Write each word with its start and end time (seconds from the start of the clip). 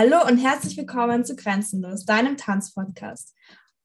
Hallo 0.00 0.24
und 0.28 0.38
herzlich 0.38 0.76
willkommen 0.76 1.24
zu 1.24 1.34
Grenzenlos, 1.34 2.04
deinem 2.04 2.36
Tanzpodcast. 2.36 3.34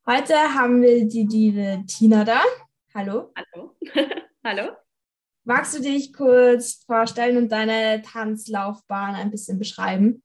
Heute 0.05 0.35
haben 0.35 0.83
wir 0.83 1.07
die 1.07 1.25
liebe 1.25 1.83
Tina 1.87 2.23
da. 2.23 2.43
Hallo. 2.93 3.33
Hallo. 3.35 3.75
Hallo. 4.43 4.73
Magst 5.43 5.75
du 5.75 5.81
dich 5.81 6.13
kurz 6.13 6.83
vorstellen 6.85 7.37
und 7.37 7.51
deine 7.51 8.03
Tanzlaufbahn 8.03 9.15
ein 9.15 9.31
bisschen 9.31 9.57
beschreiben? 9.57 10.21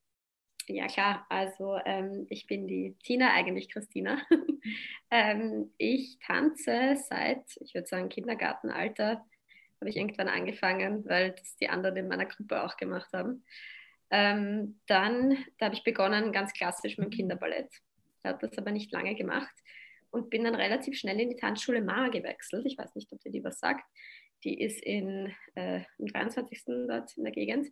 Ja, 0.66 0.88
klar. 0.88 1.24
Also 1.30 1.78
ähm, 1.86 2.26
ich 2.28 2.46
bin 2.46 2.68
die 2.68 2.94
Tina, 3.02 3.32
eigentlich 3.32 3.70
Christina. 3.70 4.20
ähm, 5.10 5.72
ich 5.78 6.18
tanze 6.18 6.98
seit, 7.08 7.44
ich 7.60 7.72
würde 7.72 7.88
sagen, 7.88 8.10
Kindergartenalter. 8.10 9.24
Habe 9.80 9.88
ich 9.88 9.96
irgendwann 9.96 10.28
angefangen, 10.28 11.08
weil 11.08 11.30
das 11.30 11.56
die 11.56 11.70
anderen 11.70 11.96
in 11.96 12.08
meiner 12.08 12.26
Gruppe 12.26 12.62
auch 12.62 12.76
gemacht 12.76 13.08
haben. 13.14 13.42
Ähm, 14.10 14.80
dann, 14.86 15.44
da 15.58 15.66
habe 15.66 15.74
ich 15.74 15.84
begonnen 15.84 16.32
ganz 16.32 16.52
klassisch 16.52 16.96
mit 16.98 17.06
dem 17.06 17.10
Kinderballett. 17.10 17.70
Ich 18.22 18.28
habe 18.28 18.46
das 18.46 18.56
aber 18.58 18.70
nicht 18.70 18.92
lange 18.92 19.14
gemacht 19.14 19.54
und 20.10 20.30
bin 20.30 20.44
dann 20.44 20.54
relativ 20.54 20.98
schnell 20.98 21.20
in 21.20 21.30
die 21.30 21.36
Tanzschule 21.36 21.82
Mara 21.82 22.08
gewechselt. 22.08 22.64
Ich 22.66 22.78
weiß 22.78 22.94
nicht, 22.94 23.12
ob 23.12 23.20
dir 23.20 23.30
die 23.30 23.44
was 23.44 23.58
sagt. 23.58 23.84
Die 24.44 24.60
ist 24.60 24.82
in, 24.82 25.34
äh, 25.54 25.82
im 25.98 26.06
23. 26.06 26.86
dort 26.88 27.16
in 27.16 27.24
der 27.24 27.32
Gegend 27.32 27.68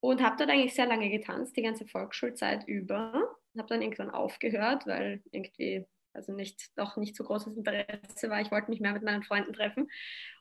und 0.00 0.22
habe 0.22 0.36
dort 0.36 0.50
eigentlich 0.50 0.74
sehr 0.74 0.86
lange 0.86 1.08
getanzt, 1.08 1.56
die 1.56 1.62
ganze 1.62 1.86
Volksschulzeit 1.86 2.68
über. 2.68 3.36
Habe 3.56 3.68
dann 3.68 3.82
irgendwann 3.82 4.10
aufgehört, 4.10 4.86
weil 4.86 5.22
irgendwie 5.30 5.86
also 6.14 6.32
nicht, 6.32 6.70
doch 6.76 6.96
nicht 6.96 7.16
so 7.16 7.24
großes 7.24 7.56
Interesse 7.56 8.30
war. 8.30 8.40
Ich 8.40 8.50
wollte 8.50 8.70
mich 8.70 8.80
mehr 8.80 8.92
mit 8.92 9.02
meinen 9.02 9.22
Freunden 9.22 9.52
treffen 9.52 9.90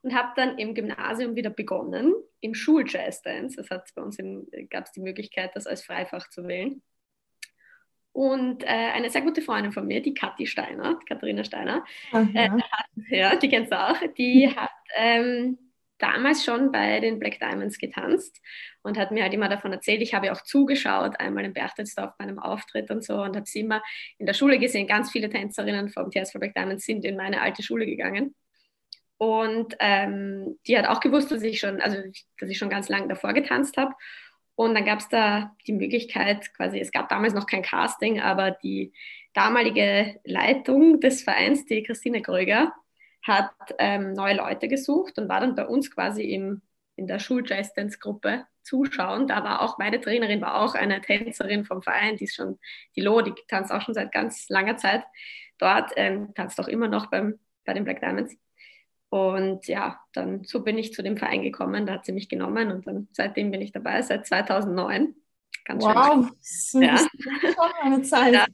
und 0.01 0.13
habe 0.13 0.33
dann 0.35 0.57
im 0.57 0.75
Gymnasium 0.75 1.35
wieder 1.35 1.49
begonnen, 1.49 2.13
im 2.39 2.53
Schul-Jazz-Dance. 2.53 3.57
Das 3.57 3.69
hat 3.69 3.89
bei 3.95 4.01
uns 4.01 4.17
gab 4.69 4.85
es 4.85 4.91
die 4.91 5.01
Möglichkeit, 5.01 5.55
das 5.55 5.67
als 5.67 5.83
Freifach 5.83 6.29
zu 6.29 6.47
wählen. 6.47 6.81
Und 8.11 8.63
äh, 8.63 8.67
eine 8.67 9.09
sehr 9.09 9.23
gute 9.23 9.41
Freundin 9.41 9.71
von 9.71 9.87
mir, 9.87 9.99
die 9.99 10.13
Kathi 10.13 10.45
Steiner, 10.45 10.99
Katharina 11.07 11.43
Steiner, 11.43 11.83
Ach, 12.11 12.27
ja. 12.31 12.43
Äh, 12.43 12.49
hat, 12.49 12.85
ja, 13.09 13.35
die 13.35 13.49
kennst 13.49 13.71
du 13.71 13.79
auch, 13.79 13.97
die 14.15 14.55
hat 14.55 14.69
ähm, 14.95 15.57
damals 16.03 16.43
schon 16.43 16.71
bei 16.71 16.99
den 16.99 17.17
Black 17.17 17.39
Diamonds 17.39 17.77
getanzt 17.77 18.41
und 18.81 18.97
hat 18.97 19.11
mir 19.11 19.23
halt 19.23 19.33
immer 19.33 19.47
davon 19.47 19.71
erzählt. 19.71 20.01
Ich 20.01 20.13
habe 20.13 20.31
auch 20.33 20.41
zugeschaut, 20.41 21.19
einmal 21.19 21.45
in 21.45 21.53
Berchtesdorf 21.53 22.11
bei 22.17 22.25
einem 22.25 22.39
Auftritt 22.39 22.91
und 22.91 23.03
so 23.03 23.21
und 23.21 23.35
habe 23.35 23.45
sie 23.45 23.61
immer 23.61 23.81
in 24.17 24.25
der 24.25 24.33
Schule 24.33 24.59
gesehen. 24.59 24.85
Ganz 24.85 25.11
viele 25.11 25.29
Tänzerinnen 25.29 25.89
vom 25.89 26.11
TSV 26.11 26.33
Black 26.39 26.53
Diamonds 26.55 26.85
sind 26.85 27.05
in 27.05 27.15
meine 27.15 27.41
alte 27.41 27.63
Schule 27.63 27.85
gegangen. 27.85 28.35
Und 29.17 29.75
ähm, 29.79 30.59
die 30.67 30.77
hat 30.77 30.87
auch 30.87 30.99
gewusst, 30.99 31.31
dass 31.31 31.41
ich 31.43 31.59
schon, 31.59 31.79
also 31.79 31.97
dass 32.39 32.49
ich 32.49 32.57
schon 32.57 32.69
ganz 32.69 32.89
lange 32.89 33.07
davor 33.07 33.31
getanzt 33.31 33.77
habe. 33.77 33.93
Und 34.55 34.75
dann 34.75 34.85
gab 34.85 34.99
es 34.99 35.07
da 35.07 35.55
die 35.65 35.73
Möglichkeit, 35.73 36.53
quasi, 36.53 36.79
es 36.79 36.91
gab 36.91 37.07
damals 37.07 37.33
noch 37.33 37.47
kein 37.47 37.63
Casting, 37.63 38.19
aber 38.19 38.51
die 38.51 38.91
damalige 39.33 40.19
Leitung 40.25 40.99
des 40.99 41.23
Vereins, 41.23 41.65
die 41.65 41.83
Christine 41.83 42.21
Kröger, 42.21 42.73
hat 43.23 43.51
ähm, 43.79 44.13
neue 44.13 44.35
Leute 44.35 44.67
gesucht 44.67 45.17
und 45.17 45.29
war 45.29 45.39
dann 45.39 45.55
bei 45.55 45.65
uns 45.65 45.89
quasi 45.89 46.23
im, 46.23 46.61
in 46.95 47.07
der 47.07 47.19
Schul-Jazz-Dance-Gruppe 47.19 48.45
zuschauen. 48.63 49.27
Da 49.27 49.43
war 49.43 49.61
auch 49.61 49.77
meine 49.77 49.99
Trainerin, 49.99 50.41
war 50.41 50.61
auch 50.61 50.75
eine 50.75 51.01
Tänzerin 51.01 51.65
vom 51.65 51.81
Verein, 51.81 52.17
die 52.17 52.25
ist 52.25 52.35
schon, 52.35 52.59
die 52.95 53.01
Lo, 53.01 53.21
die 53.21 53.33
tanzt 53.47 53.71
auch 53.71 53.81
schon 53.81 53.93
seit 53.93 54.11
ganz 54.11 54.49
langer 54.49 54.77
Zeit 54.77 55.03
dort, 55.57 55.91
ähm, 55.95 56.33
tanzt 56.33 56.59
auch 56.59 56.67
immer 56.67 56.87
noch 56.87 57.07
beim, 57.07 57.39
bei 57.65 57.73
den 57.73 57.85
Black 57.85 58.01
Diamonds. 58.01 58.35
Und 59.09 59.67
ja, 59.67 59.99
dann 60.13 60.43
so 60.43 60.63
bin 60.63 60.77
ich 60.77 60.93
zu 60.93 61.03
dem 61.03 61.17
Verein 61.17 61.43
gekommen, 61.43 61.85
da 61.85 61.93
hat 61.93 62.05
sie 62.05 62.13
mich 62.13 62.29
genommen 62.29 62.71
und 62.71 62.87
dann 62.87 63.07
seitdem 63.11 63.51
bin 63.51 63.61
ich 63.61 63.71
dabei, 63.71 64.01
seit 64.01 64.25
2009. 64.25 65.15
Ganz 65.65 65.83
wow, 65.83 66.27
schön. 66.41 66.81
Ja. 66.81 66.93
das 66.93 67.03
ist 67.03 67.55
schon 67.55 67.71
eine 67.81 68.01
Zeit. 68.01 68.33
Ja, 68.33 68.45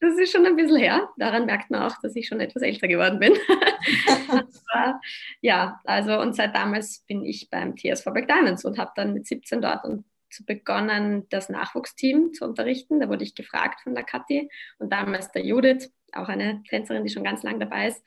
das 0.00 0.18
ist 0.18 0.32
schon 0.32 0.46
ein 0.46 0.56
bisschen 0.56 0.78
her. 0.78 1.08
Daran 1.16 1.46
merkt 1.46 1.70
man 1.70 1.82
auch, 1.82 1.96
dass 2.02 2.16
ich 2.16 2.26
schon 2.26 2.40
etwas 2.40 2.62
älter 2.62 2.88
geworden 2.88 3.18
bin. 3.18 3.34
Aber, 4.28 5.00
ja, 5.42 5.80
also 5.84 6.18
und 6.20 6.34
seit 6.34 6.54
damals 6.54 7.04
bin 7.06 7.24
ich 7.24 7.48
beim 7.50 7.76
TSV 7.76 8.04
Black 8.06 8.28
Diamonds 8.28 8.64
und 8.64 8.78
habe 8.78 8.92
dann 8.96 9.12
mit 9.12 9.26
17 9.26 9.60
dort 9.60 9.84
und 9.84 10.04
begonnen, 10.46 11.26
das 11.28 11.48
Nachwuchsteam 11.48 12.32
zu 12.32 12.44
unterrichten. 12.44 13.00
Da 13.00 13.08
wurde 13.08 13.24
ich 13.24 13.34
gefragt 13.34 13.80
von 13.82 13.94
der 13.94 14.04
Kathi 14.04 14.48
und 14.78 14.92
damals 14.92 15.32
der 15.32 15.44
Judith, 15.44 15.92
auch 16.12 16.28
eine 16.28 16.62
Tänzerin, 16.68 17.04
die 17.04 17.10
schon 17.10 17.24
ganz 17.24 17.42
lange 17.42 17.58
dabei 17.58 17.88
ist, 17.88 18.02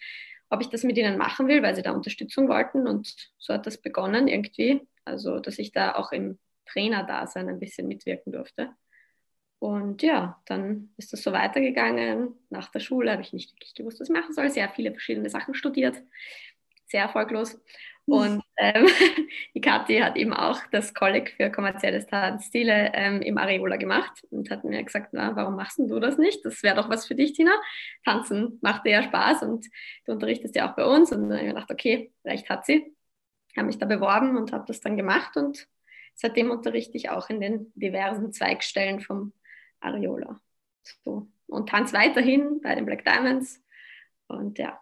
ob 0.50 0.62
ich 0.62 0.70
das 0.70 0.84
mit 0.84 0.98
ihnen 0.98 1.18
machen 1.18 1.48
will, 1.48 1.64
weil 1.64 1.76
sie 1.76 1.82
da 1.82 1.92
Unterstützung 1.92 2.48
wollten. 2.48 2.88
Und 2.88 3.32
so 3.38 3.54
hat 3.54 3.66
das 3.68 3.82
begonnen 3.82 4.28
irgendwie. 4.28 4.82
Also, 5.06 5.40
dass 5.40 5.60
ich 5.60 5.72
da 5.72 5.96
auch 5.96 6.12
im 6.12 6.40
Trainerdasein 6.66 7.50
ein 7.50 7.60
bisschen 7.60 7.88
mitwirken 7.88 8.32
durfte. 8.32 8.70
Und 9.64 10.04
ja, 10.04 10.42
dann 10.46 10.90
ist 10.98 11.14
das 11.14 11.24
so 11.24 11.32
weitergegangen. 11.32 12.36
Nach 12.50 12.70
der 12.70 12.82
Schule 12.82 13.14
habe 13.14 13.22
ich 13.22 13.32
nicht 13.32 13.54
wirklich 13.54 13.74
gewusst, 13.74 13.98
was 14.02 14.10
ich 14.10 14.14
machen 14.14 14.34
soll. 14.34 14.50
Sehr 14.50 14.68
viele 14.68 14.92
verschiedene 14.92 15.30
Sachen 15.30 15.54
studiert, 15.54 16.04
sehr 16.86 17.04
erfolglos. 17.04 17.62
Und 18.06 18.44
ähm, 18.58 18.88
die 19.56 19.62
Kathi 19.62 20.00
hat 20.00 20.18
eben 20.18 20.34
auch 20.34 20.60
das 20.74 20.94
Kolleg 20.94 21.34
für 21.38 21.50
kommerzielle 21.50 22.06
Tanzstile 22.06 22.92
ähm, 22.94 23.22
im 23.22 23.38
Areola 23.38 23.78
gemacht 23.78 24.26
und 24.32 24.50
hat 24.50 24.66
mir 24.66 24.84
gesagt, 24.84 25.14
na, 25.14 25.34
warum 25.38 25.56
machst 25.56 25.80
du 25.80 25.98
das 25.98 26.18
nicht? 26.18 26.44
Das 26.44 26.62
wäre 26.62 26.76
doch 26.76 26.90
was 26.90 27.08
für 27.08 27.16
dich, 27.16 27.32
Tina. 27.32 27.54
Tanzen 28.04 28.60
macht 28.62 28.86
dir 28.86 28.92
ja 28.92 29.04
Spaß 29.04 29.44
und 29.44 29.66
du 30.06 30.12
unterrichtest 30.12 30.58
ja 30.58 30.70
auch 30.70 30.76
bei 30.76 30.84
uns. 30.84 31.14
Und 31.14 31.30
dann 31.30 31.38
habe 31.38 31.48
ich 31.48 31.54
gedacht, 31.54 31.72
okay, 31.72 32.12
recht 32.26 32.50
hat 32.50 32.66
sie. 32.66 32.94
Habe 33.56 33.68
mich 33.68 33.78
da 33.78 33.86
beworben 33.86 34.36
und 34.36 34.52
habe 34.52 34.66
das 34.68 34.82
dann 34.82 34.98
gemacht 34.98 35.38
und 35.38 35.70
seitdem 36.16 36.52
unterrichte 36.52 36.98
ich 36.98 37.10
auch 37.10 37.30
in 37.30 37.40
den 37.40 37.72
diversen 37.76 38.34
Zweigstellen 38.34 39.00
vom 39.00 39.32
Areola. 39.84 40.40
So. 41.04 41.28
Und 41.48 41.70
tanze 41.70 41.94
weiterhin 41.94 42.62
bei 42.62 42.76
den 42.76 42.86
Black 42.86 43.06
Diamonds 43.06 43.62
und 44.28 44.58
ja, 44.58 44.80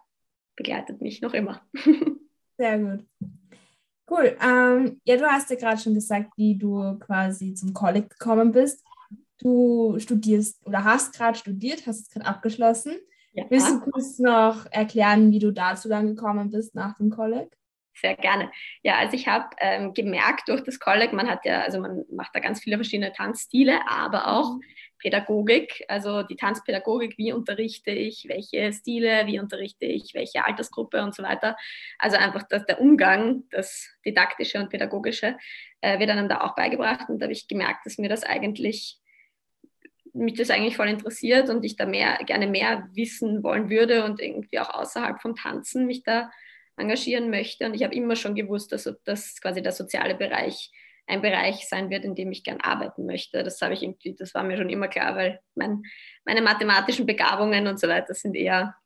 begleitet 0.56 1.00
mich 1.00 1.20
noch 1.20 1.34
immer. 1.34 1.62
Sehr 2.56 2.78
gut. 2.78 3.06
Cool. 4.10 4.36
Ähm, 4.42 5.00
ja, 5.04 5.16
du 5.16 5.24
hast 5.24 5.50
ja 5.50 5.56
gerade 5.56 5.80
schon 5.80 5.94
gesagt, 5.94 6.32
wie 6.36 6.56
du 6.56 6.98
quasi 6.98 7.54
zum 7.54 7.72
College 7.72 8.08
gekommen 8.08 8.52
bist. 8.52 8.84
Du 9.38 9.98
studierst 9.98 10.64
oder 10.66 10.84
hast 10.84 11.14
gerade 11.14 11.36
studiert, 11.36 11.86
hast 11.86 12.00
es 12.00 12.10
gerade 12.10 12.26
abgeschlossen. 12.26 12.96
Ja. 13.32 13.44
Willst 13.48 13.70
du 13.70 13.80
kurz 13.80 14.18
noch 14.18 14.66
erklären, 14.70 15.32
wie 15.32 15.38
du 15.38 15.52
dazu 15.52 15.88
dann 15.88 16.06
gekommen 16.06 16.50
bist 16.50 16.74
nach 16.74 16.96
dem 16.98 17.10
College? 17.10 17.50
Sehr 17.94 18.16
gerne. 18.16 18.50
Ja, 18.82 18.96
also 18.96 19.14
ich 19.14 19.28
habe 19.28 19.50
ähm, 19.58 19.92
gemerkt 19.92 20.48
durch 20.48 20.62
das 20.62 20.78
College, 20.78 21.14
man 21.14 21.28
hat 21.28 21.44
ja, 21.44 21.60
also 21.60 21.78
man 21.78 22.04
macht 22.10 22.34
da 22.34 22.40
ganz 22.40 22.60
viele 22.60 22.76
verschiedene 22.76 23.12
Tanzstile, 23.12 23.80
aber 23.86 24.28
auch 24.28 24.54
mhm. 24.54 24.62
Pädagogik, 24.98 25.84
also 25.88 26.22
die 26.22 26.36
Tanzpädagogik, 26.36 27.18
wie 27.18 27.32
unterrichte 27.32 27.90
ich, 27.90 28.26
welche 28.28 28.72
Stile, 28.72 29.26
wie 29.26 29.40
unterrichte 29.40 29.84
ich, 29.84 30.12
welche 30.14 30.44
Altersgruppe 30.44 31.02
und 31.02 31.14
so 31.14 31.22
weiter. 31.22 31.56
Also 31.98 32.16
einfach 32.16 32.44
das, 32.48 32.64
der 32.66 32.80
Umgang, 32.80 33.44
das 33.50 33.90
Didaktische 34.06 34.58
und 34.58 34.70
Pädagogische 34.70 35.36
äh, 35.80 35.98
wird 35.98 36.10
einem 36.10 36.28
da 36.28 36.42
auch 36.42 36.54
beigebracht 36.54 37.08
und 37.08 37.18
da 37.18 37.24
habe 37.24 37.32
ich 37.32 37.48
gemerkt, 37.48 37.84
dass 37.84 37.98
mir 37.98 38.08
das 38.08 38.22
eigentlich 38.22 38.98
mich 40.14 40.34
das 40.34 40.50
eigentlich 40.50 40.76
voll 40.76 40.88
interessiert 40.88 41.48
und 41.48 41.64
ich 41.64 41.76
da 41.76 41.86
mehr, 41.86 42.18
gerne 42.26 42.46
mehr 42.46 42.86
wissen 42.92 43.42
wollen 43.42 43.70
würde 43.70 44.04
und 44.04 44.20
irgendwie 44.20 44.60
auch 44.60 44.68
außerhalb 44.68 45.22
vom 45.22 45.34
Tanzen 45.34 45.86
mich 45.86 46.02
da 46.02 46.30
engagieren 46.76 47.30
möchte. 47.30 47.66
Und 47.66 47.74
ich 47.74 47.82
habe 47.82 47.94
immer 47.94 48.16
schon 48.16 48.34
gewusst, 48.34 48.72
dass 48.72 48.92
das 49.04 49.40
quasi 49.40 49.62
der 49.62 49.72
soziale 49.72 50.14
Bereich 50.14 50.70
ein 51.06 51.20
Bereich 51.20 51.68
sein 51.68 51.90
wird, 51.90 52.04
in 52.04 52.14
dem 52.14 52.30
ich 52.30 52.44
gern 52.44 52.60
arbeiten 52.60 53.06
möchte. 53.06 53.42
Das 53.42 53.60
habe 53.60 53.74
ich 53.74 53.82
irgendwie, 53.82 54.14
das 54.14 54.34
war 54.34 54.44
mir 54.44 54.56
schon 54.56 54.70
immer 54.70 54.88
klar, 54.88 55.16
weil 55.16 55.40
mein, 55.54 55.82
meine 56.24 56.42
mathematischen 56.42 57.06
Begabungen 57.06 57.66
und 57.66 57.80
so 57.80 57.88
weiter 57.88 58.14
sind 58.14 58.34
eher 58.34 58.76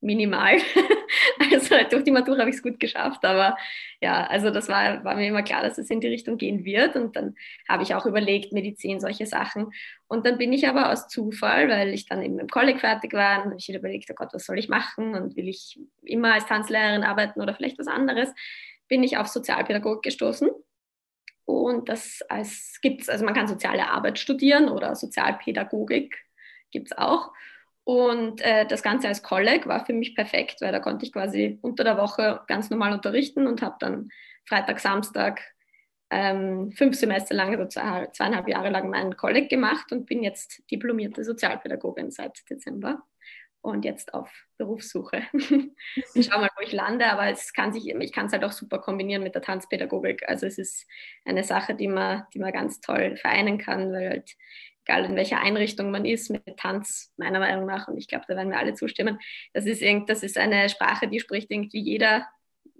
minimal. 0.00 0.58
also 1.52 1.76
durch 1.90 2.04
die 2.04 2.10
Matura 2.10 2.40
habe 2.40 2.50
ich 2.50 2.56
es 2.56 2.62
gut 2.62 2.78
geschafft, 2.78 3.24
aber 3.24 3.56
ja, 4.00 4.26
also 4.26 4.50
das 4.50 4.68
war, 4.68 5.04
war 5.04 5.16
mir 5.16 5.28
immer 5.28 5.42
klar, 5.42 5.62
dass 5.62 5.78
es 5.78 5.90
in 5.90 6.00
die 6.00 6.08
Richtung 6.08 6.38
gehen 6.38 6.64
wird. 6.64 6.96
Und 6.96 7.16
dann 7.16 7.34
habe 7.68 7.82
ich 7.82 7.94
auch 7.94 8.06
überlegt, 8.06 8.52
Medizin, 8.52 9.00
solche 9.00 9.26
Sachen. 9.26 9.72
Und 10.06 10.26
dann 10.26 10.38
bin 10.38 10.52
ich 10.52 10.68
aber 10.68 10.92
aus 10.92 11.08
Zufall, 11.08 11.68
weil 11.68 11.92
ich 11.94 12.06
dann 12.06 12.22
eben 12.22 12.38
im 12.38 12.48
Kolleg 12.48 12.80
fertig 12.80 13.12
war, 13.12 13.38
dann 13.38 13.46
habe 13.46 13.56
ich 13.58 13.68
überlegt, 13.68 14.10
oh 14.10 14.14
Gott, 14.14 14.30
was 14.32 14.46
soll 14.46 14.58
ich 14.58 14.68
machen? 14.68 15.14
Und 15.14 15.36
will 15.36 15.48
ich 15.48 15.78
immer 16.02 16.34
als 16.34 16.46
Tanzlehrerin 16.46 17.04
arbeiten 17.04 17.40
oder 17.40 17.54
vielleicht 17.54 17.78
was 17.78 17.88
anderes, 17.88 18.32
bin 18.88 19.02
ich 19.02 19.16
auf 19.16 19.26
Sozialpädagogik 19.26 20.02
gestoßen. 20.02 20.48
Und 21.44 21.88
das 21.88 22.20
gibt 22.82 23.02
es, 23.02 23.08
also 23.08 23.24
man 23.24 23.34
kann 23.34 23.48
soziale 23.48 23.88
Arbeit 23.88 24.18
studieren 24.18 24.68
oder 24.68 24.94
Sozialpädagogik 24.94 26.14
gibt 26.70 26.88
es 26.88 26.98
auch. 26.98 27.32
Und 27.88 28.42
äh, 28.42 28.66
das 28.66 28.82
Ganze 28.82 29.08
als 29.08 29.22
Kolleg 29.22 29.66
war 29.66 29.86
für 29.86 29.94
mich 29.94 30.14
perfekt, 30.14 30.60
weil 30.60 30.72
da 30.72 30.78
konnte 30.78 31.06
ich 31.06 31.12
quasi 31.14 31.58
unter 31.62 31.84
der 31.84 31.96
Woche 31.96 32.42
ganz 32.46 32.68
normal 32.68 32.92
unterrichten 32.92 33.46
und 33.46 33.62
habe 33.62 33.76
dann 33.80 34.10
Freitag, 34.44 34.78
Samstag 34.78 35.40
ähm, 36.10 36.70
fünf 36.72 36.96
Semester 36.96 37.34
lang, 37.34 37.48
also 37.56 37.64
zwei, 37.66 38.08
zweieinhalb 38.08 38.46
Jahre 38.46 38.68
lang 38.68 38.90
meinen 38.90 39.16
Kolleg 39.16 39.48
gemacht 39.48 39.90
und 39.90 40.04
bin 40.04 40.22
jetzt 40.22 40.62
diplomierte 40.70 41.24
Sozialpädagogin 41.24 42.10
seit 42.10 42.38
Dezember 42.50 43.04
und 43.62 43.86
jetzt 43.86 44.12
auf 44.12 44.30
Berufssuche. 44.58 45.22
ich 46.14 46.26
schaue 46.26 46.42
mal, 46.42 46.50
wo 46.58 46.62
ich 46.62 46.72
lande, 46.72 47.06
aber 47.06 47.28
es 47.28 47.54
kann 47.54 47.72
sich, 47.72 47.88
ich 47.88 48.12
kann 48.12 48.26
es 48.26 48.32
halt 48.34 48.44
auch 48.44 48.52
super 48.52 48.80
kombinieren 48.80 49.22
mit 49.22 49.34
der 49.34 49.40
Tanzpädagogik. 49.40 50.28
Also 50.28 50.44
es 50.44 50.58
ist 50.58 50.86
eine 51.24 51.42
Sache, 51.42 51.74
die 51.74 51.88
man, 51.88 52.24
die 52.34 52.38
man 52.38 52.52
ganz 52.52 52.82
toll 52.82 53.16
vereinen 53.16 53.56
kann, 53.56 53.90
weil 53.92 54.10
halt 54.10 54.36
egal 54.88 55.04
in 55.04 55.16
welcher 55.16 55.40
Einrichtung 55.40 55.90
man 55.90 56.04
ist, 56.04 56.30
mit 56.30 56.56
Tanz, 56.56 57.12
meiner 57.18 57.38
Meinung 57.38 57.66
nach, 57.66 57.88
und 57.88 57.98
ich 57.98 58.08
glaube, 58.08 58.24
da 58.26 58.36
werden 58.36 58.50
wir 58.50 58.58
alle 58.58 58.74
zustimmen, 58.74 59.18
das 59.52 59.66
ist, 59.66 59.82
irgend, 59.82 60.08
das 60.08 60.22
ist 60.22 60.38
eine 60.38 60.68
Sprache, 60.68 61.08
die 61.08 61.20
spricht 61.20 61.50
irgendwie 61.50 61.80
jeder, 61.80 62.26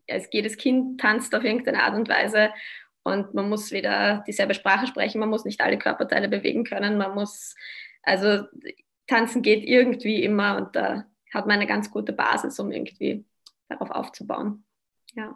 also 0.09 0.27
jedes 0.33 0.57
Kind 0.57 1.01
tanzt 1.01 1.35
auf 1.35 1.45
irgendeine 1.45 1.83
Art 1.83 1.95
und 1.95 2.09
Weise 2.09 2.51
und 3.03 3.35
man 3.35 3.49
muss 3.49 3.73
wieder 3.73 4.25
dieselbe 4.27 4.55
Sprache 4.55 4.87
sprechen, 4.87 5.21
man 5.21 5.29
muss 5.29 5.45
nicht 5.45 5.61
alle 5.61 5.79
Körperteile 5.79 6.29
bewegen 6.29 6.65
können, 6.65 6.97
man 6.97 7.15
muss, 7.15 7.55
also 8.03 8.45
tanzen 9.07 9.43
geht 9.43 9.65
irgendwie 9.65 10.23
immer 10.23 10.57
und 10.57 10.75
da 10.77 11.05
hat 11.35 11.47
man 11.47 11.57
eine 11.57 11.67
ganz 11.67 11.91
gute 11.91 12.15
Basis, 12.15 12.59
um 12.59 12.73
irgendwie 12.73 13.27
darauf 13.69 13.91
aufzubauen. 13.91 14.65
Ja. 15.15 15.35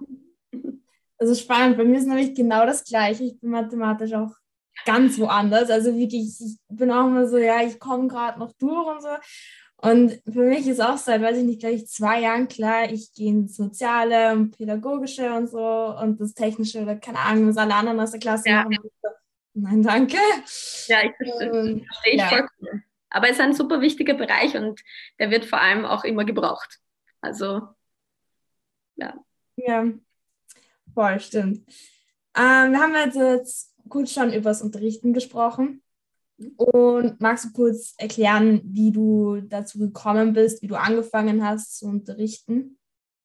Also 1.19 1.35
spannend, 1.35 1.77
bei 1.77 1.85
mir 1.85 1.99
ist 1.99 2.07
nämlich 2.07 2.35
genau 2.35 2.65
das 2.65 2.83
Gleiche. 2.85 3.25
Ich 3.25 3.39
bin 3.39 3.51
mathematisch 3.51 4.15
auch 4.15 4.33
ganz 4.85 5.19
woanders. 5.19 5.71
Also 5.71 5.97
wirklich, 5.97 6.41
ich 6.41 6.57
bin 6.69 6.91
auch 6.91 7.07
immer 7.07 7.27
so, 7.27 7.39
ja, 7.39 7.63
ich 7.63 7.79
komme 7.79 8.09
gerade 8.09 8.39
noch 8.39 8.53
durch 8.53 8.87
und 8.87 9.03
so. 9.03 9.09
Und 9.77 10.23
für 10.33 10.45
mich 10.45 10.69
ist 10.69 10.81
auch 10.81 10.97
seit, 10.97 11.23
weiß 11.23 11.39
ich 11.39 11.45
nicht, 11.45 11.61
gleich 11.61 11.89
zwei 11.89 12.21
Jahren 12.21 12.47
klar, 12.47 12.91
ich 12.91 13.13
gehe 13.15 13.31
ins 13.31 13.57
Soziale 13.57 14.33
und 14.33 14.57
Pädagogische 14.57 15.33
und 15.35 15.49
so 15.49 15.97
und 16.01 16.21
das 16.21 16.35
Technische 16.35 16.83
oder 16.83 16.95
keine 16.97 17.19
Ahnung, 17.19 17.49
was 17.49 17.57
alle 17.57 17.75
anderen 17.75 17.99
aus 17.99 18.13
der 18.13 18.21
Klasse 18.21 18.49
ja. 18.49 18.63
machen. 18.63 18.79
Nein, 19.55 19.83
danke. 19.83 20.19
Ja, 20.87 21.03
ich 21.03 21.17
verstehe, 21.17 21.75
ich 21.75 21.87
verstehe 21.87 22.17
ja. 22.17 22.29
vollkommen. 22.29 22.85
Aber 23.11 23.27
es 23.27 23.33
ist 23.33 23.41
ein 23.41 23.55
super 23.55 23.81
wichtiger 23.81 24.15
Bereich 24.15 24.57
und 24.57 24.81
der 25.19 25.31
wird 25.31 25.45
vor 25.45 25.61
allem 25.61 25.85
auch 25.85 26.05
immer 26.05 26.25
gebraucht. 26.25 26.79
Also, 27.21 27.63
ja. 28.97 29.15
Ja, 29.57 29.85
voll, 30.95 31.21
stimmt. 31.21 31.67
Ähm, 32.35 32.73
wir 32.73 32.81
haben 32.81 32.95
jetzt 32.95 33.72
kurz 33.89 34.13
schon 34.13 34.33
über 34.33 34.51
das 34.51 34.63
Unterrichten 34.63 35.13
gesprochen. 35.13 35.83
Und 36.57 37.21
magst 37.21 37.45
du 37.45 37.53
kurz 37.53 37.95
erklären, 37.99 38.63
wie 38.65 38.91
du 38.91 39.41
dazu 39.43 39.79
gekommen 39.79 40.33
bist, 40.33 40.63
wie 40.63 40.67
du 40.67 40.75
angefangen 40.75 41.45
hast 41.45 41.79
zu 41.79 41.87
unterrichten? 41.87 42.79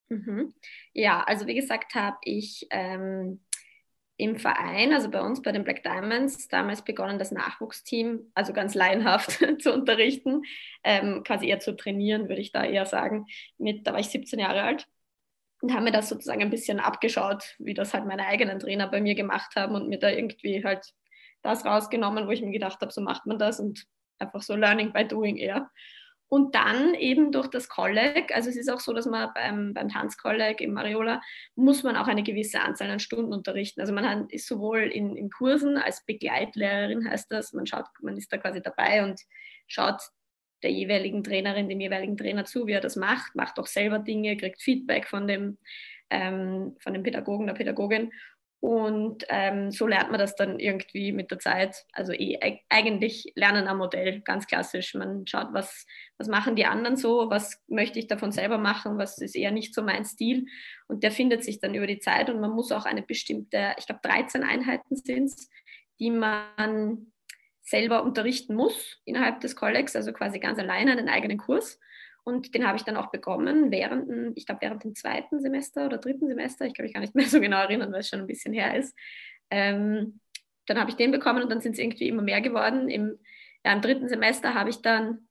Mhm. 0.10 0.54
Ja, 0.94 1.24
also 1.24 1.48
wie 1.48 1.56
gesagt, 1.56 1.96
habe 1.96 2.18
ich 2.24 2.68
ähm, 2.70 3.42
im 4.18 4.38
Verein, 4.38 4.94
also 4.94 5.10
bei 5.10 5.22
uns 5.22 5.42
bei 5.42 5.52
den 5.52 5.64
Black 5.64 5.84
Diamonds, 5.84 6.48
damals 6.48 6.84
begonnen, 6.84 7.20
das 7.20 7.32
Nachwuchsteam, 7.32 8.32
also 8.34 8.54
ganz 8.54 8.76
laienhaft 8.76 9.40
zu 9.62 9.74
unterrichten, 9.74 10.44
ähm, 10.84 11.24
quasi 11.24 11.48
eher 11.48 11.60
zu 11.60 11.76
trainieren, 11.76 12.30
würde 12.30 12.42
ich 12.42 12.52
da 12.52 12.64
eher 12.64 12.86
sagen. 12.86 13.26
Mit, 13.58 13.88
da 13.88 13.94
war 13.94 14.00
ich 14.00 14.10
17 14.10 14.40
Jahre 14.40 14.62
alt 14.64 14.88
und 15.62 15.74
habe 15.74 15.84
mir 15.84 15.92
das 15.92 16.10
sozusagen 16.10 16.42
ein 16.42 16.50
bisschen 16.50 16.80
abgeschaut, 16.80 17.56
wie 17.60 17.74
das 17.74 17.94
halt 17.94 18.06
meine 18.06 18.26
eigenen 18.26 18.60
Trainer 18.60 18.88
bei 18.88 19.02
mir 19.02 19.16
gemacht 19.16 19.56
haben 19.56 19.76
und 19.76 19.90
mir 19.90 20.00
da 20.00 20.10
irgendwie 20.10 20.64
halt 20.64 20.94
das 21.42 21.66
rausgenommen, 21.66 22.28
wo 22.28 22.32
ich 22.32 22.42
mir 22.42 22.52
gedacht 22.52 22.82
habe, 22.82 22.92
so 22.92 23.02
macht 23.02 23.26
man 23.26 23.40
das 23.40 23.60
und 23.60 23.86
einfach 24.20 24.42
so 24.42 24.56
Learning 24.56 24.94
by 24.94 25.08
Doing 25.08 25.38
eher. 25.38 25.70
Und 26.30 26.56
dann 26.56 26.94
eben 26.94 27.32
durch 27.32 27.48
das 27.48 27.70
Kolleg, 27.70 28.36
also 28.36 28.50
es 28.50 28.58
ist 28.58 28.70
auch 28.70 28.82
so, 28.82 28.92
dass 28.92 29.06
man 29.06 29.30
beim, 29.34 29.74
beim 29.74 29.88
Tanzkolleg 29.88 30.60
im 30.60 30.74
Mariola 30.74 31.22
muss 31.56 31.84
man 31.84 31.96
auch 31.96 32.08
eine 32.08 32.24
gewisse 32.24 32.60
Anzahl 32.60 32.90
an 32.90 33.00
Stunden 33.00 33.32
unterrichten. 33.32 33.80
Also 33.80 33.94
man 33.94 34.28
ist 34.30 34.46
sowohl 34.46 34.80
in, 34.80 35.16
in 35.16 35.30
Kursen 35.30 35.78
als 35.78 36.06
Begleitlehrerin 36.06 37.10
heißt 37.10 37.32
das, 37.32 37.54
man 37.54 37.66
schaut, 37.66 37.86
man 38.02 38.18
ist 38.18 38.32
da 38.34 38.38
quasi 38.38 38.62
dabei 38.62 39.06
und 39.06 39.22
schaut 39.68 40.02
der 40.64 40.72
jeweiligen 40.72 41.24
Trainerin, 41.24 41.70
dem 41.70 41.80
jeweiligen 41.80 42.18
Trainer 42.18 42.46
zu, 42.46 42.68
wie 42.68 42.74
er 42.74 42.82
das 42.82 42.96
macht, 42.96 43.36
macht 43.36 43.60
auch 43.60 43.68
selber 43.68 44.00
Dinge, 44.00 44.38
kriegt 44.38 44.62
Feedback 44.62 45.08
von 45.08 45.28
dem, 45.28 45.58
ähm, 46.10 46.76
von 46.80 46.94
dem 46.94 47.04
Pädagogen, 47.04 47.48
der 47.48 47.54
Pädagogin 47.54 48.12
und 48.60 49.24
ähm, 49.30 49.72
so 49.72 49.86
lernt 49.86 50.10
man 50.10 50.20
das 50.20 50.36
dann 50.36 50.60
irgendwie 50.60 51.12
mit 51.12 51.30
der 51.30 51.38
Zeit. 51.38 51.86
Also 51.92 52.12
eh, 52.12 52.64
eigentlich 52.70 53.32
lernen 53.36 53.68
am 53.68 53.78
Modell, 53.78 54.22
ganz 54.22 54.48
klassisch. 54.48 54.96
Man 54.96 55.28
schaut, 55.28 55.50
was, 55.52 55.86
was 56.18 56.28
machen 56.28 56.56
die 56.56 56.66
anderen 56.66 56.98
so, 56.98 57.30
was 57.30 57.62
möchte 57.68 58.00
ich 58.00 58.08
davon 58.08 58.32
selber 58.32 58.58
machen, 58.58 58.98
was 58.98 59.20
ist 59.20 59.36
eher 59.36 59.52
nicht 59.52 59.76
so 59.76 59.84
mein 59.84 60.06
Stil. 60.06 60.48
Und 60.88 61.04
der 61.04 61.12
findet 61.12 61.44
sich 61.44 61.60
dann 61.60 61.76
über 61.76 61.86
die 61.86 62.00
Zeit 62.00 62.32
und 62.32 62.40
man 62.40 62.52
muss 62.52 62.72
auch 62.72 62.86
eine 62.86 63.04
bestimmte, 63.04 63.76
ich 63.78 63.86
glaube 63.86 64.02
13 64.04 64.44
Einheiten 64.44 64.96
sind 64.96 65.26
es, 65.26 65.50
die 66.00 66.10
man 66.10 67.12
selber 67.68 68.04
unterrichten 68.04 68.56
muss 68.56 69.02
innerhalb 69.04 69.42
des 69.42 69.56
Kollegs, 69.56 69.96
also 69.96 70.14
quasi 70.14 70.40
ganz 70.40 70.58
alleine 70.58 70.94
einen 70.94 71.10
eigenen 71.10 71.38
Kurs. 71.38 71.80
Und 72.24 72.56
den 72.56 72.66
habe 72.66 72.78
ich 72.78 72.84
dann 72.84 72.98
auch 72.98 73.12
bekommen 73.12 73.72
während, 73.72 74.38
ich 74.38 74.46
glaube, 74.46 74.62
während 74.62 74.84
dem 74.84 74.96
zweiten 74.96 75.40
Semester 75.42 75.86
oder 75.86 75.98
dritten 75.98 76.28
Semester. 76.28 76.66
Ich 76.66 76.74
kann 76.74 76.86
mich 76.86 76.94
gar 76.94 77.02
nicht 77.02 77.16
mehr 77.16 77.28
so 77.28 77.40
genau 77.40 77.60
erinnern, 77.60 77.92
weil 77.92 78.02
es 78.02 78.10
schon 78.10 78.20
ein 78.20 78.28
bisschen 78.28 78.54
her 78.54 78.76
ist. 78.76 78.98
Ähm, 79.50 80.20
dann 80.66 80.80
habe 80.80 80.90
ich 80.90 80.96
den 80.96 81.12
bekommen 81.12 81.44
und 81.44 81.50
dann 81.50 81.62
sind 81.62 81.74
es 81.74 81.80
irgendwie 81.80 82.08
immer 82.08 82.22
mehr 82.22 82.42
geworden. 82.42 82.90
Im, 82.90 83.20
ja, 83.66 83.74
im 83.74 83.82
dritten 83.82 84.08
Semester 84.08 84.54
habe 84.54 84.70
ich 84.70 84.82
dann 84.82 85.28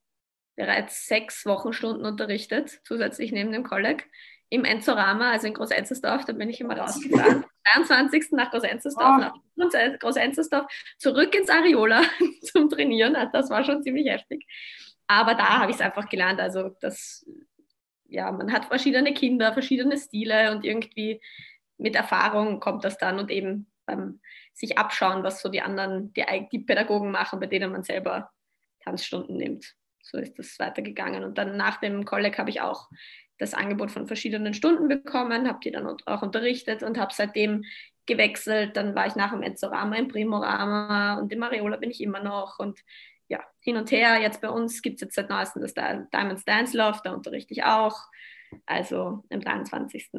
bereits 0.55 1.07
sechs 1.07 1.45
Wochenstunden 1.45 2.05
unterrichtet, 2.05 2.81
zusätzlich 2.83 3.31
neben 3.31 3.51
dem 3.51 3.63
Kolleg, 3.63 4.09
im 4.49 4.63
Enzorama, 4.63 5.31
also 5.31 5.47
in 5.47 5.53
Groß-Enzersdorf. 5.53 6.25
Da 6.25 6.33
bin 6.33 6.49
ich 6.49 6.61
immer 6.61 6.77
rausgefahren. 6.77 7.45
23. 7.73 8.31
nach 8.31 8.51
Groß-Enzersdorf, 8.51 9.17
oh. 9.17 9.19
nach 9.55 9.99
Groß-Enzersdorf, 9.99 10.71
zurück 10.97 11.35
ins 11.35 11.49
Areola 11.49 12.01
zum 12.43 12.69
Trainieren. 12.69 13.15
Das 13.33 13.49
war 13.49 13.63
schon 13.63 13.83
ziemlich 13.83 14.07
heftig. 14.07 14.45
Aber 15.07 15.35
da 15.35 15.59
habe 15.59 15.71
ich 15.71 15.77
es 15.77 15.81
einfach 15.81 16.07
gelernt. 16.09 16.39
Also, 16.39 16.69
das, 16.79 17.25
ja, 18.07 18.31
man 18.31 18.51
hat 18.51 18.65
verschiedene 18.65 19.13
Kinder, 19.13 19.53
verschiedene 19.53 19.97
Stile 19.97 20.51
und 20.51 20.65
irgendwie 20.65 21.21
mit 21.77 21.95
Erfahrung 21.95 22.59
kommt 22.59 22.83
das 22.83 22.97
dann 22.97 23.19
und 23.19 23.29
eben 23.29 23.71
beim 23.85 24.19
sich 24.53 24.77
abschauen, 24.77 25.23
was 25.23 25.41
so 25.41 25.49
die 25.49 25.61
anderen, 25.61 26.11
die, 26.13 26.25
die 26.51 26.59
Pädagogen 26.59 27.11
machen, 27.11 27.39
bei 27.39 27.45
denen 27.45 27.71
man 27.71 27.83
selber 27.83 28.31
Tanzstunden 28.83 29.37
nimmt. 29.37 29.75
So 30.01 30.17
ist 30.17 30.39
das 30.39 30.57
weitergegangen. 30.57 31.23
Und 31.23 31.37
dann 31.37 31.57
nach 31.57 31.77
dem 31.79 32.05
Kolleg 32.05 32.37
habe 32.39 32.49
ich 32.49 32.61
auch 32.61 32.89
das 33.37 33.53
Angebot 33.53 33.91
von 33.91 34.07
verschiedenen 34.07 34.53
Stunden 34.53 34.87
bekommen, 34.87 35.47
habe 35.47 35.59
die 35.63 35.71
dann 35.71 35.85
auch 36.05 36.21
unterrichtet 36.21 36.83
und 36.83 36.97
habe 36.97 37.13
seitdem 37.13 37.63
gewechselt. 38.05 38.75
Dann 38.75 38.95
war 38.95 39.07
ich 39.07 39.15
nach 39.15 39.31
dem 39.31 39.43
Enzorama 39.43 39.95
im 39.95 40.07
Primorama 40.07 41.19
und 41.19 41.31
im 41.31 41.43
Areola 41.43 41.77
bin 41.77 41.91
ich 41.91 42.01
immer 42.01 42.23
noch 42.23 42.59
und 42.59 42.79
ja, 43.27 43.43
hin 43.59 43.77
und 43.77 43.91
her. 43.91 44.19
Jetzt 44.19 44.41
bei 44.41 44.49
uns 44.49 44.81
gibt 44.81 44.95
es 44.95 45.01
jetzt 45.01 45.15
seit 45.15 45.29
neuestem 45.29 45.61
das 45.61 45.73
Diamonds 45.73 46.45
Dance 46.45 46.77
Love, 46.77 47.01
da 47.03 47.13
unterrichte 47.13 47.53
ich 47.53 47.63
auch. 47.63 47.99
Also 48.65 49.23
im 49.29 49.41
23. 49.41 50.09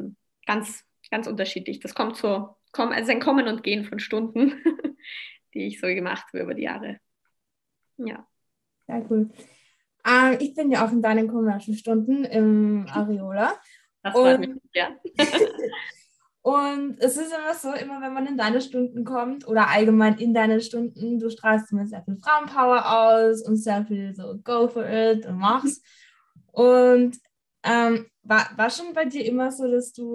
Ganz, 0.46 0.84
ganz 1.10 1.26
unterschiedlich. 1.26 1.80
Das 1.80 1.94
kommt 1.94 2.16
so, 2.16 2.56
also 2.72 3.10
ein 3.10 3.20
Kommen 3.20 3.48
und 3.48 3.62
Gehen 3.62 3.84
von 3.84 3.98
Stunden, 3.98 4.62
die 5.54 5.66
ich 5.66 5.80
so 5.80 5.86
gemacht 5.86 6.26
habe 6.28 6.42
über 6.42 6.54
die 6.54 6.64
Jahre. 6.64 7.00
Ja. 7.96 8.26
Sehr 8.86 9.06
cool. 9.10 9.30
Ähm, 10.08 10.36
ich 10.40 10.54
bin 10.54 10.70
ja 10.70 10.86
auch 10.86 10.92
in 10.92 11.02
deinen 11.02 11.28
Commercial-Stunden 11.28 12.24
im 12.24 12.86
Areola. 12.92 13.54
Das 14.02 14.12
freut 14.12 14.40
mich, 14.40 14.50
ja. 14.74 14.90
Und 16.42 16.96
es 17.00 17.18
ist 17.18 17.32
immer 17.32 17.52
so, 17.52 17.72
immer 17.72 18.00
wenn 18.00 18.14
man 18.14 18.26
in 18.26 18.38
deine 18.38 18.62
Stunden 18.62 19.04
kommt 19.04 19.46
oder 19.46 19.68
allgemein 19.68 20.16
in 20.16 20.32
deine 20.32 20.62
Stunden, 20.62 21.18
du 21.18 21.28
strahlst 21.28 21.70
immer 21.72 21.86
sehr 21.86 22.02
viel 22.04 22.16
Frauenpower 22.16 22.90
aus 22.90 23.42
und 23.42 23.56
sehr 23.56 23.84
viel 23.84 24.14
so 24.14 24.38
go 24.44 24.66
for 24.66 24.88
it 24.88 25.26
und 25.26 25.36
machst. 25.36 25.84
Und 26.52 27.18
ähm, 27.64 28.06
war, 28.22 28.48
war 28.56 28.70
schon 28.70 28.94
bei 28.94 29.04
dir 29.04 29.26
immer 29.26 29.50
so, 29.52 29.70
dass 29.70 29.92
du 29.92 30.14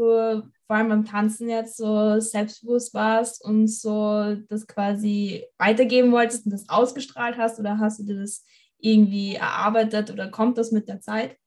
vor 0.65 0.75
allem 0.75 0.89
beim 0.89 1.05
Tanzen 1.05 1.49
jetzt 1.49 1.77
so 1.77 2.19
selbstbewusst 2.19 2.95
warst 2.95 3.43
und 3.43 3.67
so 3.67 4.35
das 4.49 4.65
quasi 4.65 5.45
weitergeben 5.59 6.11
wolltest 6.11 6.45
und 6.45 6.51
das 6.51 6.67
ausgestrahlt 6.67 7.37
hast 7.37 7.59
oder 7.59 7.77
hast 7.77 7.99
du 7.99 8.05
dir 8.05 8.19
das 8.19 8.43
irgendwie 8.83 9.35
erarbeitet 9.35 10.11
oder 10.11 10.29
kommt 10.29 10.57
das 10.57 10.71
mit 10.71 10.87
der 10.87 10.99
Zeit? 10.99 11.37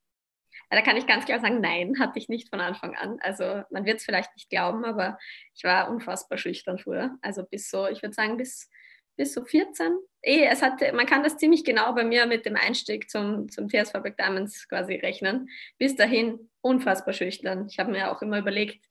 Da 0.70 0.82
kann 0.82 0.96
ich 0.96 1.06
ganz 1.06 1.26
klar 1.26 1.38
sagen, 1.38 1.60
nein, 1.60 1.94
hatte 2.00 2.18
ich 2.18 2.28
nicht 2.28 2.48
von 2.48 2.60
Anfang 2.60 2.96
an. 2.96 3.18
Also 3.20 3.62
man 3.70 3.84
wird 3.84 3.98
es 3.98 4.04
vielleicht 4.04 4.34
nicht 4.34 4.50
glauben, 4.50 4.84
aber 4.84 5.18
ich 5.54 5.62
war 5.62 5.88
unfassbar 5.90 6.38
schüchtern 6.38 6.78
früher. 6.78 7.16
Also 7.22 7.44
bis 7.44 7.70
so, 7.70 7.86
ich 7.86 8.02
würde 8.02 8.14
sagen, 8.14 8.36
bis, 8.36 8.68
bis 9.16 9.32
so 9.32 9.44
14. 9.44 9.96
Eh, 10.22 10.46
es 10.46 10.62
hatte, 10.62 10.92
man 10.92 11.06
kann 11.06 11.22
das 11.22 11.36
ziemlich 11.36 11.64
genau 11.64 11.94
bei 11.94 12.02
mir 12.02 12.26
mit 12.26 12.46
dem 12.46 12.56
Einstieg 12.56 13.08
zum, 13.08 13.48
zum 13.48 13.68
TSV 13.68 13.92
Black 13.92 14.16
Diamonds 14.16 14.68
quasi 14.68 14.94
rechnen. 14.94 15.48
Bis 15.78 15.94
dahin 15.94 16.50
unfassbar 16.62 17.14
schüchtern. 17.14 17.68
Ich 17.70 17.78
habe 17.78 17.92
mir 17.92 18.10
auch 18.10 18.22
immer 18.22 18.38
überlegt, 18.38 18.84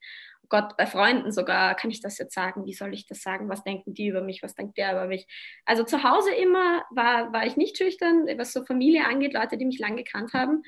Gott, 0.48 0.76
bei 0.76 0.86
Freunden 0.86 1.32
sogar, 1.32 1.74
kann 1.74 1.90
ich 1.90 2.00
das 2.00 2.18
jetzt 2.18 2.34
sagen? 2.34 2.66
Wie 2.66 2.74
soll 2.74 2.94
ich 2.94 3.06
das 3.06 3.22
sagen? 3.22 3.48
Was 3.48 3.64
denken 3.64 3.94
die 3.94 4.08
über 4.08 4.22
mich? 4.22 4.42
Was 4.42 4.54
denkt 4.54 4.78
der 4.78 4.92
über 4.92 5.06
mich? 5.06 5.26
Also 5.64 5.82
zu 5.84 6.02
Hause 6.02 6.32
immer 6.34 6.84
war, 6.90 7.32
war 7.32 7.46
ich 7.46 7.56
nicht 7.56 7.76
schüchtern, 7.76 8.26
was 8.36 8.52
so 8.52 8.64
Familie 8.64 9.06
angeht, 9.06 9.34
Leute, 9.34 9.56
die 9.56 9.64
mich 9.64 9.78
lang 9.78 9.96
gekannt 9.96 10.32
haben 10.32 10.62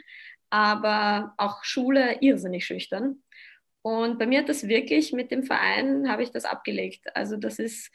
aber 0.51 1.35
auch 1.37 1.65
Schule 1.65 2.19
irrsinnig 2.21 2.65
schüchtern. 2.65 3.23
Und 3.83 4.19
bei 4.19 4.27
mir 4.27 4.41
hat 4.41 4.49
das 4.49 4.69
wirklich 4.69 5.13
mit 5.13 5.31
dem 5.31 5.45
Verein, 5.45 6.11
habe 6.11 6.23
ich 6.23 6.31
das 6.31 6.45
abgelegt. 6.45 7.05
Also 7.15 7.37
das 7.37 7.59
ist, 7.59 7.91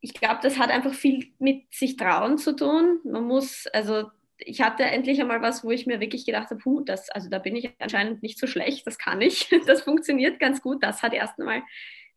ich 0.00 0.14
glaube, 0.14 0.40
das 0.42 0.58
hat 0.58 0.70
einfach 0.70 0.94
viel 0.94 1.32
mit 1.38 1.72
sich 1.72 1.96
trauen 1.96 2.38
zu 2.38 2.54
tun. 2.54 3.00
Man 3.04 3.24
muss, 3.24 3.66
also 3.72 4.10
ich 4.38 4.60
hatte 4.60 4.84
endlich 4.84 5.20
einmal 5.20 5.42
was, 5.42 5.64
wo 5.64 5.70
ich 5.70 5.86
mir 5.86 6.00
wirklich 6.00 6.26
gedacht 6.26 6.50
habe, 6.50 6.60
puh, 6.60 6.80
das, 6.80 7.10
also 7.10 7.28
da 7.28 7.38
bin 7.38 7.56
ich 7.56 7.70
anscheinend 7.78 8.22
nicht 8.22 8.38
so 8.38 8.46
schlecht, 8.46 8.86
das 8.86 8.98
kann 8.98 9.20
ich, 9.20 9.48
das 9.66 9.82
funktioniert 9.82 10.40
ganz 10.40 10.60
gut. 10.62 10.82
Das 10.82 11.02
hat 11.02 11.12
erst 11.12 11.38
einmal 11.38 11.62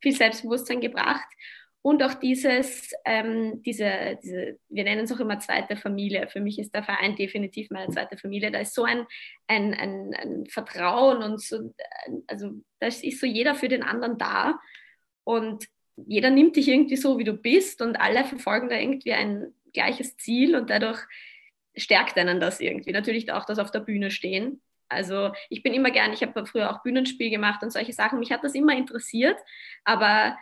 viel 0.02 0.14
Selbstbewusstsein 0.14 0.82
gebracht. 0.82 1.28
und 1.82 2.04
auch 2.04 2.16
dieses, 2.16 2.92
ähm, 3.06 3.62
diese, 3.64 4.18
diese, 4.22 4.60
wir 4.70 4.84
nennen 4.84 5.06
es 5.06 5.12
auch 5.12 5.20
immer 5.20 5.40
zweite 5.40 5.78
Familie. 5.78 6.28
Für 6.28 6.42
mich 6.42 6.60
ist 6.60 6.74
der 6.76 6.84
Verein 6.84 7.16
definitiv 7.16 7.70
meine 7.70 7.94
zweite 7.94 8.18
Familie. 8.18 8.52
Da 8.52 8.60
ist 8.60 8.74
so 8.76 8.84
ein, 8.84 9.06
ein, 9.48 9.74
ein, 9.74 10.14
ein 10.14 10.46
Vertrauen 10.48 11.24
und 11.24 11.42
so, 11.42 11.74
also 12.28 12.52
da 12.80 12.88
ist 12.88 13.20
so 13.20 13.26
jeder 13.26 13.56
für 13.56 13.70
den 13.70 13.84
anderen 13.84 14.18
da 14.18 14.60
und 15.24 15.66
jeder 15.96 16.30
nimmt 16.30 16.56
dich 16.56 16.68
irgendwie 16.68 16.98
so, 16.98 17.18
wie 17.18 17.24
du 17.24 17.34
bist 17.34 17.82
und 17.82 18.00
alle 18.00 18.24
verfolgen 18.26 18.70
da 18.70 18.76
irgendwie 18.76 19.14
ein 19.14 19.54
gleiches 19.74 20.18
Ziel 20.18 20.56
und 20.56 20.70
dadurch 20.70 21.00
stärkt 21.78 22.18
einen 22.18 22.40
das 22.40 22.60
irgendwie. 22.60 22.92
Natürlich 22.92 23.32
auch 23.32 23.46
das 23.46 23.60
auf 23.60 23.72
der 23.72 23.80
Bühne 23.80 24.12
stehen. 24.12 24.62
Also 24.90 25.32
ich 25.50 25.64
bin 25.64 25.74
immer 25.74 25.92
gern, 25.92 26.14
ich 26.14 26.22
habe 26.22 26.46
früher 26.46 26.72
auch 26.72 26.84
Bühnenspiel 26.84 27.30
gemacht 27.30 27.62
und 27.64 27.72
solche 27.72 27.94
Sachen. 27.94 28.20
Mich 28.20 28.32
hat 28.32 28.44
das 28.44 28.56
immer 28.56 28.76
interessiert, 28.76 29.38
aber 29.84 30.38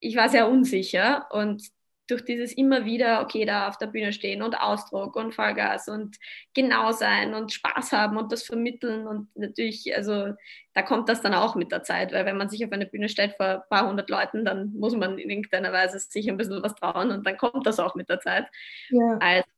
ich 0.00 0.16
war 0.16 0.28
sehr 0.28 0.48
unsicher 0.48 1.26
und 1.30 1.62
durch 2.06 2.24
dieses 2.24 2.52
immer 2.52 2.84
wieder, 2.84 3.22
okay, 3.22 3.46
da 3.46 3.68
auf 3.68 3.78
der 3.78 3.86
Bühne 3.86 4.12
stehen 4.12 4.42
und 4.42 4.60
Ausdruck 4.60 5.16
und 5.16 5.32
Vollgas 5.32 5.88
und 5.88 6.18
genau 6.52 6.92
sein 6.92 7.34
und 7.34 7.52
Spaß 7.52 7.92
haben 7.92 8.18
und 8.18 8.30
das 8.30 8.42
vermitteln 8.42 9.06
und 9.06 9.34
natürlich, 9.36 9.96
also 9.96 10.34
da 10.74 10.82
kommt 10.82 11.08
das 11.08 11.22
dann 11.22 11.32
auch 11.32 11.54
mit 11.54 11.72
der 11.72 11.82
Zeit, 11.82 12.12
weil 12.12 12.26
wenn 12.26 12.36
man 12.36 12.50
sich 12.50 12.64
auf 12.64 12.72
eine 12.72 12.86
Bühne 12.86 13.08
stellt 13.08 13.36
vor 13.36 13.46
ein 13.46 13.62
paar 13.70 13.88
hundert 13.88 14.10
Leuten, 14.10 14.44
dann 14.44 14.74
muss 14.74 14.94
man 14.94 15.18
in 15.18 15.30
irgendeiner 15.30 15.72
Weise 15.72 15.98
sich 15.98 16.28
ein 16.28 16.36
bisschen 16.36 16.62
was 16.62 16.74
trauen 16.74 17.10
und 17.10 17.26
dann 17.26 17.38
kommt 17.38 17.66
das 17.66 17.80
auch 17.80 17.94
mit 17.94 18.10
der 18.10 18.20
Zeit. 18.20 18.48
Ja. 18.90 19.16
Also 19.20 19.48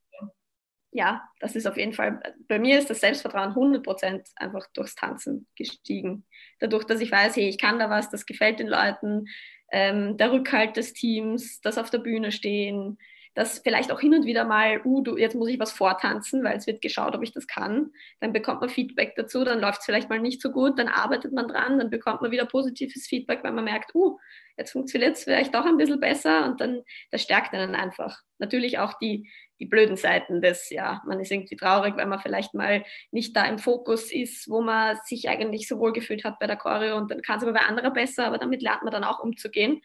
ja, 0.97 1.29
das 1.41 1.55
ist 1.55 1.67
auf 1.67 1.77
jeden 1.77 1.93
Fall, 1.93 2.21
bei 2.49 2.59
mir 2.59 2.79
ist 2.79 2.89
das 2.89 3.01
Selbstvertrauen 3.01 3.53
100% 3.53 4.31
einfach 4.37 4.67
durchs 4.73 4.95
Tanzen 4.95 5.47
gestiegen. 5.55 6.25
Dadurch, 6.59 6.85
dass 6.85 7.03
ich 7.03 7.13
weiß, 7.13 7.37
hey, 7.37 7.51
ich 7.51 7.59
kann 7.59 7.79
da 7.79 7.91
was, 7.91 8.09
das 8.09 8.25
gefällt 8.25 8.61
den 8.61 8.69
Leuten, 8.69 9.27
ähm, 9.71 10.17
der 10.17 10.33
Rückhalt 10.33 10.79
des 10.79 10.95
Teams, 10.95 11.61
das 11.61 11.77
auf 11.77 11.91
der 11.91 11.99
Bühne 11.99 12.33
stehen, 12.33 12.97
das 13.37 13.59
vielleicht 13.59 13.93
auch 13.93 14.01
hin 14.01 14.15
und 14.15 14.25
wieder 14.25 14.47
mal, 14.47 14.81
uh, 14.85 15.03
du, 15.03 15.19
jetzt 15.19 15.37
muss 15.37 15.51
ich 15.51 15.61
was 15.61 15.71
vortanzen, 15.71 16.43
weil 16.43 16.57
es 16.57 16.67
wird 16.67 16.81
geschaut, 16.81 17.15
ob 17.15 17.23
ich 17.23 17.33
das 17.33 17.47
kann. 17.47 17.91
Dann 18.19 18.33
bekommt 18.33 18.63
man 18.63 18.71
Feedback 18.71 19.13
dazu, 19.15 19.45
dann 19.45 19.61
läuft 19.61 19.81
es 19.81 19.85
vielleicht 19.85 20.09
mal 20.09 20.19
nicht 20.19 20.41
so 20.41 20.51
gut, 20.51 20.79
dann 20.79 20.89
arbeitet 20.89 21.35
man 21.35 21.47
dran, 21.47 21.79
dann 21.79 21.91
bekommt 21.91 22.23
man 22.23 22.31
wieder 22.31 22.47
positives 22.47 23.07
Feedback, 23.07 23.45
weil 23.45 23.53
man 23.53 23.65
merkt, 23.65 23.95
uh, 23.95 24.19
jetzt 24.57 24.73
funktioniert 24.73 25.17
es 25.17 25.25
vielleicht 25.25 25.55
doch 25.55 25.67
ein 25.67 25.77
bisschen 25.77 26.01
besser 26.01 26.47
und 26.47 26.63
dann, 26.63 26.81
das 27.11 27.23
stärkt 27.23 27.53
einen 27.53 27.75
einfach. 27.75 28.23
Natürlich 28.39 28.79
auch 28.79 28.95
die, 28.99 29.31
die 29.61 29.67
blöden 29.67 29.97
Seiten 29.97 30.41
des, 30.41 30.71
ja, 30.71 31.03
man 31.07 31.21
ist 31.21 31.31
irgendwie 31.31 31.57
traurig, 31.57 31.95
weil 31.97 32.07
man 32.07 32.21
vielleicht 32.21 32.55
mal 32.55 32.85
nicht 33.11 33.37
da 33.37 33.45
im 33.45 33.59
Fokus 33.59 34.11
ist, 34.13 34.49
wo 34.49 34.63
man 34.63 34.97
sich 35.05 35.29
eigentlich 35.29 35.69
so 35.69 35.79
wohl 35.79 35.93
gefühlt 35.93 36.25
hat 36.25 36.39
bei 36.39 36.47
der 36.47 36.57
Choreo 36.57 36.97
und 36.97 37.11
dann 37.11 37.21
kann 37.21 37.37
es 37.37 37.43
aber 37.43 37.53
bei 37.53 37.61
anderen 37.61 37.93
besser, 37.93 38.27
aber 38.27 38.39
damit 38.39 38.63
lernt 38.63 38.83
man 38.83 38.93
dann 38.93 39.05
auch 39.05 39.19
umzugehen 39.19 39.83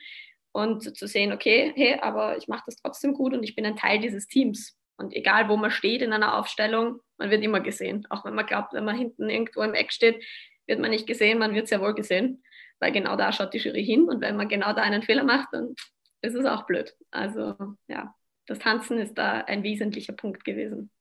und 0.52 0.98
zu 0.98 1.08
sehen, 1.08 1.32
okay, 1.32 1.72
hey, 1.76 2.00
aber 2.02 2.38
ich 2.38 2.48
mache 2.48 2.64
das 2.66 2.76
trotzdem 2.78 3.14
gut 3.14 3.34
und 3.34 3.44
ich 3.44 3.56
bin 3.56 3.66
ein 3.66 3.76
Teil 3.76 4.00
dieses 4.00 4.28
Teams. 4.28 4.78
Und 4.98 5.14
egal, 5.14 5.50
wo 5.50 5.58
man 5.58 5.72
steht 5.72 6.02
in 6.02 6.14
einer 6.14 6.38
Aufstellung, 6.38 7.00
man 7.18 7.32
wird 7.32 7.44
immer 7.44 7.60
gesehen. 7.60 8.06
Auch 8.10 8.26
wenn 8.26 8.36
man 8.36 8.46
glaubt, 8.46 8.74
wenn 8.74 8.86
man 8.86 8.98
hinten 8.98 9.30
irgendwo 9.30 9.62
im 9.62 9.74
Eck 9.74 9.92
steht, 9.92 10.24
wird 10.68 10.80
man 10.80 10.92
nicht 10.92 11.08
gesehen, 11.08 11.40
man 11.40 11.56
wird 11.56 11.68
sehr 11.68 11.82
wohl 11.82 11.96
gesehen, 11.96 12.44
weil 12.80 12.92
genau 12.92 13.16
da 13.16 13.32
schaut 13.32 13.54
die 13.54 13.58
Jury 13.58 13.84
hin 13.84 14.04
und 14.10 14.22
wenn 14.22 14.36
man 14.36 14.48
genau 14.48 14.74
da 14.74 14.82
einen 14.82 15.04
Fehler 15.04 15.24
macht, 15.24 15.50
dann 15.54 15.76
ist 16.22 16.36
es 16.36 16.46
auch 16.46 16.66
blöd. 16.66 16.96
Also 17.10 17.56
ja, 17.88 18.14
das 18.46 18.60
Tanzen 18.60 19.00
ist 19.00 19.16
da 19.18 19.42
ein 19.42 19.64
wesentlicher 19.64 20.14
Punkt 20.14 20.44
gewesen. 20.44 20.92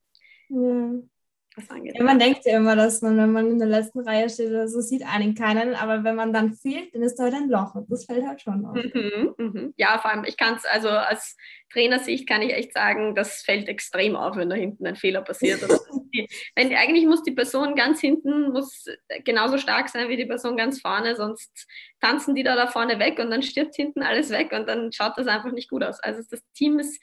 Ja. 1.56 1.92
Ja, 1.94 2.04
man 2.04 2.18
denkt 2.18 2.44
ja 2.44 2.56
immer, 2.56 2.76
dass 2.76 3.02
man, 3.02 3.16
wenn 3.16 3.32
man 3.32 3.50
in 3.50 3.58
der 3.58 3.68
letzten 3.68 4.00
Reihe 4.00 4.30
steht 4.30 4.50
oder 4.50 4.68
so, 4.68 4.80
sieht 4.80 5.04
einen 5.04 5.34
keinen, 5.34 5.74
aber 5.74 6.04
wenn 6.04 6.14
man 6.14 6.32
dann 6.32 6.54
fehlt, 6.54 6.94
dann 6.94 7.02
ist 7.02 7.16
da 7.16 7.24
halt 7.24 7.34
ein 7.34 7.48
Loch 7.48 7.74
und 7.74 7.90
das 7.90 8.04
fällt 8.04 8.26
halt 8.26 8.40
schon 8.40 8.64
auf. 8.64 8.76
Mhm, 8.76 9.34
mhm. 9.36 9.74
Ja, 9.76 9.98
vor 9.98 10.12
allem, 10.12 10.24
ich 10.24 10.36
kann 10.36 10.54
es, 10.54 10.64
also 10.64 10.88
aus 10.88 11.36
Trainersicht 11.72 12.28
kann 12.28 12.42
ich 12.42 12.52
echt 12.52 12.72
sagen, 12.72 13.14
das 13.14 13.42
fällt 13.42 13.68
extrem 13.68 14.16
auf, 14.16 14.36
wenn 14.36 14.48
da 14.48 14.56
hinten 14.56 14.86
ein 14.86 14.96
Fehler 14.96 15.22
passiert. 15.22 15.60
wenn, 16.56 16.74
eigentlich 16.74 17.06
muss 17.06 17.22
die 17.22 17.32
Person 17.32 17.74
ganz 17.74 18.00
hinten 18.00 18.52
muss 18.52 18.86
genauso 19.24 19.58
stark 19.58 19.88
sein 19.88 20.08
wie 20.08 20.16
die 20.16 20.26
Person 20.26 20.56
ganz 20.56 20.80
vorne, 20.80 21.16
sonst 21.16 21.66
tanzen 22.00 22.34
die 22.34 22.44
da 22.44 22.54
da 22.56 22.68
vorne 22.68 22.98
weg 22.98 23.18
und 23.18 23.30
dann 23.30 23.42
stirbt 23.42 23.74
hinten 23.74 24.02
alles 24.02 24.30
weg 24.30 24.52
und 24.52 24.68
dann 24.68 24.92
schaut 24.92 25.12
das 25.16 25.26
einfach 25.26 25.52
nicht 25.52 25.68
gut 25.68 25.82
aus. 25.82 26.00
Also 26.00 26.22
das 26.30 26.40
Team 26.54 26.78
ist 26.78 27.00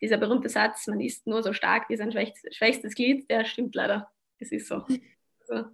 dieser 0.00 0.16
berühmte 0.16 0.48
Satz, 0.48 0.86
man 0.86 1.00
ist 1.00 1.26
nur 1.26 1.42
so 1.42 1.52
stark 1.52 1.88
wie 1.88 1.96
sein 1.96 2.12
schwächstes, 2.12 2.54
schwächstes 2.56 2.94
Glied, 2.94 3.30
der 3.30 3.44
stimmt 3.44 3.74
leider. 3.74 4.10
Es 4.38 4.52
ist 4.52 4.68
so. 4.68 4.84
so. 5.46 5.64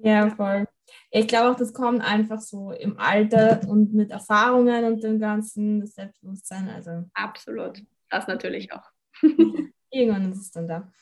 Ja, 0.00 0.28
voll. 0.30 0.66
Ich 1.10 1.26
glaube 1.26 1.50
auch, 1.50 1.56
das 1.56 1.72
kommt 1.72 2.02
einfach 2.02 2.40
so 2.40 2.72
im 2.72 2.98
Alter 2.98 3.66
und 3.68 3.94
mit 3.94 4.10
Erfahrungen 4.10 4.84
und 4.84 5.02
dem 5.02 5.18
ganzen 5.18 5.86
Selbstbewusstsein. 5.86 6.68
Also. 6.68 7.04
Absolut. 7.14 7.82
Das 8.10 8.26
natürlich 8.26 8.72
auch. 8.72 8.84
Irgendwann 9.90 10.32
ist 10.32 10.40
es 10.40 10.50
dann 10.50 10.68
da. 10.68 10.92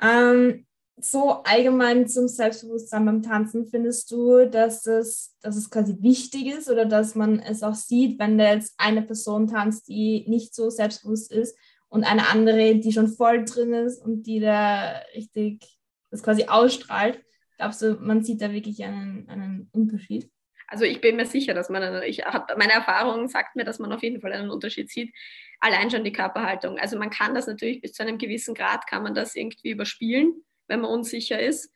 Ähm, 0.00 0.66
so 1.04 1.42
allgemein 1.44 2.08
zum 2.08 2.28
Selbstbewusstsein 2.28 3.04
beim 3.04 3.22
Tanzen, 3.22 3.66
findest 3.66 4.10
du, 4.10 4.46
dass 4.46 4.86
es, 4.86 5.36
dass 5.40 5.56
es 5.56 5.70
quasi 5.70 5.96
wichtig 6.00 6.46
ist 6.46 6.70
oder 6.70 6.84
dass 6.84 7.14
man 7.14 7.40
es 7.40 7.62
auch 7.62 7.74
sieht, 7.74 8.18
wenn 8.18 8.38
da 8.38 8.52
jetzt 8.52 8.74
eine 8.78 9.02
Person 9.02 9.46
tanzt, 9.46 9.88
die 9.88 10.24
nicht 10.28 10.54
so 10.54 10.70
selbstbewusst 10.70 11.32
ist 11.32 11.56
und 11.88 12.04
eine 12.04 12.28
andere, 12.28 12.76
die 12.76 12.92
schon 12.92 13.08
voll 13.08 13.44
drin 13.44 13.72
ist 13.72 14.04
und 14.04 14.24
die 14.24 14.40
da 14.40 15.00
richtig 15.14 15.78
das 16.10 16.22
quasi 16.22 16.44
ausstrahlt? 16.44 17.20
Glaubst 17.56 17.82
du, 17.82 17.94
man 17.94 18.22
sieht 18.22 18.40
da 18.40 18.52
wirklich 18.52 18.82
einen, 18.84 19.28
einen 19.28 19.68
Unterschied? 19.72 20.30
Also 20.66 20.84
ich 20.84 21.00
bin 21.00 21.16
mir 21.16 21.26
sicher, 21.26 21.52
dass 21.52 21.68
man, 21.68 22.02
ich 22.02 22.24
hab, 22.24 22.56
meine 22.56 22.72
Erfahrung 22.72 23.28
sagt 23.28 23.56
mir, 23.56 23.64
dass 23.64 23.80
man 23.80 23.92
auf 23.92 24.02
jeden 24.02 24.20
Fall 24.20 24.32
einen 24.32 24.50
Unterschied 24.50 24.88
sieht. 24.88 25.12
Allein 25.58 25.90
schon 25.90 26.04
die 26.04 26.12
Körperhaltung. 26.12 26.78
Also 26.78 26.96
man 26.98 27.10
kann 27.10 27.34
das 27.34 27.48
natürlich 27.48 27.80
bis 27.80 27.92
zu 27.92 28.02
einem 28.02 28.18
gewissen 28.18 28.54
Grad, 28.54 28.86
kann 28.86 29.02
man 29.02 29.14
das 29.14 29.34
irgendwie 29.34 29.70
überspielen 29.70 30.44
wenn 30.70 30.80
man 30.80 30.90
unsicher 30.90 31.38
ist. 31.38 31.70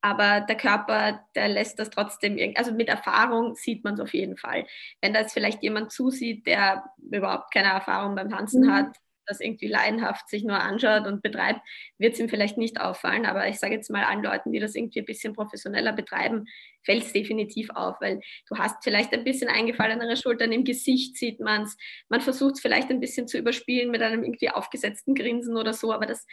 Aber 0.00 0.40
der 0.40 0.56
Körper, 0.56 1.24
der 1.34 1.48
lässt 1.48 1.78
das 1.78 1.90
trotzdem, 1.90 2.38
also 2.54 2.72
mit 2.72 2.88
Erfahrung 2.88 3.54
sieht 3.54 3.82
man 3.82 3.94
es 3.94 4.00
auf 4.00 4.14
jeden 4.14 4.36
Fall. 4.36 4.66
Wenn 5.00 5.12
da 5.12 5.20
jetzt 5.20 5.32
vielleicht 5.32 5.62
jemand 5.62 5.90
zusieht, 5.90 6.46
der 6.46 6.84
überhaupt 7.10 7.52
keine 7.52 7.68
Erfahrung 7.68 8.14
beim 8.14 8.30
Tanzen 8.30 8.66
mhm. 8.66 8.72
hat, 8.72 8.96
das 9.26 9.40
irgendwie 9.40 9.66
leidenhaft 9.66 10.28
sich 10.28 10.44
nur 10.44 10.60
anschaut 10.60 11.06
und 11.06 11.22
betreibt, 11.22 11.60
wird 11.98 12.14
es 12.14 12.20
ihm 12.20 12.28
vielleicht 12.28 12.56
nicht 12.56 12.80
auffallen. 12.80 13.26
Aber 13.26 13.48
ich 13.48 13.58
sage 13.58 13.74
jetzt 13.74 13.90
mal 13.90 14.04
allen 14.04 14.22
Leuten, 14.22 14.52
die 14.52 14.60
das 14.60 14.74
irgendwie 14.74 15.00
ein 15.00 15.04
bisschen 15.04 15.34
professioneller 15.34 15.92
betreiben, 15.92 16.46
fällt 16.84 17.02
es 17.02 17.12
definitiv 17.12 17.70
auf, 17.70 18.00
weil 18.00 18.20
du 18.48 18.56
hast 18.56 18.84
vielleicht 18.84 19.12
ein 19.12 19.24
bisschen 19.24 19.48
eingefallenere 19.48 20.16
Schultern, 20.16 20.52
im 20.52 20.64
Gesicht 20.64 21.16
sieht 21.16 21.40
man 21.40 21.62
es. 21.62 21.76
Man 22.08 22.20
versucht 22.20 22.54
es 22.54 22.60
vielleicht 22.60 22.90
ein 22.90 23.00
bisschen 23.00 23.26
zu 23.26 23.38
überspielen 23.38 23.90
mit 23.90 24.02
einem 24.02 24.22
irgendwie 24.22 24.50
aufgesetzten 24.50 25.14
Grinsen 25.14 25.56
oder 25.56 25.72
so, 25.72 25.92
aber 25.92 26.06
das 26.06 26.24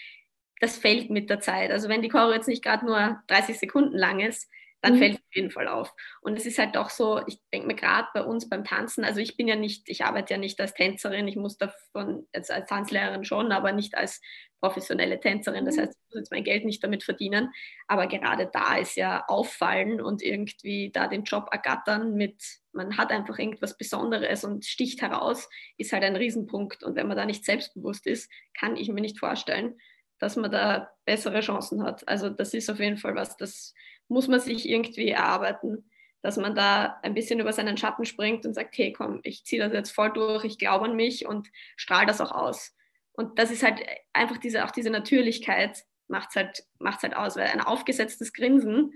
das 0.64 0.78
fällt 0.78 1.10
mit 1.10 1.30
der 1.30 1.42
Zeit. 1.42 1.72
Also 1.72 1.90
wenn 1.90 2.02
die 2.02 2.08
Choreo 2.08 2.34
jetzt 2.34 2.48
nicht 2.48 2.64
gerade 2.64 2.86
nur 2.86 3.22
30 3.28 3.60
Sekunden 3.60 3.98
lang 3.98 4.22
ist, 4.22 4.50
dann 4.82 4.96
mhm. 4.96 4.98
fällt 4.98 5.14
es 5.16 5.20
auf 5.20 5.36
jeden 5.36 5.52
Fall 5.52 5.68
auf. 5.68 5.94
Und 6.22 6.38
es 6.38 6.46
ist 6.46 6.58
halt 6.58 6.76
doch 6.76 6.90
so, 6.90 7.22
ich 7.28 7.38
denke 7.54 7.68
mir 7.68 7.76
gerade 7.76 8.08
bei 8.14 8.24
uns 8.24 8.50
beim 8.50 8.64
Tanzen, 8.64 9.04
also 9.04 9.20
ich 9.20 9.36
bin 9.36 9.48
ja 9.48 9.56
nicht, 9.56 9.90
ich 9.90 10.06
arbeite 10.06 10.34
ja 10.34 10.40
nicht 10.40 10.60
als 10.62 10.74
Tänzerin, 10.74 11.28
ich 11.28 11.36
muss 11.36 11.58
davon, 11.58 12.28
jetzt 12.34 12.50
als 12.50 12.70
Tanzlehrerin 12.70 13.26
schon, 13.26 13.52
aber 13.52 13.74
nicht 13.74 13.96
als 13.96 14.22
professionelle 14.62 15.20
Tänzerin. 15.20 15.66
Das 15.66 15.76
mhm. 15.76 15.82
heißt, 15.82 15.92
ich 15.92 16.10
muss 16.10 16.20
jetzt 16.20 16.32
mein 16.32 16.46
Geld 16.46 16.64
nicht 16.64 16.82
damit 16.82 17.04
verdienen. 17.04 17.50
Aber 17.88 18.08
gerade 18.08 18.50
da 18.52 18.78
ist 18.78 18.96
ja 18.96 19.26
auffallen 19.28 20.00
und 20.00 20.22
irgendwie 20.22 20.92
da 20.94 21.08
den 21.08 21.24
Job 21.24 21.50
ergattern 21.52 22.14
mit, 22.14 22.42
man 22.72 22.98
hat 22.98 23.12
einfach 23.12 23.38
irgendwas 23.38 23.78
Besonderes 23.78 24.46
und 24.46 24.64
sticht 24.64 25.02
heraus, 25.02 25.50
ist 25.78 25.92
halt 25.92 26.04
ein 26.04 26.16
Riesenpunkt. 26.16 26.84
Und 26.84 26.96
wenn 26.96 27.08
man 27.08 27.18
da 27.18 27.26
nicht 27.26 27.44
selbstbewusst 27.44 28.08
ist, 28.08 28.32
kann 28.58 28.78
ich 28.78 28.88
mir 28.88 29.02
nicht 29.02 29.20
vorstellen, 29.20 29.76
dass 30.24 30.38
man 30.38 30.50
da 30.50 30.90
bessere 31.04 31.42
Chancen 31.42 31.84
hat. 31.84 32.08
Also 32.08 32.30
das 32.30 32.54
ist 32.54 32.70
auf 32.70 32.80
jeden 32.80 32.96
Fall 32.96 33.14
was, 33.14 33.36
das 33.36 33.74
muss 34.08 34.30
man 34.30 34.40
sich 34.40 34.70
irgendwie 34.70 35.10
erarbeiten, 35.10 35.84
dass 36.22 36.38
man 36.38 36.56
da 36.56 36.98
ein 37.04 37.14
bisschen 37.14 37.42
über 37.42 37.52
seinen 37.52 37.76
Schatten 37.76 38.06
springt 38.06 38.46
und 38.46 38.54
sagt, 38.54 38.78
hey 38.78 38.94
komm, 38.94 39.20
ich 39.24 39.44
ziehe 39.44 39.62
das 39.62 39.74
jetzt 39.74 39.92
voll 39.92 40.14
durch, 40.14 40.46
ich 40.46 40.58
glaube 40.58 40.86
an 40.86 40.96
mich 40.96 41.26
und 41.26 41.50
strahle 41.76 42.08
das 42.08 42.22
auch 42.22 42.32
aus. 42.32 42.74
Und 43.12 43.38
das 43.38 43.52
ist 43.52 43.64
halt 43.64 43.82
einfach 44.14 44.38
diese, 44.38 44.64
auch 44.64 44.72
diese 44.72 44.90
Natürlichkeit 44.90 45.84
macht 46.08 46.30
es 46.30 46.36
halt, 46.38 46.64
halt 46.80 47.16
aus, 47.18 47.36
weil 47.36 47.48
ein 47.48 47.60
aufgesetztes 47.60 48.32
Grinsen 48.32 48.94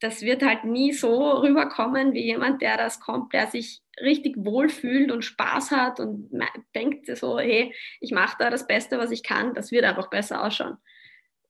das 0.00 0.22
wird 0.22 0.42
halt 0.42 0.64
nie 0.64 0.92
so 0.92 1.32
rüberkommen 1.38 2.12
wie 2.14 2.24
jemand, 2.24 2.62
der 2.62 2.76
das 2.76 3.00
kommt, 3.00 3.32
der 3.32 3.46
sich 3.48 3.82
richtig 4.00 4.36
wohlfühlt 4.38 5.12
und 5.12 5.24
Spaß 5.24 5.70
hat 5.70 6.00
und 6.00 6.30
denkt 6.74 7.06
so, 7.16 7.38
hey, 7.38 7.74
ich 8.00 8.12
mache 8.12 8.36
da 8.38 8.50
das 8.50 8.66
Beste, 8.66 8.98
was 8.98 9.10
ich 9.10 9.22
kann, 9.22 9.54
das 9.54 9.70
wird 9.70 9.84
einfach 9.84 10.08
besser 10.08 10.42
ausschauen. 10.42 10.78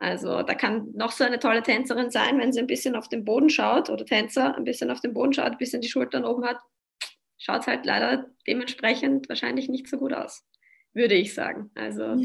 Also 0.01 0.43
da 0.43 0.55
kann 0.55 0.91
noch 0.95 1.13
so 1.13 1.25
eine 1.25 1.39
tolle 1.39 1.63
Tänzerin 1.63 2.11
sein, 2.11 2.39
wenn 2.39 2.53
sie 2.53 2.61
ein 2.61 2.67
bisschen 2.67 2.97
auf 2.97 3.09
den 3.09 3.25
Boden 3.25 3.51
schaut 3.51 3.91
oder 3.91 4.05
Tänzer 4.05 4.57
ein 4.57 4.65
bisschen 4.65 4.91
auf 4.91 5.01
den 5.01 5.13
Boden 5.13 5.33
schaut, 5.33 5.53
ein 5.53 5.59
bisschen 5.59 5.83
die 5.83 5.91
Schultern 5.91 6.25
oben 6.25 6.45
hat, 6.45 6.59
schaut 7.37 7.61
es 7.61 7.67
halt 7.67 7.85
leider 7.85 8.27
dementsprechend 8.47 9.29
wahrscheinlich 9.29 9.69
nicht 9.69 9.89
so 9.89 9.99
gut 9.99 10.15
aus, 10.15 10.45
würde 10.95 11.15
ich 11.15 11.35
sagen. 11.35 11.71
Also 11.75 12.17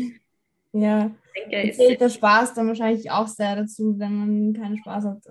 ja, 0.72 1.12
ich 1.34 1.50
denke, 1.50 1.74
zählt 1.74 2.02
der 2.02 2.10
Spaß 2.10 2.54
dann 2.54 2.68
wahrscheinlich 2.68 3.12
auch 3.12 3.28
sehr 3.28 3.56
dazu, 3.58 4.00
wenn 4.00 4.16
man 4.16 4.54
keinen 4.54 4.78
Spaß 4.78 5.06
hat. 5.06 5.24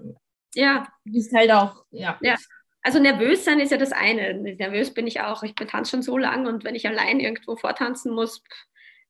Ja. 0.54 0.86
Du 1.04 1.12
bist 1.12 1.32
halt 1.34 1.50
auch, 1.50 1.84
ja. 1.90 2.18
Ja, 2.22 2.36
also 2.82 2.98
nervös 2.98 3.44
sein 3.44 3.60
ist 3.60 3.70
ja 3.70 3.78
das 3.78 3.92
eine. 3.92 4.34
Nervös 4.34 4.92
bin 4.92 5.06
ich 5.06 5.20
auch. 5.20 5.42
Ich 5.42 5.54
tanze 5.54 5.92
schon 5.92 6.02
so 6.02 6.18
lang 6.18 6.46
und 6.46 6.64
wenn 6.64 6.74
ich 6.74 6.86
allein 6.86 7.20
irgendwo 7.20 7.56
vortanzen 7.56 8.12
muss, 8.12 8.42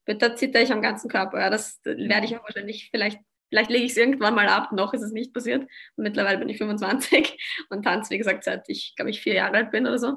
da 0.06 0.36
zitter 0.36 0.60
ich 0.62 0.72
am 0.72 0.82
ganzen 0.82 1.08
Körper. 1.10 1.40
Ja, 1.40 1.50
das 1.50 1.80
werde 1.84 2.26
ich 2.26 2.36
auch 2.36 2.44
wahrscheinlich 2.44 2.88
vielleicht 2.90 3.20
Vielleicht 3.54 3.70
lege 3.70 3.84
ich 3.84 3.92
es 3.92 3.96
irgendwann 3.96 4.34
mal 4.34 4.48
ab, 4.48 4.72
noch 4.72 4.94
ist 4.94 5.02
es 5.02 5.12
nicht 5.12 5.32
passiert. 5.32 5.62
Und 5.62 6.02
mittlerweile 6.02 6.38
bin 6.38 6.48
ich 6.48 6.58
25 6.58 7.38
und 7.70 7.84
tanze, 7.84 8.10
wie 8.10 8.18
gesagt, 8.18 8.42
seit 8.42 8.68
ich, 8.68 8.94
glaube 8.96 9.10
ich, 9.10 9.20
vier 9.20 9.34
Jahre 9.34 9.58
alt 9.58 9.70
bin 9.70 9.86
oder 9.86 9.98
so. 9.98 10.16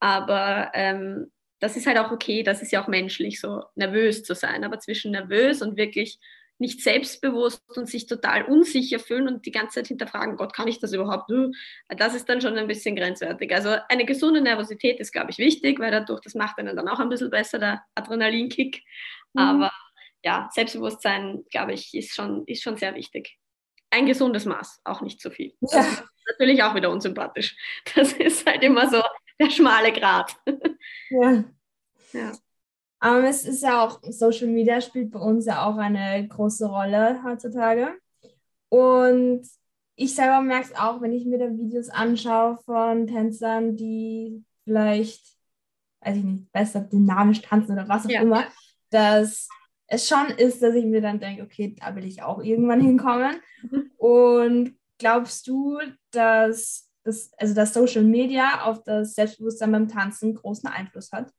Aber 0.00 0.72
ähm, 0.74 1.30
das 1.60 1.76
ist 1.76 1.86
halt 1.86 1.96
auch 1.98 2.10
okay, 2.10 2.42
das 2.42 2.60
ist 2.60 2.72
ja 2.72 2.82
auch 2.82 2.88
menschlich, 2.88 3.40
so 3.40 3.62
nervös 3.76 4.24
zu 4.24 4.34
sein. 4.34 4.64
Aber 4.64 4.80
zwischen 4.80 5.12
nervös 5.12 5.62
und 5.62 5.76
wirklich 5.76 6.18
nicht 6.62 6.80
selbstbewusst 6.80 7.60
und 7.76 7.88
sich 7.88 8.06
total 8.06 8.44
unsicher 8.44 9.00
fühlen 9.00 9.26
und 9.26 9.44
die 9.44 9.50
ganze 9.50 9.80
Zeit 9.80 9.88
hinterfragen, 9.88 10.36
Gott, 10.36 10.54
kann 10.54 10.68
ich 10.68 10.78
das 10.78 10.92
überhaupt? 10.92 11.28
Das 11.88 12.14
ist 12.14 12.28
dann 12.28 12.40
schon 12.40 12.56
ein 12.56 12.68
bisschen 12.68 12.94
grenzwertig. 12.94 13.52
Also 13.52 13.76
eine 13.88 14.06
gesunde 14.06 14.40
Nervosität 14.40 15.00
ist, 15.00 15.10
glaube 15.10 15.30
ich, 15.30 15.38
wichtig, 15.38 15.80
weil 15.80 15.90
dadurch, 15.90 16.20
das 16.20 16.36
macht 16.36 16.58
einen 16.58 16.76
dann 16.76 16.88
auch 16.88 17.00
ein 17.00 17.08
bisschen 17.08 17.30
besser, 17.30 17.58
der 17.58 17.82
Adrenalinkick. 17.96 18.84
Mhm. 19.32 19.40
Aber 19.40 19.72
ja, 20.24 20.48
Selbstbewusstsein, 20.52 21.44
glaube 21.50 21.72
ich, 21.72 21.92
ist 21.94 22.14
schon, 22.14 22.44
ist 22.46 22.62
schon 22.62 22.76
sehr 22.76 22.94
wichtig. 22.94 23.38
Ein 23.90 24.06
gesundes 24.06 24.46
Maß, 24.46 24.82
auch 24.84 25.00
nicht 25.00 25.20
zu 25.20 25.32
viel. 25.32 25.54
Ja. 25.62 25.78
Das 25.78 25.88
ist 25.88 26.38
natürlich 26.38 26.62
auch 26.62 26.76
wieder 26.76 26.90
unsympathisch. 26.90 27.56
Das 27.96 28.12
ist 28.12 28.46
halt 28.46 28.62
immer 28.62 28.88
so 28.88 29.02
der 29.40 29.50
schmale 29.50 29.92
Grat. 29.92 30.36
Ja. 31.10 31.44
ja. 32.12 32.32
Aber 33.02 33.24
es 33.24 33.44
ist 33.44 33.64
ja 33.64 33.84
auch, 33.84 33.98
Social 34.10 34.46
Media 34.46 34.80
spielt 34.80 35.10
bei 35.10 35.18
uns 35.18 35.44
ja 35.46 35.66
auch 35.66 35.76
eine 35.76 36.24
große 36.28 36.66
Rolle 36.66 37.20
heutzutage. 37.24 37.98
Und 38.68 39.42
ich 39.96 40.14
selber 40.14 40.40
merke 40.40 40.68
es 40.70 40.78
auch, 40.78 41.00
wenn 41.00 41.12
ich 41.12 41.26
mir 41.26 41.38
da 41.38 41.50
Videos 41.50 41.88
anschaue 41.88 42.58
von 42.64 43.08
Tänzern, 43.08 43.76
die 43.76 44.44
vielleicht, 44.62 45.36
weiß 46.00 46.16
ich 46.16 46.22
nicht, 46.22 46.52
besser 46.52 46.82
dynamisch 46.82 47.42
tanzen 47.42 47.72
oder 47.72 47.88
was 47.88 48.06
auch 48.06 48.10
ja. 48.10 48.22
immer, 48.22 48.44
dass 48.90 49.48
es 49.88 50.06
schon 50.06 50.28
ist, 50.36 50.62
dass 50.62 50.76
ich 50.76 50.84
mir 50.84 51.00
dann 51.00 51.18
denke, 51.18 51.42
okay, 51.42 51.74
da 51.80 51.96
will 51.96 52.04
ich 52.04 52.22
auch 52.22 52.40
irgendwann 52.40 52.80
hinkommen. 52.80 53.34
Mhm. 53.62 53.90
Und 53.96 54.76
glaubst 54.98 55.48
du, 55.48 55.80
dass, 56.12 56.88
das, 57.02 57.32
also 57.36 57.52
dass 57.52 57.74
Social 57.74 58.04
Media 58.04 58.62
auf 58.62 58.84
das 58.84 59.14
Selbstbewusstsein 59.14 59.72
beim 59.72 59.88
Tanzen 59.88 60.36
großen 60.36 60.68
Einfluss 60.68 61.10
hat? 61.10 61.32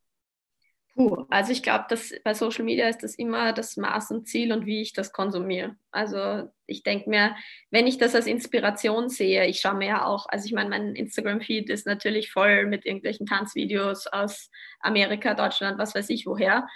Puh, 0.96 1.26
also 1.30 1.52
ich 1.52 1.64
glaube, 1.64 1.86
dass 1.90 2.14
bei 2.24 2.36
Social 2.36 2.64
Media 2.64 2.88
ist 2.88 3.02
das 3.02 3.16
immer 3.16 3.52
das 3.52 3.78
Maß 3.78 4.12
und 4.12 4.28
Ziel 4.28 4.54
und 4.54 4.68
wie 4.68 4.82
ich 4.82 4.94
das 4.94 5.12
konsumiere. 5.12 5.76
Also 5.92 6.52
ich 6.68 6.84
denke 6.84 7.10
mir, 7.10 7.36
wenn 7.72 7.88
ich 7.88 7.98
das 7.98 8.14
als 8.14 8.28
Inspiration 8.28 9.10
sehe, 9.10 9.48
ich 9.48 9.60
schaue 9.60 9.74
mir 9.74 9.88
ja 9.88 10.06
auch, 10.06 10.28
also 10.30 10.46
ich 10.46 10.54
meine, 10.54 10.70
mein 10.70 10.96
Instagram-Feed 10.96 11.72
ist 11.72 11.88
natürlich 11.88 12.32
voll 12.32 12.68
mit 12.68 12.86
irgendwelchen 12.86 13.26
Tanzvideos 13.26 14.06
aus 14.06 14.52
Amerika, 14.82 15.34
Deutschland, 15.34 15.80
was 15.80 15.96
weiß 15.96 16.12
ich 16.12 16.28
woher. 16.28 16.68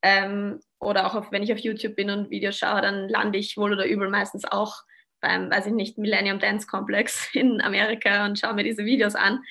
Ähm, 0.00 0.60
oder 0.78 1.06
auch 1.06 1.14
auf, 1.14 1.30
wenn 1.30 1.42
ich 1.42 1.52
auf 1.52 1.58
YouTube 1.58 1.96
bin 1.96 2.08
und 2.08 2.30
Videos 2.30 2.56
schaue, 2.56 2.80
dann 2.80 3.10
lande 3.10 3.38
ich 3.38 3.58
wohl 3.58 3.72
oder 3.74 3.86
übel 3.86 4.08
meistens 4.08 4.46
auch 4.46 4.84
beim, 5.20 5.50
weiß 5.50 5.66
ich 5.66 5.72
nicht, 5.72 5.98
Millennium 5.98 6.38
Dance 6.38 6.66
Complex 6.66 7.28
in 7.34 7.60
Amerika 7.60 8.24
und 8.24 8.38
schaue 8.38 8.54
mir 8.54 8.64
diese 8.64 8.86
Videos 8.86 9.14
an. 9.14 9.42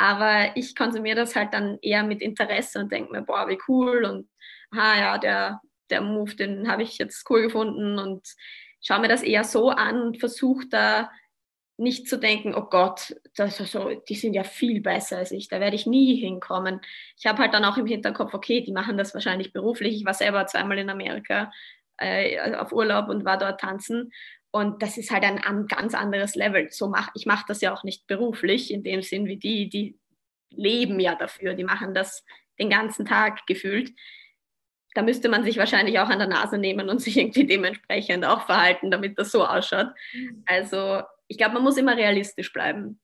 Aber 0.00 0.56
ich 0.56 0.74
konsumiere 0.74 1.16
das 1.16 1.36
halt 1.36 1.52
dann 1.52 1.78
eher 1.82 2.02
mit 2.02 2.22
Interesse 2.22 2.78
und 2.78 2.90
denke 2.90 3.12
mir, 3.12 3.20
boah, 3.20 3.46
wie 3.48 3.58
cool 3.68 4.06
und 4.06 4.30
ha 4.74 4.98
ja, 4.98 5.18
der, 5.18 5.60
der 5.90 6.00
Move, 6.00 6.34
den 6.36 6.70
habe 6.70 6.82
ich 6.82 6.96
jetzt 6.96 7.28
cool 7.28 7.42
gefunden 7.42 7.98
und 7.98 8.26
schaue 8.80 9.00
mir 9.00 9.08
das 9.08 9.22
eher 9.22 9.44
so 9.44 9.68
an 9.68 10.00
und 10.00 10.18
versuche 10.18 10.66
da 10.70 11.10
nicht 11.76 12.08
zu 12.08 12.18
denken, 12.18 12.54
oh 12.54 12.62
Gott, 12.70 13.14
das 13.36 13.58
so, 13.58 13.90
die 14.08 14.14
sind 14.14 14.32
ja 14.32 14.42
viel 14.42 14.80
besser 14.80 15.18
als 15.18 15.32
ich, 15.32 15.48
da 15.48 15.60
werde 15.60 15.76
ich 15.76 15.84
nie 15.84 16.16
hinkommen. 16.16 16.80
Ich 17.18 17.26
habe 17.26 17.40
halt 17.42 17.52
dann 17.52 17.66
auch 17.66 17.76
im 17.76 17.86
Hinterkopf, 17.86 18.32
okay, 18.32 18.62
die 18.62 18.72
machen 18.72 18.96
das 18.96 19.12
wahrscheinlich 19.12 19.52
beruflich. 19.52 19.96
Ich 19.96 20.06
war 20.06 20.14
selber 20.14 20.46
zweimal 20.46 20.78
in 20.78 20.88
Amerika 20.88 21.52
äh, 21.98 22.54
auf 22.54 22.72
Urlaub 22.72 23.10
und 23.10 23.26
war 23.26 23.36
dort 23.36 23.60
tanzen. 23.60 24.12
Und 24.52 24.82
das 24.82 24.98
ist 24.98 25.10
halt 25.10 25.24
ein, 25.24 25.38
ein 25.38 25.66
ganz 25.66 25.94
anderes 25.94 26.34
Level. 26.34 26.68
So 26.70 26.88
mach, 26.88 27.10
ich 27.14 27.26
mache 27.26 27.44
das 27.46 27.60
ja 27.60 27.72
auch 27.72 27.84
nicht 27.84 28.06
beruflich, 28.06 28.72
in 28.72 28.82
dem 28.82 29.02
Sinn 29.02 29.26
wie 29.26 29.36
die, 29.36 29.68
die 29.68 29.98
leben 30.50 30.98
ja 30.98 31.14
dafür, 31.14 31.54
die 31.54 31.64
machen 31.64 31.94
das 31.94 32.24
den 32.58 32.70
ganzen 32.70 33.06
Tag 33.06 33.46
gefühlt. 33.46 33.92
Da 34.94 35.02
müsste 35.02 35.28
man 35.28 35.44
sich 35.44 35.56
wahrscheinlich 35.56 36.00
auch 36.00 36.08
an 36.08 36.18
der 36.18 36.28
Nase 36.28 36.58
nehmen 36.58 36.88
und 36.90 36.98
sich 37.00 37.16
irgendwie 37.16 37.46
dementsprechend 37.46 38.24
auch 38.24 38.46
verhalten, 38.46 38.90
damit 38.90 39.18
das 39.18 39.30
so 39.30 39.46
ausschaut. 39.46 39.92
Mhm. 40.12 40.42
Also 40.46 41.02
ich 41.28 41.38
glaube, 41.38 41.54
man 41.54 41.62
muss 41.62 41.76
immer 41.76 41.96
realistisch 41.96 42.52
bleiben 42.52 43.00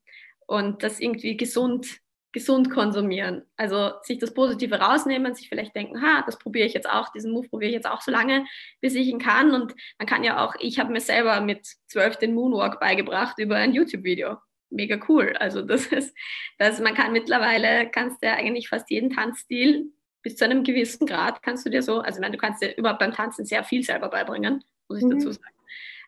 und 0.46 0.82
das 0.82 1.00
irgendwie 1.00 1.36
gesund, 1.36 2.00
gesund 2.36 2.68
konsumieren. 2.68 3.46
Also 3.56 3.92
sich 4.02 4.18
das 4.18 4.34
Positive 4.34 4.78
rausnehmen, 4.78 5.34
sich 5.34 5.48
vielleicht 5.48 5.74
denken, 5.74 6.02
ha, 6.02 6.22
das 6.26 6.38
probiere 6.38 6.66
ich 6.66 6.74
jetzt 6.74 6.86
auch, 6.86 7.08
diesen 7.08 7.32
Move 7.32 7.48
probiere 7.48 7.70
ich 7.70 7.74
jetzt 7.74 7.88
auch 7.88 8.02
so 8.02 8.10
lange, 8.10 8.44
bis 8.82 8.94
ich 8.94 9.06
ihn 9.06 9.18
kann. 9.18 9.52
Und 9.52 9.74
man 9.98 10.06
kann 10.06 10.22
ja 10.22 10.44
auch, 10.44 10.54
ich 10.60 10.78
habe 10.78 10.92
mir 10.92 11.00
selber 11.00 11.40
mit 11.40 11.66
zwölf 11.86 12.16
den 12.16 12.34
Moonwalk 12.34 12.78
beigebracht 12.78 13.38
über 13.38 13.56
ein 13.56 13.72
YouTube-Video. 13.72 14.36
Mega 14.68 14.98
cool. 15.08 15.34
Also 15.38 15.62
das 15.62 15.86
ist, 15.92 16.14
dass 16.58 16.78
man 16.78 16.92
kann 16.92 17.14
mittlerweile, 17.14 17.88
kannst 17.88 18.22
du 18.22 18.26
ja 18.26 18.34
eigentlich 18.34 18.68
fast 18.68 18.90
jeden 18.90 19.08
Tanzstil 19.08 19.90
bis 20.20 20.36
zu 20.36 20.44
einem 20.44 20.62
gewissen 20.62 21.06
Grad 21.06 21.42
kannst 21.42 21.64
du 21.64 21.70
dir 21.70 21.82
so, 21.82 22.00
also 22.00 22.18
ich 22.18 22.20
meine, 22.20 22.36
du 22.36 22.38
kannst 22.38 22.60
dir 22.60 22.76
überhaupt 22.76 22.98
beim 22.98 23.12
Tanzen 23.12 23.46
sehr 23.46 23.64
viel 23.64 23.82
selber 23.82 24.10
beibringen, 24.10 24.62
muss 24.88 24.98
ich 24.98 25.04
mhm. 25.04 25.12
dazu 25.12 25.32
sagen. 25.32 25.54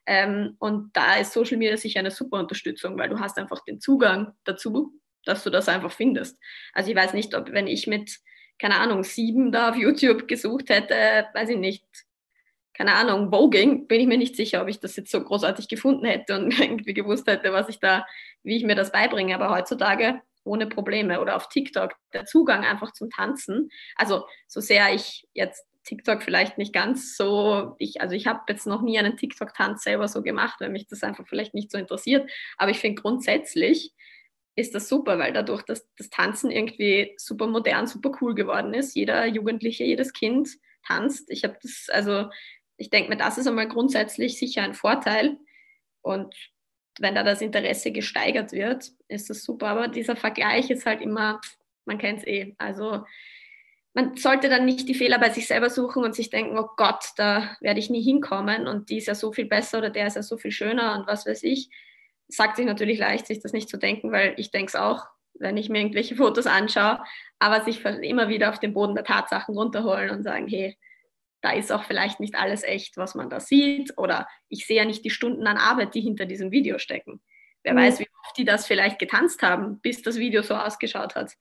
Ähm, 0.04 0.56
und 0.58 0.94
da 0.94 1.14
ist 1.16 1.32
Social 1.32 1.56
Media 1.56 1.78
sicher 1.78 2.00
eine 2.00 2.10
super 2.10 2.38
Unterstützung, 2.38 2.98
weil 2.98 3.08
du 3.08 3.18
hast 3.18 3.38
einfach 3.38 3.64
den 3.64 3.80
Zugang 3.80 4.34
dazu, 4.44 4.92
dass 5.28 5.44
du 5.44 5.50
das 5.50 5.68
einfach 5.68 5.92
findest. 5.92 6.38
Also 6.72 6.90
ich 6.90 6.96
weiß 6.96 7.12
nicht, 7.14 7.34
ob 7.34 7.52
wenn 7.52 7.66
ich 7.66 7.86
mit, 7.86 8.18
keine 8.58 8.76
Ahnung, 8.76 9.04
sieben 9.04 9.52
da 9.52 9.70
auf 9.70 9.76
YouTube 9.76 10.26
gesucht 10.26 10.70
hätte, 10.70 11.26
weiß 11.34 11.50
ich 11.50 11.58
nicht, 11.58 11.84
keine 12.74 12.94
Ahnung, 12.94 13.32
Voging, 13.32 13.88
bin 13.88 14.00
ich 14.00 14.06
mir 14.06 14.18
nicht 14.18 14.36
sicher, 14.36 14.62
ob 14.62 14.68
ich 14.68 14.78
das 14.78 14.94
jetzt 14.94 15.10
so 15.10 15.22
großartig 15.22 15.68
gefunden 15.68 16.06
hätte 16.06 16.38
und 16.38 16.58
irgendwie 16.60 16.94
gewusst 16.94 17.26
hätte, 17.26 17.52
was 17.52 17.68
ich 17.68 17.80
da, 17.80 18.06
wie 18.44 18.56
ich 18.56 18.64
mir 18.64 18.76
das 18.76 18.92
beibringe. 18.92 19.34
Aber 19.34 19.50
heutzutage 19.50 20.22
ohne 20.44 20.66
Probleme 20.66 21.20
oder 21.20 21.36
auf 21.36 21.48
TikTok 21.48 21.94
der 22.12 22.24
Zugang 22.24 22.64
einfach 22.64 22.92
zum 22.92 23.10
Tanzen. 23.10 23.68
Also 23.96 24.24
so 24.46 24.60
sehr 24.60 24.94
ich 24.94 25.26
jetzt 25.34 25.66
TikTok 25.84 26.22
vielleicht 26.22 26.58
nicht 26.58 26.72
ganz 26.72 27.16
so, 27.16 27.74
ich, 27.78 28.00
also 28.00 28.14
ich 28.14 28.26
habe 28.26 28.40
jetzt 28.48 28.66
noch 28.66 28.82
nie 28.82 28.98
einen 28.98 29.16
TikTok-Tanz 29.16 29.82
selber 29.82 30.06
so 30.06 30.22
gemacht, 30.22 30.60
weil 30.60 30.70
mich 30.70 30.86
das 30.86 31.02
einfach 31.02 31.26
vielleicht 31.26 31.54
nicht 31.54 31.70
so 31.70 31.78
interessiert. 31.78 32.30
Aber 32.58 32.70
ich 32.70 32.78
finde 32.78 33.00
grundsätzlich 33.00 33.92
ist 34.58 34.74
das 34.74 34.88
super, 34.88 35.18
weil 35.18 35.32
dadurch, 35.32 35.62
dass 35.62 35.88
das 35.96 36.10
Tanzen 36.10 36.50
irgendwie 36.50 37.14
super 37.16 37.46
modern, 37.46 37.86
super 37.86 38.10
cool 38.20 38.34
geworden 38.34 38.74
ist. 38.74 38.96
Jeder 38.96 39.24
Jugendliche, 39.26 39.84
jedes 39.84 40.12
Kind 40.12 40.48
tanzt. 40.84 41.30
Ich 41.30 41.44
habe 41.44 41.56
das, 41.62 41.86
also 41.90 42.28
ich 42.76 42.90
denke 42.90 43.10
mir, 43.10 43.16
das 43.16 43.38
ist 43.38 43.46
einmal 43.46 43.68
grundsätzlich 43.68 44.38
sicher 44.38 44.62
ein 44.62 44.74
Vorteil. 44.74 45.36
Und 46.02 46.34
wenn 46.98 47.14
da 47.14 47.22
das 47.22 47.40
Interesse 47.40 47.92
gesteigert 47.92 48.50
wird, 48.52 48.90
ist 49.06 49.30
das 49.30 49.44
super. 49.44 49.68
Aber 49.68 49.88
dieser 49.88 50.16
Vergleich 50.16 50.70
ist 50.70 50.86
halt 50.86 51.02
immer, 51.02 51.40
man 51.84 51.98
kennt 51.98 52.18
es 52.20 52.26
eh. 52.26 52.56
Also 52.58 53.04
man 53.94 54.16
sollte 54.16 54.48
dann 54.48 54.64
nicht 54.64 54.88
die 54.88 54.94
Fehler 54.94 55.20
bei 55.20 55.30
sich 55.30 55.46
selber 55.46 55.70
suchen 55.70 56.02
und 56.02 56.16
sich 56.16 56.30
denken, 56.30 56.58
oh 56.58 56.68
Gott, 56.76 57.12
da 57.16 57.56
werde 57.60 57.78
ich 57.78 57.90
nie 57.90 58.02
hinkommen 58.02 58.66
und 58.66 58.90
die 58.90 58.98
ist 58.98 59.06
ja 59.06 59.14
so 59.14 59.32
viel 59.32 59.46
besser 59.46 59.78
oder 59.78 59.90
der 59.90 60.08
ist 60.08 60.16
ja 60.16 60.22
so 60.22 60.36
viel 60.36 60.50
schöner 60.50 60.98
und 60.98 61.06
was 61.06 61.26
weiß 61.26 61.44
ich. 61.44 61.70
Sagt 62.28 62.56
sich 62.56 62.66
natürlich 62.66 62.98
leicht, 62.98 63.26
sich 63.26 63.40
das 63.40 63.52
nicht 63.52 63.68
zu 63.68 63.78
denken, 63.78 64.12
weil 64.12 64.34
ich 64.36 64.50
denke 64.50 64.68
es 64.68 64.76
auch, 64.76 65.06
wenn 65.34 65.56
ich 65.56 65.68
mir 65.68 65.80
irgendwelche 65.80 66.16
Fotos 66.16 66.46
anschaue, 66.46 67.02
aber 67.38 67.64
sich 67.64 67.84
immer 67.84 68.28
wieder 68.28 68.50
auf 68.50 68.58
den 68.58 68.74
Boden 68.74 68.94
der 68.94 69.04
Tatsachen 69.04 69.56
runterholen 69.56 70.10
und 70.10 70.22
sagen, 70.22 70.48
hey, 70.48 70.76
da 71.40 71.52
ist 71.52 71.70
auch 71.70 71.84
vielleicht 71.84 72.18
nicht 72.18 72.34
alles 72.34 72.64
echt, 72.64 72.96
was 72.96 73.14
man 73.14 73.30
da 73.30 73.38
sieht 73.38 73.96
oder 73.96 74.26
ich 74.48 74.66
sehe 74.66 74.78
ja 74.78 74.84
nicht 74.84 75.04
die 75.04 75.10
Stunden 75.10 75.46
an 75.46 75.56
Arbeit, 75.56 75.94
die 75.94 76.00
hinter 76.00 76.26
diesem 76.26 76.50
Video 76.50 76.78
stecken. 76.78 77.22
Wer 77.62 77.74
mhm. 77.74 77.78
weiß, 77.78 78.00
wie 78.00 78.08
oft 78.24 78.36
die 78.36 78.44
das 78.44 78.66
vielleicht 78.66 78.98
getanzt 78.98 79.42
haben, 79.42 79.80
bis 79.80 80.02
das 80.02 80.16
Video 80.16 80.42
so 80.42 80.56
ausgeschaut 80.56 81.14
hat. 81.14 81.34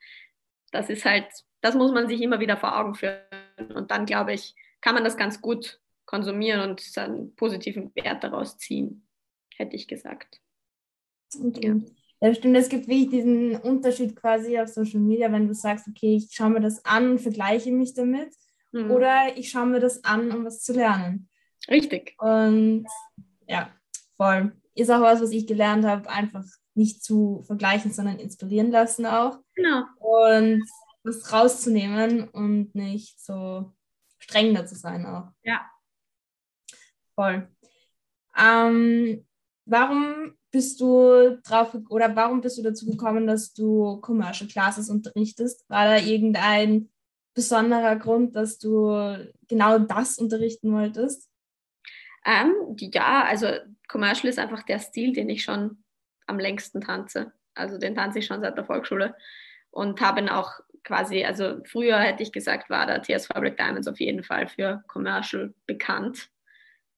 Das 0.72 0.90
ist 0.90 1.06
halt 1.06 1.26
das 1.62 1.76
muss 1.76 1.92
man 1.92 2.08
sich 2.08 2.22
immer 2.22 2.40
wieder 2.40 2.58
vor 2.58 2.78
Augen 2.78 2.96
führen. 2.96 3.20
Und 3.74 3.92
dann, 3.92 4.06
glaube 4.06 4.34
ich, 4.34 4.56
kann 4.82 4.96
man 4.96 5.04
das 5.04 5.18
ganz 5.18 5.42
gut 5.42 5.80
konsumieren 6.06 6.62
und 6.62 6.80
seinen 6.80 7.36
positiven 7.36 7.94
Wert 7.96 8.24
daraus 8.24 8.58
ziehen, 8.58 9.08
hätte 9.56 9.76
ich 9.76 9.88
gesagt. 9.88 10.40
Okay. 11.36 11.82
Ja. 12.22 12.28
ja, 12.28 12.34
stimmt. 12.34 12.58
Es 12.58 12.70
gibt 12.70 12.88
wirklich 12.88 13.10
diesen 13.10 13.56
Unterschied 13.58 14.16
quasi 14.16 14.58
auf 14.60 14.70
Social 14.70 15.00
Media, 15.00 15.32
wenn 15.32 15.48
du 15.48 15.54
sagst, 15.54 15.88
okay, 15.88 16.16
ich 16.16 16.30
schaue 16.32 16.52
mir 16.52 16.62
das 16.62 16.84
an 16.86 17.12
und 17.12 17.22
vergleiche 17.22 17.72
mich 17.72 17.94
damit. 17.94 18.34
Mhm. 18.72 18.92
Oder 18.92 19.38
ich 19.38 19.50
schaue 19.50 19.68
mir 19.68 19.80
das 19.80 20.04
an, 20.04 20.32
um 20.32 20.46
was 20.46 20.62
zu 20.62 20.74
lernen. 20.74 21.30
Richtig. 21.70 22.16
Und 22.20 22.86
ja, 23.48 23.70
voll. 24.16 24.54
Ist 24.76 24.92
auch 24.92 25.02
was, 25.02 25.22
was 25.22 25.32
ich 25.32 25.48
gelernt 25.48 25.86
habe, 25.86 26.10
einfach 26.10 26.46
nicht 26.76 27.04
zu 27.04 27.44
vergleichen, 27.48 27.92
sondern 27.92 28.20
inspirieren 28.20 28.72
lassen 28.72 29.06
auch. 29.06 29.40
Genau. 29.56 29.84
Und 30.00 30.64
das 31.04 31.32
rauszunehmen 31.34 32.30
und 32.30 32.76
nicht 32.76 33.20
so 33.20 33.74
streng 34.20 34.56
zu 34.68 34.76
sein 34.76 35.06
auch. 35.06 35.30
Ja. 35.44 35.66
Voll. 37.16 37.50
Ähm, 38.38 39.26
warum 39.66 40.38
bist 40.58 40.82
du 40.82 41.40
drauf 41.44 41.78
oder 41.88 42.16
warum 42.16 42.42
bist 42.42 42.58
du 42.58 42.64
dazu 42.64 42.88
gekommen, 42.88 43.28
dass 43.28 43.54
du 43.54 44.02
Commercial 44.02 44.50
Classes 44.50 44.90
unterrichtest? 44.90 45.70
War 45.70 45.86
da 45.86 45.98
irgendein 45.98 46.90
besonderer 47.36 47.96
Grund, 47.96 48.36
dass 48.36 48.58
du 48.58 49.30
genau 49.48 49.78
das 49.78 50.18
unterrichten 50.18 50.74
wolltest? 50.74 51.30
Ähm, 52.26 52.56
ja, 52.80 53.26
also 53.26 53.50
Commercial 53.88 54.32
ist 54.32 54.40
einfach 54.40 54.64
der 54.64 54.80
Stil, 54.80 55.14
den 55.14 55.30
ich 55.30 55.44
schon 55.44 55.84
am 56.26 56.40
längsten 56.40 56.82
tanze. 56.82 57.34
Also 57.54 57.78
den 57.78 57.94
tanze 57.94 58.18
ich 58.18 58.26
schon 58.26 58.42
seit 58.42 58.58
der 58.58 58.66
Volksschule 58.66 59.16
und 59.70 60.02
habe 60.02 60.22
ihn 60.22 60.30
auch 60.30 60.54
quasi, 60.84 61.24
also 61.24 61.64
früher 61.66 62.00
hätte 62.00 62.24
ich 62.24 62.32
gesagt, 62.32 62.72
war 62.72 62.88
der 62.88 63.04
TSV 63.04 63.30
Black 63.36 63.58
Diamonds 63.58 63.88
auf 63.88 64.00
jeden 64.00 64.24
Fall 64.24 64.48
für 64.48 64.84
Commercial 64.88 65.54
bekannt. 65.68 66.32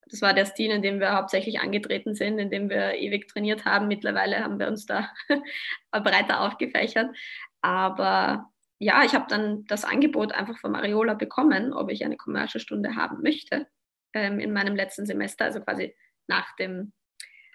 Das 0.09 0.21
war 0.21 0.33
der 0.33 0.45
Stil, 0.45 0.71
in 0.71 0.81
dem 0.81 0.99
wir 0.99 1.15
hauptsächlich 1.15 1.59
angetreten 1.59 2.15
sind, 2.15 2.39
in 2.39 2.49
dem 2.49 2.69
wir 2.69 2.95
ewig 2.95 3.27
trainiert 3.27 3.65
haben. 3.65 3.87
Mittlerweile 3.87 4.43
haben 4.43 4.59
wir 4.59 4.67
uns 4.67 4.85
da 4.85 5.09
breiter 5.91 6.41
aufgefächert. 6.41 7.15
Aber 7.61 8.49
ja, 8.79 9.03
ich 9.03 9.13
habe 9.13 9.25
dann 9.29 9.65
das 9.65 9.83
Angebot 9.85 10.31
einfach 10.31 10.57
von 10.57 10.71
Mariola 10.71 11.13
bekommen, 11.13 11.73
ob 11.73 11.91
ich 11.91 12.05
eine 12.05 12.17
Commercial-Stunde 12.17 12.95
haben 12.95 13.21
möchte 13.21 13.67
ähm, 14.13 14.39
in 14.39 14.53
meinem 14.53 14.75
letzten 14.75 15.05
Semester, 15.05 15.45
also 15.45 15.59
quasi 15.61 15.95
nach 16.27 16.55
dem 16.55 16.93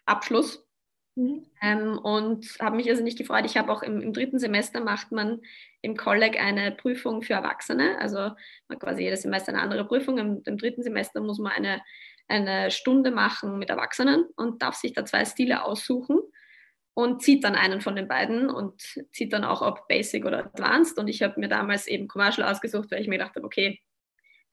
Abschluss. 0.04 0.66
Mhm. 1.16 1.46
Ähm, 1.62 1.98
und 1.98 2.46
habe 2.60 2.76
mich 2.76 2.90
also 2.90 3.02
nicht 3.02 3.18
gefreut. 3.18 3.46
Ich 3.46 3.56
habe 3.56 3.72
auch 3.72 3.82
im, 3.82 4.00
im, 4.00 4.12
dritten 4.12 4.38
Semester 4.38 4.80
macht 4.80 5.12
man 5.12 5.40
im 5.80 5.96
Kolleg 5.96 6.40
eine 6.40 6.72
Prüfung 6.72 7.22
für 7.22 7.34
Erwachsene. 7.34 7.98
Also 8.00 8.30
man 8.68 8.78
quasi 8.78 9.04
jedes 9.04 9.22
Semester 9.22 9.52
eine 9.52 9.62
andere 9.62 9.86
Prüfung. 9.86 10.18
Im, 10.18 10.42
im, 10.44 10.58
dritten 10.58 10.82
Semester 10.82 11.20
muss 11.20 11.38
man 11.38 11.52
eine, 11.52 11.82
eine 12.28 12.70
Stunde 12.70 13.10
machen 13.10 13.58
mit 13.58 13.70
Erwachsenen 13.70 14.24
und 14.36 14.62
darf 14.62 14.74
sich 14.74 14.92
da 14.92 15.04
zwei 15.04 15.24
Stile 15.24 15.64
aussuchen 15.64 16.20
und 16.94 17.22
zieht 17.22 17.44
dann 17.44 17.56
einen 17.56 17.80
von 17.80 17.96
den 17.96 18.08
beiden 18.08 18.48
und 18.48 18.80
zieht 19.12 19.32
dann 19.32 19.44
auch, 19.44 19.62
ob 19.62 19.88
Basic 19.88 20.24
oder 20.24 20.38
Advanced. 20.38 20.98
Und 20.98 21.08
ich 21.08 21.22
habe 21.22 21.38
mir 21.40 21.48
damals 21.48 21.86
eben 21.86 22.08
Commercial 22.08 22.48
ausgesucht, 22.48 22.90
weil 22.90 23.00
ich 23.00 23.08
mir 23.08 23.18
gedacht 23.18 23.34
habe, 23.36 23.44
okay, 23.44 23.80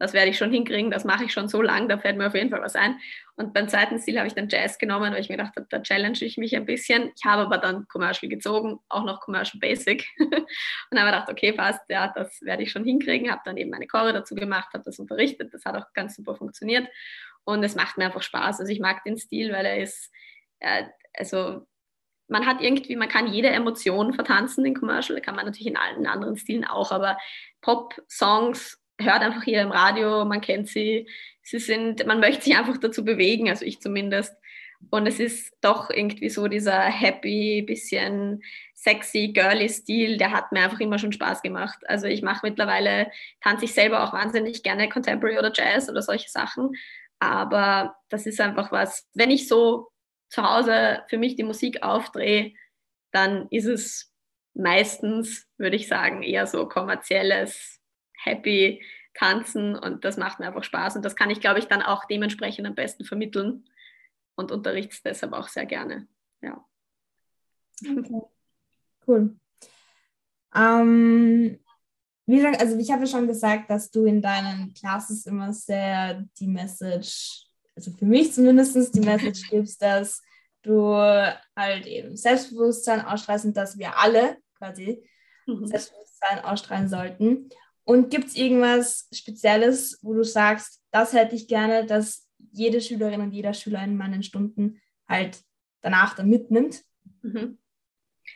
das 0.02 0.14
werde 0.14 0.32
ich 0.32 0.38
schon 0.40 0.52
hinkriegen, 0.52 0.90
das 0.90 1.06
mache 1.06 1.26
ich 1.26 1.32
schon 1.32 1.48
so 1.48 1.62
lang, 1.62 1.88
da 1.88 2.00
fällt 2.00 2.18
mir 2.18 2.26
auf 2.26 2.34
jeden 2.34 2.50
Fall 2.50 2.64
was 2.64 2.76
ein. 2.76 3.00
Und 3.36 3.54
beim 3.54 3.70
zweiten 3.70 4.00
Stil 4.00 4.18
habe 4.18 4.26
ich 4.26 4.34
dann 4.34 4.50
Jazz 4.50 4.80
genommen, 4.80 5.14
weil 5.14 5.22
ich 5.22 5.30
mir 5.30 5.38
gedacht 5.38 5.56
habe, 5.56 5.68
da 5.70 5.80
challenge 5.80 6.18
ich 6.22 6.38
mich 6.38 6.56
ein 6.56 6.66
bisschen. 6.66 7.12
Ich 7.16 7.24
habe 7.24 7.44
aber 7.44 7.60
dann 7.60 7.88
Commercial 7.88 8.28
gezogen, 8.28 8.80
auch 8.90 9.04
noch 9.04 9.20
Commercial 9.22 9.60
Basic. 9.60 10.08
und 10.20 11.00
habe 11.00 11.12
gedacht, 11.12 11.30
okay, 11.30 11.54
passt, 11.54 11.82
ja, 11.88 12.12
das 12.16 12.42
werde 12.42 12.64
ich 12.64 12.72
schon 12.72 12.84
hinkriegen. 12.84 13.30
Habe 13.30 13.42
dann 13.46 13.58
eben 13.58 13.70
meine 13.70 13.86
Chore 13.86 14.12
dazu 14.12 14.34
gemacht, 14.34 14.74
habe 14.74 14.84
das 14.84 14.98
unterrichtet, 14.98 15.54
das 15.54 15.66
hat 15.66 15.76
auch 15.76 15.94
ganz 15.94 16.16
super 16.16 16.36
funktioniert. 16.36 16.88
Und 17.44 17.64
es 17.64 17.76
macht 17.76 17.98
mir 17.98 18.06
einfach 18.06 18.22
Spaß. 18.22 18.60
Also 18.60 18.72
ich 18.72 18.80
mag 18.80 19.04
den 19.04 19.18
Stil, 19.18 19.52
weil 19.52 19.66
er 19.66 19.78
ist, 19.82 20.12
äh, 20.60 20.84
also 21.14 21.66
man 22.28 22.46
hat 22.46 22.62
irgendwie, 22.62 22.96
man 22.96 23.10
kann 23.10 23.32
jede 23.32 23.50
Emotion 23.50 24.14
vertanzen 24.14 24.66
in 24.66 24.74
Commercial, 24.74 25.20
kann 25.22 25.36
man 25.36 25.46
natürlich 25.46 25.68
in 25.68 25.78
allen 25.78 26.08
anderen 26.08 26.38
Stilen 26.38 26.66
auch, 26.66 26.92
aber 26.92 27.18
Pop-Songs 27.62 28.80
hört 29.00 29.22
einfach 29.22 29.44
jeder 29.44 29.64
im 29.64 29.72
Radio, 29.72 30.24
man 30.24 30.42
kennt 30.42 30.70
sie, 30.70 31.08
sie 31.42 31.60
sind, 31.60 32.06
man 32.06 32.20
möchte 32.20 32.44
sich 32.44 32.58
einfach 32.58 32.78
dazu 32.78 33.04
bewegen, 33.04 33.50
also 33.50 33.66
ich 33.66 33.82
zumindest. 33.82 34.34
Und 34.90 35.06
es 35.06 35.20
ist 35.20 35.54
doch 35.62 35.92
irgendwie 35.92 36.30
so 36.30 36.48
dieser 36.48 36.82
happy, 36.82 37.62
bisschen 37.62 38.42
sexy, 38.74 39.28
girly 39.28 39.70
Stil, 39.70 40.18
der 40.18 40.32
hat 40.32 40.52
mir 40.52 40.62
einfach 40.64 40.80
immer 40.80 40.98
schon 40.98 41.12
Spaß 41.12 41.44
gemacht. 41.44 41.78
Also 41.86 42.08
ich 42.08 42.24
mache 42.24 42.48
mittlerweile, 42.48 43.12
tanze 43.42 43.66
ich 43.66 43.74
selber 43.74 44.04
auch 44.04 44.14
wahnsinnig 44.14 44.64
gerne 44.64 44.90
Contemporary 44.90 45.38
oder 45.38 45.52
Jazz 45.54 45.88
oder 45.88 46.02
solche 46.02 46.30
Sachen. 46.30 46.72
Aber 47.22 47.96
das 48.10 48.26
ist 48.26 48.42
einfach 48.42 48.72
was, 48.72 49.08
wenn 49.14 49.30
ich 49.30 49.48
so 49.48 49.92
zu 50.28 50.42
Hause 50.42 51.04
für 51.08 51.20
mich 51.20 51.36
die 51.36 51.44
Musik 51.44 51.84
aufdrehe, 51.84 52.54
dann 53.12 53.48
ist 53.52 53.68
es 53.68 54.12
meistens, 54.56 55.48
würde 55.58 55.76
ich 55.76 55.88
sagen, 55.88 56.24
eher 56.24 56.48
so 56.48 56.68
kommerzielles 56.68 57.80
happy 58.18 58.84
tanzen 59.14 59.76
und 59.76 60.04
das 60.04 60.18
macht 60.18 60.40
mir 60.40 60.48
einfach 60.48 60.64
Spaß 60.64 60.96
und 60.96 61.06
das 61.06 61.16
kann 61.16 61.30
ich, 61.30 61.42
glaube 61.42 61.60
ich, 61.60 61.68
dann 61.68 61.84
auch 61.84 62.06
dementsprechend 62.06 62.66
am 62.66 62.74
besten 62.74 63.06
vermitteln 63.06 63.70
und 64.34 64.52
unterrichte 64.52 64.96
es 64.96 65.04
deshalb 65.04 65.34
auch 65.34 65.48
sehr 65.48 65.68
gerne. 65.68 66.08
Ja. 66.42 66.66
Okay. 67.82 68.22
Cool. 69.06 69.36
Ähm, 70.56 71.60
wie 72.32 72.42
schon, 72.42 72.56
also 72.56 72.78
ich 72.78 72.92
habe 72.92 73.02
ja 73.02 73.08
schon 73.08 73.28
gesagt, 73.28 73.70
dass 73.70 73.92
du 73.92 74.06
in 74.06 74.22
deinen 74.22 74.74
Classes 74.74 75.26
immer 75.26 75.54
sehr 75.54 76.26
die 76.40 76.48
Message, 76.48 77.46
also 77.76 77.92
für 77.92 78.06
mich 78.06 78.34
zumindest 78.34 78.96
die 78.96 79.02
Message 79.02 79.50
gibst, 79.50 79.82
dass 79.82 80.22
du 80.64 80.94
halt 81.56 81.86
eben 81.86 82.16
Selbstbewusstsein 82.16 83.02
ausstrahlst 83.02 83.46
und 83.46 83.58
dass 83.58 83.78
wir 83.78 83.98
alle 83.98 84.38
quasi 84.58 85.04
mhm. 85.46 85.66
Selbstbewusstsein 85.66 86.40
ausstrahlen 86.44 86.90
sollten. 86.90 87.50
Und 87.84 88.10
gibt 88.10 88.28
es 88.28 88.36
irgendwas 88.36 89.08
Spezielles, 89.12 90.00
wo 90.02 90.14
du 90.14 90.24
sagst, 90.24 90.82
das 90.92 91.14
hätte 91.14 91.36
ich 91.36 91.48
gerne, 91.48 91.86
dass 91.86 92.28
jede 92.52 92.82
Schülerin 92.82 93.22
und 93.22 93.32
jeder 93.32 93.54
Schüler 93.54 93.84
in 93.84 93.98
meinen 93.98 94.24
Stunden 94.24 94.80
halt 95.08 95.42
danach 95.82 96.16
dann 96.16 96.30
mitnimmt? 96.30 96.84
Mhm. 97.22 97.58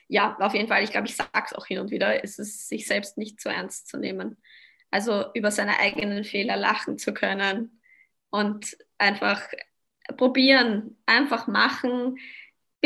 Ja, 0.08 0.38
auf 0.40 0.54
jeden 0.54 0.68
Fall. 0.68 0.84
Ich 0.84 0.92
glaube, 0.92 1.08
ich 1.08 1.16
sage 1.16 1.30
es 1.46 1.54
auch 1.54 1.66
hin 1.66 1.80
und 1.80 1.92
wieder. 1.92 2.24
Es 2.24 2.38
ist, 2.40 2.70
sich 2.70 2.88
selbst 2.88 3.18
nicht 3.18 3.42
zu 3.42 3.50
ernst 3.50 3.88
zu 3.88 3.98
nehmen. 3.98 4.38
Also 4.92 5.26
über 5.34 5.52
seine 5.52 5.80
eigenen 5.80 6.24
Fehler 6.24 6.56
lachen 6.58 6.98
zu 6.98 7.14
können 7.14 7.82
und 8.30 8.78
einfach 8.98 9.42
probieren, 10.18 10.98
einfach 11.06 11.48
machen, 11.48 12.18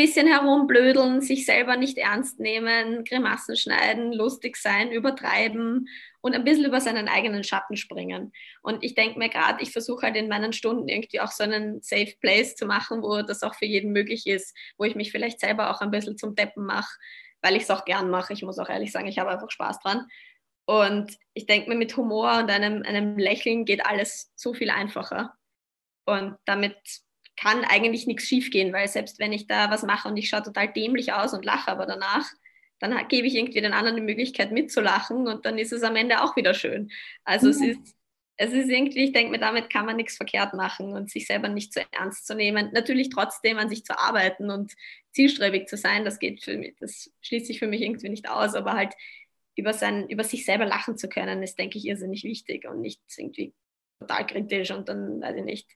bisschen 0.00 0.26
herumblödeln, 0.26 1.20
sich 1.20 1.44
selber 1.44 1.76
nicht 1.76 1.98
ernst 1.98 2.40
nehmen, 2.40 3.04
Grimassen 3.04 3.54
schneiden, 3.54 4.14
lustig 4.14 4.56
sein, 4.56 4.90
übertreiben 4.90 5.90
und 6.22 6.34
ein 6.34 6.42
bisschen 6.42 6.64
über 6.64 6.80
seinen 6.80 7.06
eigenen 7.06 7.44
Schatten 7.44 7.76
springen. 7.76 8.32
Und 8.62 8.82
ich 8.82 8.94
denke 8.94 9.18
mir 9.18 9.28
gerade, 9.28 9.62
ich 9.62 9.72
versuche 9.72 10.06
halt 10.06 10.16
in 10.16 10.28
meinen 10.28 10.54
Stunden 10.54 10.88
irgendwie 10.88 11.20
auch 11.20 11.30
so 11.30 11.44
einen 11.44 11.82
Safe 11.82 12.14
Place 12.18 12.56
zu 12.56 12.64
machen, 12.64 13.02
wo 13.02 13.20
das 13.20 13.42
auch 13.42 13.54
für 13.54 13.66
jeden 13.66 13.92
möglich 13.92 14.26
ist, 14.26 14.56
wo 14.78 14.84
ich 14.84 14.94
mich 14.94 15.12
vielleicht 15.12 15.38
selber 15.38 15.70
auch 15.70 15.82
ein 15.82 15.90
bisschen 15.90 16.16
zum 16.16 16.34
Deppen 16.34 16.64
mache, 16.64 16.96
weil 17.42 17.56
ich 17.56 17.64
es 17.64 17.70
auch 17.70 17.84
gern 17.84 18.08
mache. 18.08 18.32
Ich 18.32 18.42
muss 18.42 18.58
auch 18.58 18.70
ehrlich 18.70 18.92
sagen, 18.92 19.06
ich 19.06 19.18
habe 19.18 19.30
einfach 19.30 19.50
Spaß 19.50 19.80
dran. 19.80 20.06
Und 20.64 21.14
ich 21.34 21.44
denke 21.44 21.68
mir, 21.68 21.76
mit 21.76 21.94
Humor 21.94 22.38
und 22.38 22.50
einem, 22.50 22.84
einem 22.84 23.18
Lächeln 23.18 23.66
geht 23.66 23.84
alles 23.84 24.32
so 24.34 24.54
viel 24.54 24.70
einfacher. 24.70 25.34
Und 26.06 26.38
damit 26.46 26.78
kann 27.40 27.64
eigentlich 27.64 28.06
nichts 28.06 28.24
schiefgehen, 28.24 28.72
weil 28.72 28.88
selbst 28.88 29.18
wenn 29.18 29.32
ich 29.32 29.46
da 29.46 29.70
was 29.70 29.82
mache 29.82 30.08
und 30.08 30.16
ich 30.16 30.28
schaue 30.28 30.42
total 30.42 30.72
dämlich 30.72 31.12
aus 31.12 31.32
und 31.32 31.44
lache 31.44 31.70
aber 31.70 31.86
danach, 31.86 32.26
dann 32.80 32.96
gebe 33.08 33.26
ich 33.26 33.34
irgendwie 33.34 33.60
den 33.60 33.72
anderen 33.72 33.96
die 33.96 34.02
Möglichkeit 34.02 34.52
mitzulachen 34.52 35.26
und 35.26 35.46
dann 35.46 35.58
ist 35.58 35.72
es 35.72 35.82
am 35.82 35.96
Ende 35.96 36.22
auch 36.22 36.36
wieder 36.36 36.54
schön. 36.54 36.90
Also 37.24 37.46
mhm. 37.46 37.52
es 37.52 37.60
ist 37.60 37.96
es 38.42 38.54
ist 38.54 38.70
irgendwie, 38.70 39.04
ich 39.04 39.12
denke 39.12 39.32
mir, 39.32 39.38
damit 39.38 39.68
kann 39.68 39.84
man 39.84 39.96
nichts 39.96 40.16
verkehrt 40.16 40.54
machen 40.54 40.94
und 40.94 41.10
sich 41.10 41.26
selber 41.26 41.50
nicht 41.50 41.74
zu 41.74 41.80
so 41.80 41.86
ernst 41.90 42.26
zu 42.26 42.34
nehmen. 42.34 42.70
Natürlich 42.72 43.10
trotzdem 43.10 43.58
an 43.58 43.68
sich 43.68 43.84
zu 43.84 43.98
arbeiten 43.98 44.50
und 44.50 44.72
zielstrebig 45.12 45.68
zu 45.68 45.76
sein, 45.76 46.06
das 46.06 46.18
geht 46.18 46.42
für 46.42 46.56
mich, 46.56 46.74
das 46.80 47.12
schließt 47.20 47.46
sich 47.46 47.58
für 47.58 47.66
mich 47.66 47.82
irgendwie 47.82 48.08
nicht 48.08 48.30
aus, 48.30 48.54
aber 48.54 48.72
halt 48.72 48.94
über, 49.56 49.74
sein, 49.74 50.08
über 50.08 50.24
sich 50.24 50.46
selber 50.46 50.64
lachen 50.64 50.96
zu 50.96 51.10
können, 51.10 51.42
ist, 51.42 51.58
denke 51.58 51.76
ich, 51.76 51.84
irrsinnig 51.84 52.24
wichtig 52.24 52.66
und 52.66 52.80
nicht 52.80 53.02
irgendwie 53.18 53.52
total 53.98 54.26
kritisch 54.26 54.70
und 54.70 54.88
dann, 54.88 55.20
weiß 55.20 55.36
ich 55.36 55.44
nicht, 55.44 55.70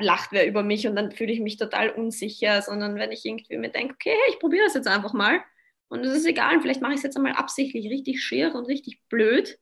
lacht 0.00 0.32
wer 0.32 0.46
über 0.46 0.62
mich 0.62 0.86
und 0.86 0.96
dann 0.96 1.12
fühle 1.12 1.32
ich 1.32 1.40
mich 1.40 1.56
total 1.56 1.90
unsicher, 1.90 2.62
sondern 2.62 2.96
wenn 2.96 3.12
ich 3.12 3.24
irgendwie 3.24 3.56
mir 3.56 3.70
denke, 3.70 3.94
okay, 3.94 4.16
ich 4.28 4.38
probiere 4.38 4.64
das 4.64 4.74
jetzt 4.74 4.88
einfach 4.88 5.12
mal 5.12 5.40
und 5.88 6.04
es 6.04 6.16
ist 6.16 6.26
egal, 6.26 6.60
vielleicht 6.60 6.82
mache 6.82 6.92
ich 6.92 6.98
es 6.98 7.04
jetzt 7.04 7.16
einmal 7.16 7.32
absichtlich 7.32 7.88
richtig 7.90 8.22
schier 8.22 8.54
und 8.54 8.66
richtig 8.66 9.00
blöd 9.08 9.58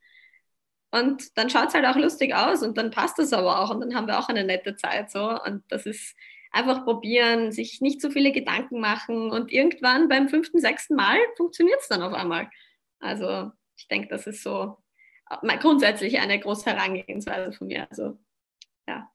und 0.90 1.37
dann 1.37 1.50
schaut 1.50 1.68
es 1.68 1.74
halt 1.74 1.87
auch 1.87 1.96
lustig 1.96 2.34
aus 2.34 2.62
und 2.62 2.78
dann 2.78 2.90
passt 2.90 3.18
das 3.18 3.32
aber 3.32 3.60
auch 3.60 3.70
und 3.70 3.80
dann 3.80 3.94
haben 3.94 4.06
wir 4.06 4.18
auch 4.18 4.28
eine 4.28 4.44
nette 4.44 4.76
Zeit 4.76 5.10
so 5.10 5.38
und 5.42 5.62
das 5.68 5.87
ist 5.87 6.16
einfach 6.52 6.84
probieren, 6.84 7.50
sich 7.52 7.80
nicht 7.80 8.00
so 8.00 8.10
viele 8.10 8.32
Gedanken 8.32 8.80
machen 8.80 9.30
und 9.30 9.52
irgendwann 9.52 10.08
beim 10.08 10.28
fünften, 10.28 10.60
sechsten 10.60 10.94
Mal 10.94 11.18
funktioniert 11.37 11.80
es 11.80 11.88
dann 11.88 12.02
auf 12.02 12.12
einmal. 12.14 12.48
Also 13.00 13.50
ich 13.76 13.88
denke, 13.88 14.08
das 14.08 14.26
ist 14.26 14.42
so 14.42 14.78
grundsätzlich 15.60 16.20
eine 16.20 16.38
große 16.38 16.66
Herangehensweise 16.66 17.52
von 17.52 17.66
mir. 17.66 17.88
Also 17.90 18.18
ja. 18.87 19.10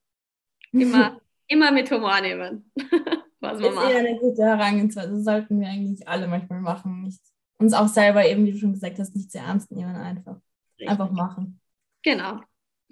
Immer, 0.71 1.19
immer 1.47 1.71
mit 1.71 1.89
Humor 1.91 2.21
nehmen. 2.21 2.71
was 3.39 3.59
man 3.59 3.69
ist 3.69 3.75
macht. 3.75 3.91
eher 3.91 3.99
eine 3.99 4.19
gute 4.19 4.43
Herangehensweise. 4.43 5.11
Das 5.11 5.23
sollten 5.23 5.59
wir 5.59 5.67
eigentlich 5.67 6.07
alle 6.07 6.27
manchmal 6.27 6.61
machen. 6.61 7.03
Nicht, 7.03 7.21
uns 7.57 7.73
auch 7.73 7.87
selber 7.87 8.25
eben, 8.25 8.45
wie 8.45 8.51
du 8.51 8.57
schon 8.57 8.73
gesagt 8.73 8.99
hast, 8.99 9.15
nicht 9.15 9.31
zu 9.31 9.39
ernst 9.39 9.71
nehmen, 9.71 9.95
einfach. 9.95 10.37
Richtig. 10.79 10.89
Einfach 10.89 11.11
machen. 11.11 11.59
Genau. 12.03 12.39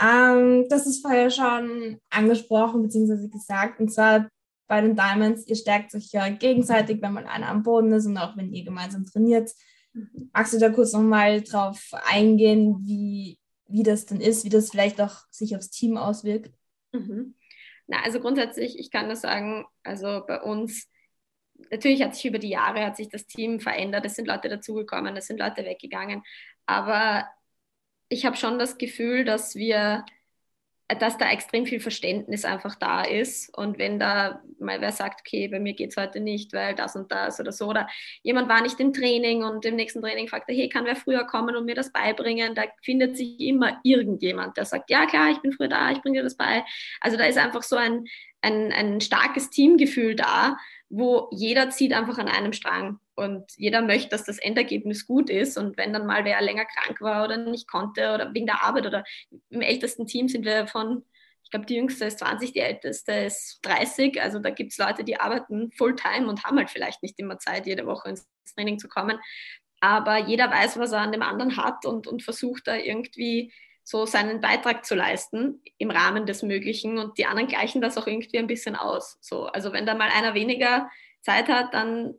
ähm, 0.00 0.66
das 0.68 0.86
ist 0.86 1.02
vorher 1.02 1.30
schon 1.30 1.98
angesprochen 2.10 2.82
bzw. 2.82 3.28
gesagt. 3.28 3.80
Und 3.80 3.90
zwar 3.92 4.28
bei 4.66 4.80
den 4.80 4.96
Diamonds, 4.96 5.46
ihr 5.46 5.56
stärkt 5.56 5.94
euch 5.94 6.10
ja 6.12 6.28
gegenseitig, 6.28 7.00
wenn 7.02 7.12
mal 7.12 7.26
einer 7.26 7.48
am 7.48 7.62
Boden 7.62 7.92
ist 7.92 8.06
und 8.06 8.16
auch 8.18 8.36
wenn 8.36 8.52
ihr 8.52 8.64
gemeinsam 8.64 9.04
trainiert. 9.04 9.50
Mhm. 9.92 10.30
Magst 10.32 10.52
du 10.52 10.58
da 10.58 10.70
kurz 10.70 10.92
nochmal 10.92 11.42
drauf 11.42 11.90
eingehen, 12.10 12.78
wie 12.84 13.38
wie 13.74 13.82
das 13.82 14.06
denn 14.06 14.20
ist, 14.20 14.44
wie 14.44 14.50
das 14.50 14.70
vielleicht 14.70 15.00
auch 15.00 15.26
sich 15.30 15.56
aufs 15.56 15.68
Team 15.68 15.96
auswirkt? 15.96 16.54
Mhm. 16.92 17.34
Na, 17.88 18.02
also 18.04 18.20
grundsätzlich, 18.20 18.78
ich 18.78 18.92
kann 18.92 19.06
nur 19.06 19.16
sagen, 19.16 19.66
also 19.82 20.22
bei 20.26 20.40
uns, 20.40 20.88
natürlich 21.72 22.00
hat 22.02 22.14
sich 22.14 22.24
über 22.26 22.38
die 22.38 22.50
Jahre 22.50 22.86
hat 22.86 22.96
sich 22.96 23.08
das 23.08 23.26
Team 23.26 23.58
verändert, 23.58 24.06
es 24.06 24.14
sind 24.14 24.28
Leute 24.28 24.48
dazugekommen, 24.48 25.16
es 25.16 25.26
sind 25.26 25.40
Leute 25.40 25.64
weggegangen, 25.64 26.22
aber 26.66 27.28
ich 28.08 28.24
habe 28.24 28.36
schon 28.36 28.60
das 28.60 28.78
Gefühl, 28.78 29.24
dass 29.24 29.56
wir 29.56 30.04
dass 30.94 31.18
da 31.18 31.30
extrem 31.30 31.66
viel 31.66 31.80
Verständnis 31.80 32.44
einfach 32.44 32.74
da 32.74 33.02
ist. 33.02 33.56
Und 33.56 33.78
wenn 33.78 33.98
da 33.98 34.42
mal 34.58 34.80
wer 34.80 34.92
sagt, 34.92 35.20
okay, 35.20 35.48
bei 35.48 35.60
mir 35.60 35.74
geht 35.74 35.90
es 35.90 35.96
heute 35.96 36.20
nicht, 36.20 36.52
weil 36.52 36.74
das 36.74 36.96
und 36.96 37.10
das 37.12 37.40
oder 37.40 37.52
so, 37.52 37.68
oder 37.68 37.86
jemand 38.22 38.48
war 38.48 38.62
nicht 38.62 38.80
im 38.80 38.92
Training 38.92 39.44
und 39.44 39.64
im 39.64 39.76
nächsten 39.76 40.00
Training 40.00 40.28
fragt 40.28 40.48
er, 40.48 40.54
hey, 40.54 40.68
kann 40.68 40.84
wer 40.84 40.96
früher 40.96 41.24
kommen 41.24 41.56
und 41.56 41.64
mir 41.64 41.74
das 41.74 41.92
beibringen? 41.92 42.54
Da 42.54 42.64
findet 42.82 43.16
sich 43.16 43.38
immer 43.40 43.80
irgendjemand, 43.82 44.56
der 44.56 44.64
sagt, 44.64 44.90
ja 44.90 45.06
klar, 45.06 45.30
ich 45.30 45.40
bin 45.40 45.52
früher 45.52 45.68
da, 45.68 45.90
ich 45.90 46.02
bringe 46.02 46.18
dir 46.18 46.24
das 46.24 46.36
bei. 46.36 46.64
Also 47.00 47.16
da 47.16 47.24
ist 47.24 47.38
einfach 47.38 47.62
so 47.62 47.76
ein, 47.76 48.04
ein, 48.40 48.72
ein 48.72 49.00
starkes 49.00 49.50
Teamgefühl 49.50 50.14
da, 50.14 50.56
wo 50.88 51.28
jeder 51.32 51.70
zieht 51.70 51.92
einfach 51.92 52.18
an 52.18 52.28
einem 52.28 52.52
Strang. 52.52 52.98
Und 53.16 53.52
jeder 53.56 53.82
möchte, 53.82 54.10
dass 54.10 54.24
das 54.24 54.38
Endergebnis 54.38 55.06
gut 55.06 55.30
ist. 55.30 55.56
Und 55.56 55.76
wenn 55.76 55.92
dann 55.92 56.06
mal 56.06 56.24
wer 56.24 56.40
länger 56.42 56.64
krank 56.64 57.00
war 57.00 57.24
oder 57.24 57.36
nicht 57.36 57.68
konnte 57.68 58.12
oder 58.12 58.34
wegen 58.34 58.46
der 58.46 58.64
Arbeit 58.64 58.86
oder 58.86 59.04
im 59.50 59.60
ältesten 59.60 60.06
Team 60.06 60.28
sind 60.28 60.44
wir 60.44 60.66
von, 60.66 61.04
ich 61.44 61.50
glaube, 61.50 61.66
die 61.66 61.76
jüngste 61.76 62.06
ist 62.06 62.18
20, 62.18 62.52
die 62.52 62.60
älteste 62.60 63.12
ist 63.12 63.60
30. 63.62 64.20
Also 64.20 64.38
da 64.40 64.50
gibt 64.50 64.72
es 64.72 64.78
Leute, 64.78 65.04
die 65.04 65.20
arbeiten 65.20 65.70
Fulltime 65.72 66.28
und 66.28 66.44
haben 66.44 66.58
halt 66.58 66.70
vielleicht 66.70 67.02
nicht 67.02 67.18
immer 67.18 67.38
Zeit, 67.38 67.66
jede 67.66 67.86
Woche 67.86 68.10
ins 68.10 68.26
Training 68.54 68.78
zu 68.78 68.88
kommen. 68.88 69.18
Aber 69.80 70.18
jeder 70.18 70.50
weiß, 70.50 70.78
was 70.78 70.92
er 70.92 71.00
an 71.00 71.12
dem 71.12 71.22
anderen 71.22 71.56
hat 71.56 71.84
und, 71.84 72.06
und 72.06 72.22
versucht 72.22 72.66
da 72.66 72.74
irgendwie 72.74 73.52
so 73.84 74.06
seinen 74.06 74.40
Beitrag 74.40 74.84
zu 74.84 74.94
leisten 74.94 75.62
im 75.76 75.90
Rahmen 75.90 76.24
des 76.26 76.42
Möglichen. 76.42 76.98
Und 76.98 77.18
die 77.18 77.26
anderen 77.26 77.48
gleichen 77.48 77.82
das 77.82 77.98
auch 77.98 78.06
irgendwie 78.06 78.38
ein 78.38 78.46
bisschen 78.46 78.76
aus. 78.76 79.18
So, 79.20 79.44
also 79.46 79.72
wenn 79.72 79.84
da 79.84 79.94
mal 79.94 80.08
einer 80.08 80.34
weniger 80.34 80.90
Zeit 81.20 81.48
hat, 81.48 81.74
dann 81.74 82.14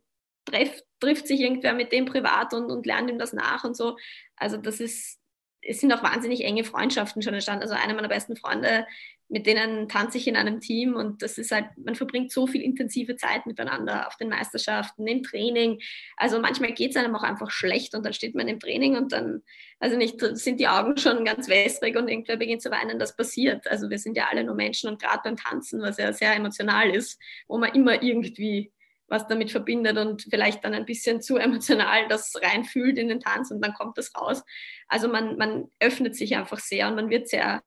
trifft, 0.45 0.83
trifft 0.99 1.27
sich 1.27 1.41
irgendwer 1.41 1.73
mit 1.73 1.91
dem 1.91 2.05
privat 2.05 2.53
und, 2.53 2.71
und 2.71 2.85
lernt 2.85 3.09
ihm 3.09 3.19
das 3.19 3.33
nach 3.33 3.63
und 3.63 3.75
so. 3.75 3.97
Also 4.35 4.57
das 4.57 4.79
ist, 4.79 5.19
es 5.61 5.81
sind 5.81 5.91
auch 5.91 6.03
wahnsinnig 6.03 6.43
enge 6.43 6.63
Freundschaften 6.63 7.21
schon 7.21 7.33
entstanden. 7.33 7.63
Also 7.63 7.75
eine 7.75 7.93
meiner 7.93 8.07
besten 8.07 8.35
Freunde, 8.35 8.85
mit 9.27 9.47
denen 9.47 9.89
tanze 9.89 10.19
ich 10.19 10.27
in 10.27 10.35
einem 10.35 10.59
Team 10.59 10.95
und 10.95 11.23
das 11.23 11.39
ist 11.39 11.51
halt, 11.51 11.65
man 11.83 11.95
verbringt 11.95 12.31
so 12.31 12.45
viel 12.45 12.61
intensive 12.61 13.15
Zeit 13.15 13.47
miteinander 13.47 14.07
auf 14.07 14.17
den 14.17 14.29
Meisterschaften, 14.29 15.07
im 15.07 15.23
Training. 15.23 15.81
Also 16.15 16.39
manchmal 16.39 16.73
geht 16.73 16.91
es 16.91 16.95
einem 16.95 17.15
auch 17.15 17.23
einfach 17.23 17.49
schlecht 17.49 17.95
und 17.95 18.05
dann 18.05 18.13
steht 18.13 18.35
man 18.35 18.47
im 18.47 18.59
Training 18.59 18.95
und 18.95 19.11
dann, 19.13 19.41
also 19.79 19.97
nicht, 19.97 20.21
sind 20.37 20.59
die 20.59 20.67
Augen 20.67 20.97
schon 20.97 21.25
ganz 21.25 21.49
wässrig 21.49 21.97
und 21.97 22.07
irgendwer 22.07 22.37
beginnt 22.37 22.61
zu 22.61 22.69
weinen, 22.69 22.99
das 22.99 23.15
passiert. 23.15 23.67
Also 23.67 23.89
wir 23.89 23.97
sind 23.97 24.15
ja 24.15 24.27
alle 24.29 24.43
nur 24.43 24.55
Menschen 24.55 24.89
und 24.91 25.01
gerade 25.01 25.21
beim 25.23 25.37
Tanzen, 25.37 25.81
was 25.81 25.97
ja 25.97 26.13
sehr 26.13 26.35
emotional 26.35 26.91
ist, 26.91 27.19
wo 27.47 27.57
man 27.57 27.73
immer 27.73 28.03
irgendwie 28.03 28.71
was 29.07 29.27
damit 29.27 29.51
verbindet 29.51 29.97
und 29.97 30.23
vielleicht 30.23 30.63
dann 30.63 30.73
ein 30.73 30.85
bisschen 30.85 31.21
zu 31.21 31.37
emotional 31.37 32.07
das 32.07 32.33
reinfühlt 32.41 32.97
in 32.97 33.09
den 33.09 33.19
Tanz 33.19 33.51
und 33.51 33.61
dann 33.61 33.73
kommt 33.73 33.97
das 33.97 34.15
raus. 34.15 34.43
Also 34.87 35.07
man, 35.07 35.37
man 35.37 35.65
öffnet 35.79 36.15
sich 36.15 36.35
einfach 36.35 36.59
sehr 36.59 36.87
und 36.87 36.95
man 36.95 37.09
wird 37.09 37.29
sehr 37.29 37.63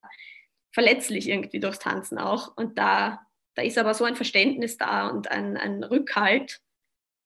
verletzlich 0.72 1.28
irgendwie 1.28 1.60
durchs 1.60 1.78
Tanzen 1.78 2.18
auch. 2.18 2.56
Und 2.56 2.78
da, 2.78 3.20
da 3.54 3.62
ist 3.62 3.78
aber 3.78 3.94
so 3.94 4.04
ein 4.04 4.16
Verständnis 4.16 4.76
da 4.76 5.08
und 5.08 5.30
ein, 5.30 5.56
ein 5.56 5.82
Rückhalt, 5.82 6.60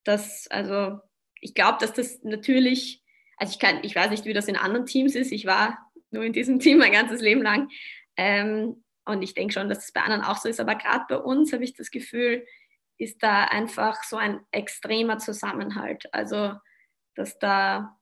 dass, 0.03 0.47
also 0.47 0.99
ich 1.41 1.53
glaube, 1.53 1.77
dass 1.79 1.93
das 1.93 2.23
natürlich, 2.23 3.03
also 3.37 3.51
ich 3.51 3.59
kann, 3.59 3.83
ich 3.83 3.95
weiß 3.95 4.11
nicht, 4.11 4.25
wie 4.25 4.33
das 4.33 4.47
in 4.47 4.55
anderen 4.55 4.85
Teams 4.85 5.15
ist. 5.15 5.31
Ich 5.31 5.45
war 5.45 5.77
nur 6.11 6.23
in 6.23 6.33
diesem 6.33 6.59
Team 6.59 6.77
mein 6.77 6.91
ganzes 6.91 7.21
Leben 7.21 7.41
lang. 7.41 7.69
Ähm, 8.15 8.83
und 9.05 9.21
ich 9.21 9.33
denke 9.33 9.53
schon, 9.53 9.67
dass 9.67 9.79
es 9.79 9.85
das 9.85 9.93
bei 9.93 10.01
anderen 10.01 10.23
auch 10.23 10.37
so 10.37 10.47
ist. 10.47 10.59
Aber 10.59 10.75
gerade 10.75 11.05
bei 11.09 11.17
uns 11.17 11.51
habe 11.51 11.63
ich 11.63 11.73
das 11.73 11.91
Gefühl, 11.91 12.45
ist 12.97 13.21
da 13.21 13.45
einfach 13.45 14.03
so 14.03 14.17
ein 14.17 14.41
extremer 14.51 15.17
Zusammenhalt. 15.17 16.13
Also, 16.13 16.53
dass 17.15 17.37
da, 17.39 17.97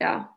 ja, 0.00 0.36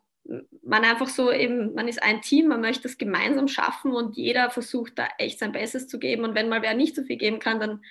man 0.64 0.84
einfach 0.84 1.08
so 1.08 1.32
eben, 1.32 1.74
man 1.74 1.88
ist 1.88 2.02
ein 2.04 2.22
Team, 2.22 2.48
man 2.48 2.62
möchte 2.62 2.88
es 2.88 2.98
gemeinsam 2.98 3.48
schaffen 3.48 3.94
und 3.94 4.16
jeder 4.16 4.50
versucht 4.50 4.98
da 4.98 5.08
echt 5.18 5.40
sein 5.40 5.52
Bestes 5.52 5.88
zu 5.88 6.00
geben. 6.00 6.24
Und 6.24 6.36
wenn 6.36 6.50
mal 6.50 6.62
wer 6.62 6.74
nicht 6.74 6.96
so 6.96 7.04
viel 7.04 7.18
geben 7.18 7.40
kann, 7.40 7.60
dann, 7.60 7.84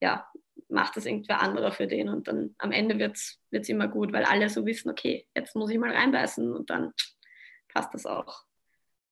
ja, 0.00 0.30
macht 0.68 0.96
das 0.96 1.06
irgendwer 1.06 1.40
anderer 1.40 1.72
für 1.72 1.86
den. 1.86 2.08
Und 2.08 2.28
dann 2.28 2.54
am 2.58 2.72
Ende 2.72 2.98
wird 2.98 3.16
es 3.16 3.68
immer 3.68 3.88
gut, 3.88 4.12
weil 4.12 4.24
alle 4.24 4.48
so 4.48 4.66
wissen, 4.66 4.90
okay, 4.90 5.26
jetzt 5.34 5.56
muss 5.56 5.70
ich 5.70 5.78
mal 5.78 5.92
reinbeißen 5.92 6.52
und 6.52 6.70
dann 6.70 6.92
passt 7.68 7.94
das 7.94 8.06
auch. 8.06 8.44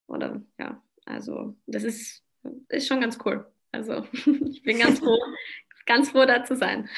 Oder 0.06 0.42
ja, 0.58 0.82
also 1.04 1.56
das 1.66 1.84
ist, 1.84 2.24
ist 2.68 2.86
schon 2.86 3.00
ganz 3.00 3.18
cool. 3.24 3.50
Also 3.72 4.06
ich 4.50 4.62
bin 4.62 4.78
ganz 4.78 5.00
froh, 5.00 5.20
ganz 5.88 6.10
froh, 6.10 6.24
da 6.24 6.44
zu 6.44 6.54
sein. 6.54 6.88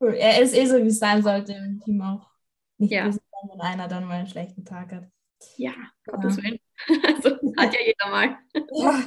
Cool. 0.00 0.14
Er 0.14 0.42
ist 0.42 0.54
eh 0.54 0.66
so, 0.66 0.76
wie 0.76 0.88
es 0.88 0.98
sein 0.98 1.22
sollte 1.22 1.52
im 1.52 1.80
Team 1.80 2.02
auch. 2.02 2.28
Nicht 2.76 2.92
ja. 2.92 3.04
böse 3.04 3.20
sein, 3.30 3.50
wenn 3.50 3.60
einer 3.60 3.88
dann 3.88 4.04
mal 4.04 4.18
einen 4.18 4.26
schlechten 4.26 4.64
Tag 4.64 4.92
hat. 4.92 5.04
Ja, 5.56 5.72
Gottes 6.04 6.36
ja. 6.36 6.42
Willen. 6.42 6.58
Also 7.06 7.30
hat 7.56 7.72
ja 7.72 7.80
jeder 7.86 8.10
mal. 8.10 8.36
Ja. 8.72 9.04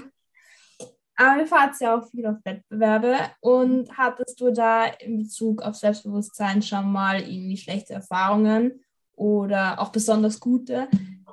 Aber 1.17 1.39
wir 1.39 1.47
fahren 1.47 1.71
ja 1.79 1.97
auch 1.97 2.09
viel 2.09 2.25
auf 2.25 2.37
Wettbewerbe. 2.43 3.17
Und 3.41 3.95
hattest 3.97 4.39
du 4.39 4.51
da 4.51 4.85
in 4.85 5.17
Bezug 5.17 5.61
auf 5.61 5.75
Selbstbewusstsein 5.75 6.61
schon 6.61 6.91
mal 6.91 7.19
irgendwie 7.21 7.57
schlechte 7.57 7.93
Erfahrungen 7.93 8.83
oder 9.15 9.81
auch 9.81 9.91
besonders 9.91 10.39
gute, 10.39 10.87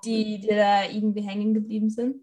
die 0.04 0.40
dir 0.40 0.56
da 0.56 0.84
irgendwie 0.84 1.22
hängen 1.22 1.54
geblieben 1.54 1.90
sind? 1.90 2.16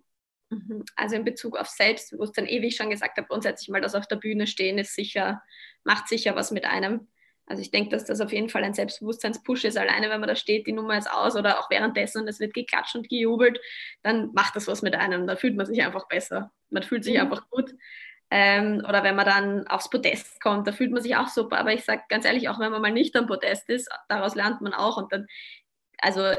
Mhm. 0.51 0.83
Also 0.95 1.15
in 1.15 1.23
Bezug 1.23 1.57
auf 1.57 1.67
Selbstbewusstsein, 1.67 2.45
eh 2.45 2.61
wie 2.61 2.67
ich 2.67 2.75
schon 2.75 2.89
gesagt 2.89 3.17
habe, 3.17 3.27
grundsätzlich 3.27 3.69
mal 3.69 3.81
das 3.81 3.95
auf 3.95 4.07
der 4.07 4.17
Bühne 4.17 4.47
stehen 4.47 4.77
ist 4.77 4.93
sicher, 4.93 5.41
macht 5.83 6.09
sicher 6.09 6.35
was 6.35 6.51
mit 6.51 6.65
einem. 6.65 7.07
Also 7.45 7.61
ich 7.61 7.71
denke, 7.71 7.89
dass 7.89 8.05
das 8.05 8.21
auf 8.21 8.31
jeden 8.31 8.49
Fall 8.49 8.63
ein 8.63 8.73
Selbstbewusstseinspush 8.73 9.63
ist. 9.63 9.77
Alleine 9.77 10.09
wenn 10.09 10.19
man 10.19 10.29
da 10.29 10.35
steht, 10.35 10.67
die 10.67 10.73
Nummer 10.73 10.97
ist 10.97 11.09
aus 11.09 11.35
oder 11.35 11.59
auch 11.59 11.69
währenddessen 11.69 12.21
und 12.21 12.27
es 12.27 12.39
wird 12.39 12.53
geklatscht 12.53 12.95
und 12.95 13.09
gejubelt, 13.09 13.59
dann 14.03 14.31
macht 14.33 14.55
das 14.55 14.67
was 14.67 14.81
mit 14.81 14.95
einem. 14.95 15.25
Da 15.25 15.35
fühlt 15.35 15.55
man 15.55 15.65
sich 15.65 15.81
einfach 15.83 16.07
besser. 16.07 16.51
Man 16.69 16.83
fühlt 16.83 17.03
sich 17.03 17.15
mhm. 17.15 17.21
einfach 17.21 17.49
gut. 17.49 17.73
Ähm, 18.29 18.83
oder 18.87 19.03
wenn 19.03 19.15
man 19.15 19.25
dann 19.25 19.67
aufs 19.67 19.89
Podest 19.89 20.41
kommt, 20.41 20.67
da 20.67 20.71
fühlt 20.73 20.91
man 20.91 21.01
sich 21.01 21.15
auch 21.15 21.27
super. 21.27 21.57
Aber 21.57 21.73
ich 21.73 21.83
sage 21.83 22.03
ganz 22.09 22.25
ehrlich, 22.25 22.49
auch 22.49 22.59
wenn 22.59 22.71
man 22.71 22.81
mal 22.81 22.91
nicht 22.91 23.15
am 23.15 23.27
Podest 23.27 23.69
ist, 23.69 23.89
daraus 24.07 24.35
lernt 24.35 24.61
man 24.61 24.73
auch. 24.73 24.97
Und 24.97 25.11
dann, 25.11 25.27
also 25.97 26.33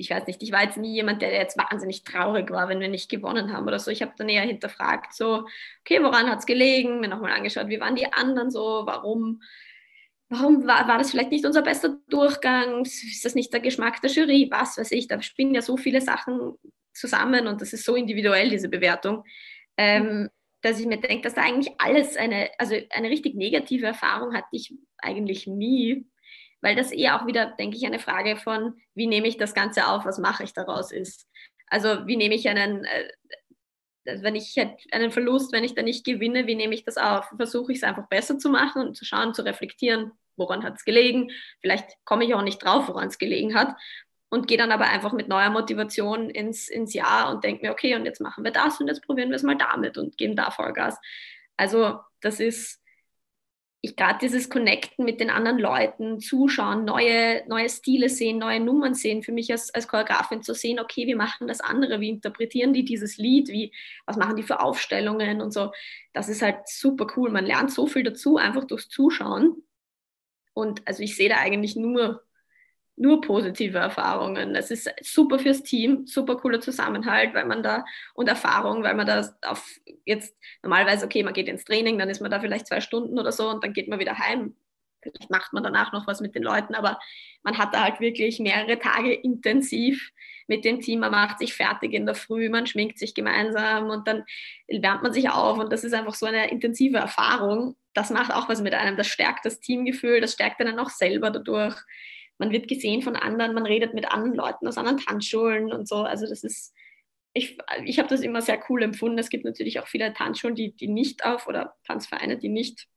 ich 0.00 0.10
weiß 0.10 0.26
nicht, 0.26 0.42
ich 0.42 0.50
war 0.50 0.64
jetzt 0.64 0.78
nie 0.78 0.94
jemand, 0.94 1.20
der 1.22 1.32
jetzt 1.32 1.58
wahnsinnig 1.58 2.02
traurig 2.04 2.50
war, 2.50 2.68
wenn 2.68 2.80
wir 2.80 2.88
nicht 2.88 3.10
gewonnen 3.10 3.52
haben 3.52 3.66
oder 3.66 3.78
so. 3.78 3.90
Ich 3.90 4.02
habe 4.02 4.12
dann 4.16 4.28
eher 4.28 4.42
hinterfragt, 4.42 5.14
so, 5.14 5.46
okay, 5.80 6.02
woran 6.02 6.28
hat 6.30 6.40
es 6.40 6.46
gelegen? 6.46 7.00
Mir 7.00 7.08
nochmal 7.08 7.32
angeschaut, 7.32 7.68
wie 7.68 7.80
waren 7.80 7.96
die 7.96 8.10
anderen 8.12 8.50
so, 8.50 8.82
warum, 8.86 9.42
warum 10.30 10.66
war, 10.66 10.88
war 10.88 10.98
das 10.98 11.10
vielleicht 11.10 11.30
nicht 11.30 11.44
unser 11.44 11.62
bester 11.62 11.98
Durchgang? 12.08 12.82
Ist 12.82 13.24
das 13.24 13.34
nicht 13.34 13.52
der 13.52 13.60
Geschmack 13.60 14.00
der 14.00 14.10
Jury? 14.10 14.48
Was 14.50 14.78
weiß 14.78 14.90
ich, 14.92 15.06
da 15.06 15.20
spielen 15.20 15.54
ja 15.54 15.62
so 15.62 15.76
viele 15.76 16.00
Sachen 16.00 16.54
zusammen 16.94 17.46
und 17.46 17.60
das 17.60 17.72
ist 17.72 17.84
so 17.84 17.94
individuell, 17.94 18.48
diese 18.48 18.68
Bewertung. 18.68 19.24
Ähm, 19.76 20.30
dass 20.62 20.80
ich 20.80 20.86
mir 20.86 21.00
denke, 21.00 21.22
dass 21.22 21.34
da 21.34 21.42
eigentlich 21.42 21.74
alles 21.78 22.16
eine, 22.16 22.50
also 22.58 22.74
eine 22.90 23.08
richtig 23.08 23.34
negative 23.34 23.86
Erfahrung 23.86 24.34
hatte 24.34 24.48
ich 24.52 24.74
eigentlich 24.98 25.46
nie 25.46 26.06
weil 26.60 26.76
das 26.76 26.92
eher 26.92 27.20
auch 27.20 27.26
wieder, 27.26 27.46
denke 27.58 27.76
ich, 27.76 27.86
eine 27.86 27.98
Frage 27.98 28.36
von, 28.36 28.74
wie 28.94 29.06
nehme 29.06 29.28
ich 29.28 29.36
das 29.36 29.54
Ganze 29.54 29.88
auf, 29.88 30.04
was 30.04 30.18
mache 30.18 30.44
ich 30.44 30.52
daraus 30.52 30.92
ist. 30.92 31.26
Also 31.66 32.06
wie 32.06 32.16
nehme 32.16 32.34
ich 32.34 32.48
einen, 32.48 32.84
äh, 32.84 33.08
wenn 34.04 34.34
ich 34.34 34.56
einen 34.92 35.10
Verlust, 35.10 35.52
wenn 35.52 35.64
ich 35.64 35.74
da 35.74 35.82
nicht 35.82 36.04
gewinne, 36.04 36.46
wie 36.46 36.54
nehme 36.54 36.74
ich 36.74 36.84
das 36.84 36.96
auf? 36.96 37.26
Versuche 37.36 37.72
ich 37.72 37.78
es 37.78 37.84
einfach 37.84 38.08
besser 38.08 38.38
zu 38.38 38.48
machen 38.48 38.82
und 38.82 38.96
zu 38.96 39.04
schauen, 39.04 39.34
zu 39.34 39.42
reflektieren, 39.42 40.12
woran 40.36 40.64
hat 40.64 40.76
es 40.76 40.84
gelegen. 40.84 41.30
Vielleicht 41.60 41.86
komme 42.04 42.24
ich 42.24 42.34
auch 42.34 42.42
nicht 42.42 42.58
drauf, 42.58 42.88
woran 42.88 43.08
es 43.08 43.18
gelegen 43.18 43.54
hat. 43.54 43.74
Und 44.32 44.46
gehe 44.46 44.58
dann 44.58 44.70
aber 44.70 44.84
einfach 44.84 45.12
mit 45.12 45.26
neuer 45.26 45.50
Motivation 45.50 46.30
ins, 46.30 46.68
ins 46.68 46.94
Jahr 46.94 47.32
und 47.32 47.42
denke 47.42 47.66
mir, 47.66 47.72
okay, 47.72 47.96
und 47.96 48.04
jetzt 48.04 48.20
machen 48.20 48.44
wir 48.44 48.52
das 48.52 48.80
und 48.80 48.86
jetzt 48.86 49.04
probieren 49.04 49.30
wir 49.30 49.36
es 49.36 49.42
mal 49.42 49.56
damit 49.56 49.98
und 49.98 50.16
geben 50.16 50.36
da 50.36 50.52
Vollgas. 50.52 50.98
Also 51.56 51.98
das 52.20 52.38
ist, 52.38 52.79
ich 53.82 53.96
gerade 53.96 54.18
dieses 54.18 54.50
Connecten 54.50 55.04
mit 55.04 55.20
den 55.20 55.30
anderen 55.30 55.58
Leuten, 55.58 56.20
zuschauen, 56.20 56.84
neue, 56.84 57.42
neue 57.48 57.68
Stile 57.70 58.10
sehen, 58.10 58.38
neue 58.38 58.60
Nummern 58.60 58.94
sehen, 58.94 59.22
für 59.22 59.32
mich 59.32 59.50
als, 59.50 59.72
als 59.72 59.88
Choreografin 59.88 60.42
zu 60.42 60.54
sehen, 60.54 60.78
okay, 60.78 61.06
wie 61.06 61.14
machen 61.14 61.48
das 61.48 61.60
andere, 61.60 61.98
wie 62.00 62.10
interpretieren 62.10 62.74
die 62.74 62.84
dieses 62.84 63.16
Lied, 63.16 63.48
wie, 63.48 63.72
was 64.04 64.16
machen 64.16 64.36
die 64.36 64.42
für 64.42 64.60
Aufstellungen 64.60 65.40
und 65.40 65.52
so. 65.52 65.72
Das 66.12 66.28
ist 66.28 66.42
halt 66.42 66.68
super 66.68 67.06
cool. 67.16 67.30
Man 67.30 67.46
lernt 67.46 67.72
so 67.72 67.86
viel 67.86 68.02
dazu, 68.02 68.36
einfach 68.36 68.64
durchs 68.64 68.88
Zuschauen. 68.88 69.62
Und 70.52 70.86
also 70.86 71.02
ich 71.02 71.16
sehe 71.16 71.30
da 71.30 71.36
eigentlich 71.36 71.74
nur 71.74 72.22
nur 73.00 73.22
positive 73.22 73.78
Erfahrungen. 73.78 74.54
Es 74.54 74.70
ist 74.70 74.90
super 75.00 75.38
fürs 75.38 75.62
Team, 75.62 76.06
super 76.06 76.36
cooler 76.36 76.60
Zusammenhalt, 76.60 77.32
weil 77.34 77.46
man 77.46 77.62
da 77.62 77.84
und 78.14 78.28
Erfahrung, 78.28 78.82
weil 78.82 78.94
man 78.94 79.06
da 79.06 79.26
auf 79.42 79.66
jetzt 80.04 80.36
normalerweise, 80.62 81.06
okay, 81.06 81.22
man 81.22 81.32
geht 81.32 81.48
ins 81.48 81.64
Training, 81.64 81.98
dann 81.98 82.10
ist 82.10 82.20
man 82.20 82.30
da 82.30 82.40
vielleicht 82.40 82.66
zwei 82.66 82.82
Stunden 82.82 83.18
oder 83.18 83.32
so 83.32 83.48
und 83.48 83.64
dann 83.64 83.72
geht 83.72 83.88
man 83.88 83.98
wieder 84.00 84.18
heim. 84.18 84.54
vielleicht 85.00 85.30
macht 85.30 85.54
man 85.54 85.62
danach 85.62 85.92
noch 85.92 86.06
was 86.06 86.20
mit 86.20 86.34
den 86.34 86.42
Leuten, 86.42 86.74
aber 86.74 86.98
man 87.42 87.56
hat 87.56 87.72
da 87.72 87.84
halt 87.84 88.00
wirklich 88.00 88.38
mehrere 88.38 88.78
Tage 88.78 89.14
intensiv 89.14 90.10
mit 90.46 90.66
dem 90.66 90.80
Team, 90.80 91.00
man 91.00 91.10
macht 91.10 91.38
sich 91.38 91.54
fertig 91.54 91.94
in 91.94 92.04
der 92.04 92.14
Früh, 92.14 92.50
man 92.50 92.66
schminkt 92.66 92.98
sich 92.98 93.14
gemeinsam 93.14 93.88
und 93.88 94.06
dann 94.06 94.24
wärmt 94.68 95.02
man 95.02 95.14
sich 95.14 95.30
auf 95.30 95.58
und 95.58 95.72
das 95.72 95.84
ist 95.84 95.94
einfach 95.94 96.14
so 96.14 96.26
eine 96.26 96.50
intensive 96.50 96.98
Erfahrung. 96.98 97.76
Das 97.94 98.10
macht 98.10 98.30
auch 98.30 98.50
was 98.50 98.60
mit 98.60 98.74
einem, 98.74 98.98
das 98.98 99.06
stärkt 99.06 99.46
das 99.46 99.60
Teamgefühl, 99.60 100.20
das 100.20 100.34
stärkt 100.34 100.60
einen 100.60 100.78
auch 100.78 100.90
selber 100.90 101.30
dadurch. 101.30 101.76
Man 102.40 102.52
wird 102.52 102.68
gesehen 102.68 103.02
von 103.02 103.16
anderen, 103.16 103.52
man 103.52 103.66
redet 103.66 103.92
mit 103.92 104.10
anderen 104.10 104.34
Leuten 104.34 104.66
aus 104.66 104.78
anderen 104.78 104.96
Tanzschulen 104.96 105.72
und 105.74 105.86
so. 105.86 105.96
Also 105.96 106.26
das 106.26 106.42
ist, 106.42 106.74
ich, 107.34 107.58
ich 107.84 107.98
habe 107.98 108.08
das 108.08 108.22
immer 108.22 108.40
sehr 108.40 108.58
cool 108.70 108.82
empfunden. 108.82 109.18
Es 109.18 109.28
gibt 109.28 109.44
natürlich 109.44 109.78
auch 109.78 109.86
viele 109.86 110.14
Tanzschulen, 110.14 110.56
die, 110.56 110.74
die 110.74 110.88
nicht 110.88 111.22
auf 111.26 111.46
oder 111.46 111.76
Tanzvereine, 111.86 112.38
die 112.38 112.48
nicht 112.48 112.88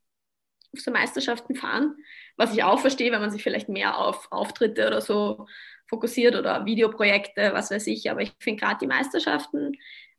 auf 0.73 0.79
so 0.79 0.91
Meisterschaften 0.91 1.55
fahren, 1.55 1.93
was 2.37 2.53
ich 2.53 2.63
auch 2.63 2.79
verstehe, 2.79 3.11
wenn 3.11 3.19
man 3.19 3.31
sich 3.31 3.43
vielleicht 3.43 3.67
mehr 3.67 3.97
auf 3.97 4.31
Auftritte 4.31 4.87
oder 4.87 5.01
so 5.01 5.45
fokussiert 5.87 6.35
oder 6.37 6.65
Videoprojekte, 6.65 7.51
was 7.53 7.69
weiß 7.69 7.87
ich. 7.87 8.09
Aber 8.09 8.21
ich 8.21 8.31
finde 8.39 8.61
gerade 8.61 8.79
die 8.79 8.87
Meisterschaften 8.87 9.73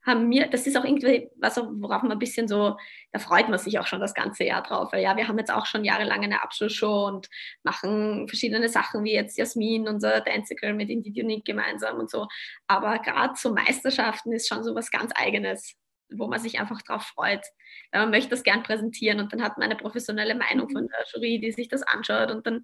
haben 0.07 0.29
mir, 0.29 0.49
das 0.49 0.67
ist 0.67 0.77
auch 0.77 0.85
irgendwie 0.85 1.31
was, 1.37 1.57
worauf 1.57 2.03
man 2.03 2.13
ein 2.13 2.19
bisschen 2.19 2.49
so, 2.49 2.77
da 3.13 3.19
freut 3.19 3.49
man 3.49 3.59
sich 3.59 3.79
auch 3.79 3.87
schon 3.87 4.01
das 4.01 4.15
ganze 4.15 4.45
Jahr 4.45 4.63
drauf. 4.63 4.93
Weil 4.93 5.03
ja, 5.03 5.17
wir 5.17 5.29
haben 5.29 5.39
jetzt 5.39 5.53
auch 5.53 5.67
schon 5.67 5.85
jahrelang 5.85 6.23
eine 6.23 6.43
Abschlussshow 6.43 7.07
und 7.07 7.29
machen 7.63 8.29
verschiedene 8.29 8.69
Sachen, 8.69 9.05
wie 9.05 9.15
jetzt 9.15 9.39
Jasmin, 9.39 9.89
unser 9.89 10.21
Dancegal 10.21 10.75
mit 10.75 10.91
Indie 10.91 11.23
Unique 11.23 11.45
gemeinsam 11.45 11.99
und 11.99 12.11
so. 12.11 12.27
Aber 12.67 12.99
gerade 12.99 13.35
so 13.37 13.53
Meisterschaften 13.53 14.33
ist 14.33 14.49
schon 14.49 14.63
so 14.65 14.75
was 14.75 14.91
ganz 14.91 15.13
Eigenes 15.15 15.75
wo 16.17 16.29
man 16.29 16.39
sich 16.39 16.61
einfach 16.61 16.81
drauf 16.83 17.03
freut. 17.03 17.45
Weil 17.91 18.03
man 18.03 18.11
möchte 18.11 18.31
das 18.31 18.43
gern 18.43 18.63
präsentieren 18.63 19.21
und 19.21 19.33
dann 19.33 19.43
hat 19.43 19.59
man 19.59 19.71
eine 19.71 19.77
professionelle 19.77 20.35
Meinung 20.35 20.69
von 20.71 20.87
der 20.87 21.05
Jury, 21.13 21.41
die 21.41 21.51
sich 21.51 21.69
das 21.69 21.83
anschaut 21.83 22.31
und 22.31 22.47
dann 22.47 22.63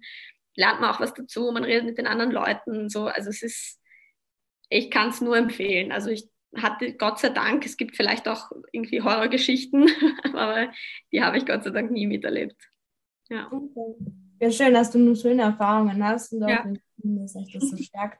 lernt 0.55 0.81
man 0.81 0.89
auch 0.89 0.99
was 0.99 1.13
dazu, 1.13 1.51
man 1.51 1.63
redet 1.63 1.85
mit 1.85 1.97
den 1.97 2.07
anderen 2.07 2.31
Leuten. 2.31 2.89
So. 2.89 3.07
Also 3.07 3.29
es 3.29 3.41
ist, 3.41 3.79
ich 4.69 4.91
kann 4.91 5.09
es 5.09 5.21
nur 5.21 5.37
empfehlen. 5.37 5.91
Also 5.91 6.09
ich 6.09 6.27
hatte 6.55 6.93
Gott 6.93 7.19
sei 7.19 7.29
Dank, 7.29 7.65
es 7.65 7.77
gibt 7.77 7.95
vielleicht 7.95 8.27
auch 8.27 8.51
irgendwie 8.71 9.01
Horrorgeschichten, 9.01 9.89
aber 10.33 10.71
die 11.11 11.23
habe 11.23 11.37
ich 11.37 11.45
Gott 11.45 11.63
sei 11.63 11.69
Dank 11.69 11.91
nie 11.91 12.07
miterlebt. 12.07 12.57
Ja. 13.29 13.49
Ja, 14.39 14.51
schön, 14.51 14.73
dass 14.73 14.91
du 14.91 14.99
nur 14.99 15.15
schöne 15.15 15.43
Erfahrungen 15.43 16.03
hast 16.03 16.33
und 16.33 16.43
auch 16.43 16.49
ja. 16.49 16.65
das 16.97 17.33
so 17.33 17.77
stärkt. 17.77 18.19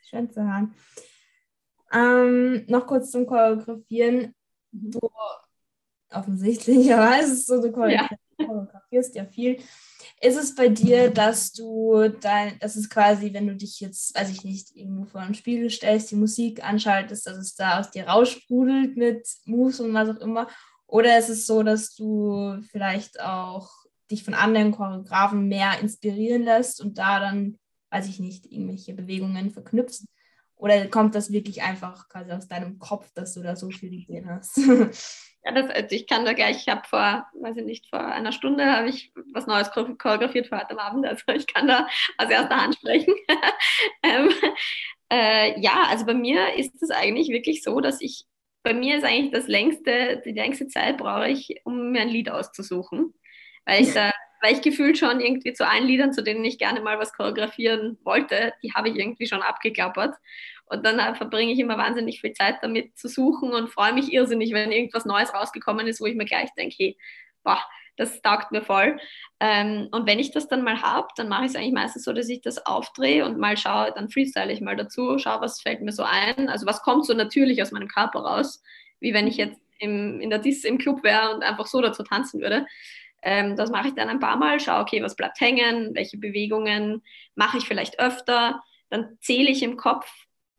Schön 0.00 0.30
zu 0.30 0.42
hören. 0.42 0.74
Ähm, 1.92 2.64
noch 2.66 2.86
kurz 2.86 3.10
zum 3.10 3.26
Choreografieren. 3.26 4.34
Du 4.72 4.98
offensichtlicherweise 6.10 7.36
so, 7.36 7.62
du 7.62 7.70
choreografierst 7.70 9.14
ja. 9.14 9.22
ja 9.22 9.30
viel. 9.30 9.58
Ist 10.24 10.36
es 10.36 10.54
bei 10.54 10.68
dir, 10.68 11.10
dass 11.10 11.52
du 11.52 12.08
dein, 12.08 12.56
das 12.60 12.76
ist 12.76 12.90
quasi, 12.90 13.32
wenn 13.34 13.48
du 13.48 13.56
dich 13.56 13.80
jetzt, 13.80 14.14
weiß 14.14 14.30
ich 14.30 14.44
nicht, 14.44 14.76
irgendwo 14.76 15.04
vor 15.04 15.20
einen 15.20 15.34
Spiegel 15.34 15.68
stellst, 15.68 16.12
die 16.12 16.16
Musik 16.16 16.62
anschaltest, 16.64 17.26
dass 17.26 17.36
es 17.36 17.56
da 17.56 17.80
aus 17.80 17.90
dir 17.90 18.06
raussprudelt 18.06 18.96
mit 18.96 19.28
Moves 19.46 19.80
und 19.80 19.92
was 19.94 20.10
auch 20.10 20.20
immer? 20.20 20.46
Oder 20.86 21.18
ist 21.18 21.28
es 21.28 21.44
so, 21.44 21.64
dass 21.64 21.96
du 21.96 22.56
vielleicht 22.70 23.20
auch 23.20 23.68
dich 24.12 24.22
von 24.22 24.34
anderen 24.34 24.70
Choreografen 24.70 25.48
mehr 25.48 25.80
inspirieren 25.80 26.44
lässt 26.44 26.80
und 26.80 26.98
da 26.98 27.18
dann, 27.18 27.58
weiß 27.90 28.06
ich 28.06 28.20
nicht, 28.20 28.46
irgendwelche 28.46 28.94
Bewegungen 28.94 29.50
verknüpfst? 29.50 30.04
Oder 30.62 30.86
kommt 30.86 31.16
das 31.16 31.32
wirklich 31.32 31.62
einfach 31.62 32.08
quasi 32.08 32.30
aus 32.30 32.46
deinem 32.46 32.78
Kopf, 32.78 33.10
dass 33.14 33.34
du 33.34 33.42
da 33.42 33.56
so 33.56 33.68
viele 33.70 33.96
Ideen 33.96 34.30
hast? 34.30 34.56
Ja, 35.44 35.50
das, 35.50 35.68
also 35.70 35.88
ich 35.90 36.06
kann 36.06 36.24
da 36.24 36.34
gleich, 36.34 36.58
ich 36.58 36.68
habe 36.68 36.86
vor, 36.86 37.26
weiß 37.40 37.56
ich 37.56 37.64
nicht, 37.64 37.88
vor 37.90 37.98
einer 37.98 38.30
Stunde 38.30 38.64
habe 38.64 38.88
ich 38.88 39.12
was 39.32 39.48
Neues 39.48 39.72
choreografiert 39.72 40.46
für 40.46 40.56
heute 40.56 40.78
Abend, 40.78 41.04
also 41.04 41.20
ich 41.34 41.48
kann 41.48 41.66
da 41.66 41.88
aus 42.16 42.30
erster 42.30 42.62
Hand 42.62 42.76
sprechen. 42.76 43.12
ähm, 44.04 44.30
äh, 45.10 45.60
ja, 45.60 45.86
also 45.88 46.06
bei 46.06 46.14
mir 46.14 46.54
ist 46.54 46.80
es 46.80 46.92
eigentlich 46.92 47.30
wirklich 47.30 47.64
so, 47.64 47.80
dass 47.80 48.00
ich, 48.00 48.24
bei 48.62 48.72
mir 48.72 48.98
ist 48.98 49.04
eigentlich 49.04 49.32
das 49.32 49.48
längste, 49.48 50.22
die 50.24 50.30
längste 50.30 50.68
Zeit 50.68 50.98
brauche 50.98 51.28
ich, 51.28 51.60
um 51.64 51.90
mir 51.90 52.02
ein 52.02 52.08
Lied 52.08 52.30
auszusuchen, 52.30 53.12
weil 53.64 53.82
ich 53.82 53.92
da 53.94 54.12
weil 54.42 54.54
ich 54.54 54.60
gefühlt 54.60 54.98
schon 54.98 55.20
irgendwie 55.20 55.52
zu 55.52 55.66
allen 55.66 55.86
Liedern, 55.86 56.12
zu 56.12 56.22
denen 56.22 56.44
ich 56.44 56.58
gerne 56.58 56.80
mal 56.80 56.98
was 56.98 57.12
choreografieren 57.12 57.96
wollte, 58.02 58.52
die 58.62 58.74
habe 58.74 58.90
ich 58.90 58.96
irgendwie 58.96 59.26
schon 59.26 59.40
abgeklappert. 59.40 60.16
Und 60.66 60.84
dann 60.84 60.98
äh, 60.98 61.14
verbringe 61.14 61.52
ich 61.52 61.60
immer 61.60 61.78
wahnsinnig 61.78 62.20
viel 62.20 62.32
Zeit 62.32 62.56
damit 62.62 62.98
zu 62.98 63.08
suchen 63.08 63.52
und 63.52 63.68
freue 63.68 63.92
mich 63.92 64.12
irrsinnig, 64.12 64.52
wenn 64.52 64.72
irgendwas 64.72 65.04
Neues 65.04 65.32
rausgekommen 65.32 65.86
ist, 65.86 66.00
wo 66.00 66.06
ich 66.06 66.16
mir 66.16 66.24
gleich 66.24 66.50
denke, 66.54 66.74
hey, 66.76 66.98
boah, 67.44 67.60
das 67.96 68.20
taugt 68.22 68.50
mir 68.52 68.62
voll. 68.62 68.98
Ähm, 69.38 69.88
und 69.92 70.08
wenn 70.08 70.18
ich 70.18 70.32
das 70.32 70.48
dann 70.48 70.62
mal 70.64 70.82
habe, 70.82 71.08
dann 71.16 71.28
mache 71.28 71.44
ich 71.44 71.50
es 71.50 71.56
eigentlich 71.56 71.74
meistens 71.74 72.04
so, 72.04 72.12
dass 72.12 72.28
ich 72.28 72.40
das 72.40 72.66
aufdrehe 72.66 73.24
und 73.24 73.38
mal 73.38 73.56
schaue, 73.56 73.92
dann 73.94 74.08
freestyle 74.08 74.52
ich 74.52 74.60
mal 74.60 74.76
dazu, 74.76 75.18
schaue, 75.18 75.40
was 75.40 75.60
fällt 75.60 75.82
mir 75.82 75.92
so 75.92 76.02
ein. 76.04 76.48
Also 76.48 76.66
was 76.66 76.82
kommt 76.82 77.06
so 77.06 77.14
natürlich 77.14 77.62
aus 77.62 77.70
meinem 77.70 77.88
Körper 77.88 78.20
raus, 78.20 78.62
wie 78.98 79.14
wenn 79.14 79.28
ich 79.28 79.36
jetzt 79.36 79.60
im, 79.78 80.20
in 80.20 80.30
der 80.30 80.38
Dis 80.38 80.64
im 80.64 80.78
Club 80.78 81.02
wäre 81.04 81.34
und 81.34 81.42
einfach 81.42 81.66
so 81.66 81.80
dazu 81.80 82.02
tanzen 82.02 82.40
würde. 82.40 82.66
Ähm, 83.22 83.56
das 83.56 83.70
mache 83.70 83.88
ich 83.88 83.94
dann 83.94 84.08
ein 84.08 84.20
paar 84.20 84.36
Mal, 84.36 84.60
schaue, 84.60 84.80
okay, 84.80 85.02
was 85.02 85.16
bleibt 85.16 85.40
hängen, 85.40 85.94
welche 85.94 86.18
Bewegungen 86.18 87.02
mache 87.34 87.58
ich 87.58 87.64
vielleicht 87.64 87.98
öfter. 87.98 88.62
Dann 88.90 89.16
zähle 89.20 89.50
ich 89.50 89.62
im 89.62 89.76
Kopf 89.76 90.06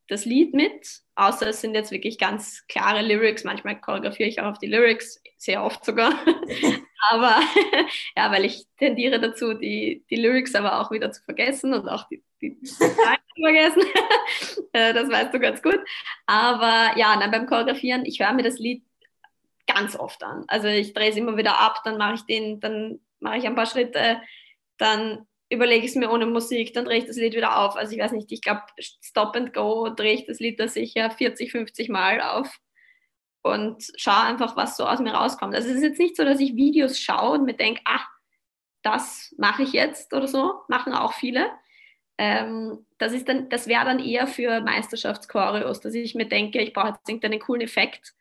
das 0.08 0.26
Lied 0.26 0.54
mit, 0.54 1.02
außer 1.16 1.48
es 1.48 1.62
sind 1.62 1.76
jetzt 1.76 1.92
wirklich 1.92 2.18
ganz 2.18 2.66
klare 2.68 3.02
Lyrics. 3.02 3.44
Manchmal 3.44 3.80
choreografiere 3.80 4.30
ich 4.30 4.42
auch 4.42 4.52
auf 4.52 4.60
die 4.60 4.68
Lyrics, 4.68 5.22
sehr 5.38 5.64
oft 5.64 5.84
sogar. 5.86 6.14
aber 7.10 7.40
ja, 8.18 8.32
weil 8.32 8.46
ich 8.46 8.66
tendiere 8.78 9.20
dazu, 9.20 9.54
die, 9.54 10.06
die 10.10 10.16
Lyrics 10.16 10.56
aber 10.56 10.80
auch 10.80 10.92
wieder 10.92 11.12
zu 11.12 11.22
vergessen 11.24 11.74
und 11.74 11.88
auch 11.88 12.08
die, 12.08 12.24
die 12.42 12.62
zu 12.62 12.86
vergessen. 13.40 13.84
Äh, 14.76 14.92
das 14.92 15.08
weißt 15.08 15.32
du 15.32 15.40
ganz 15.40 15.62
gut. 15.62 15.80
Aber 16.26 16.98
ja, 16.98 17.16
nein, 17.16 17.30
beim 17.30 17.46
Choreografieren, 17.46 18.06
ich 18.06 18.20
höre 18.20 18.34
mir 18.34 18.42
das 18.42 18.58
Lied 18.58 18.84
ganz 19.74 19.96
oft 19.96 20.24
an. 20.24 20.46
Also 20.48 20.68
ich 20.68 20.94
drehe 20.94 21.10
es 21.10 21.18
immer 21.18 21.38
wieder 21.38 21.60
ab, 21.60 21.82
dann 21.84 21.98
mache 21.98 22.16
ich 22.16 22.26
den, 22.26 22.60
dann 22.60 23.00
mache 23.20 23.38
ich 23.38 23.46
ein 23.46 23.56
paar 23.56 23.66
Schritte, 23.66 24.22
dann 24.78 25.28
überlege 25.50 25.86
ich 25.86 25.92
es 25.92 25.96
mir 25.96 26.12
ohne 26.12 26.26
Musik, 26.26 26.74
dann 26.74 26.86
drehe 26.86 27.00
ich 27.00 27.06
das 27.06 27.18
Lied 27.18 27.36
wieder 27.36 27.60
auf. 27.60 27.76
Also 27.76 27.94
ich 27.96 28.02
weiß 28.02 28.12
nicht, 28.12 28.32
ich 28.32 28.42
glaube, 28.42 28.62
Stop 28.80 29.36
and 29.36 29.54
Go 29.54 29.90
drehe 29.90 30.14
ich 30.14 30.26
das 30.26 30.40
Lied 30.40 30.60
da 30.60 30.68
sicher 30.68 31.12
40, 31.12 31.52
50 31.52 31.90
Mal 31.90 32.22
auf 32.22 32.60
und 33.44 33.84
schaue 33.98 34.24
einfach, 34.24 34.56
was 34.56 34.78
so 34.78 34.86
aus 34.86 35.00
mir 35.00 35.14
rauskommt. 35.14 35.54
Also 35.54 35.70
es 35.70 35.76
ist 35.76 35.84
jetzt 35.84 36.00
nicht 36.00 36.16
so, 36.16 36.24
dass 36.24 36.40
ich 36.40 36.56
Videos 36.56 37.00
schaue 37.00 37.38
und 37.38 37.46
mir 37.46 37.56
denke, 37.56 37.82
ah, 37.86 38.02
das 38.82 39.34
mache 39.38 39.64
ich 39.64 39.74
jetzt 39.74 40.14
oder 40.14 40.28
so, 40.28 40.62
machen 40.68 40.94
auch 40.94 41.14
viele. 41.14 41.52
Ähm, 42.18 42.86
das 42.98 43.14
das 43.50 43.68
wäre 43.68 43.86
dann 43.86 44.00
eher 44.00 44.28
für 44.28 44.62
Meisterschaftschoreos, 44.62 45.82
dass 45.82 45.94
ich 45.94 46.16
mir 46.16 46.28
denke, 46.28 46.62
ich 46.62 46.74
brauche 46.74 46.90
jetzt 46.90 47.08
irgendeinen 47.08 47.40
coolen 47.40 47.62
Effekt 47.62 48.14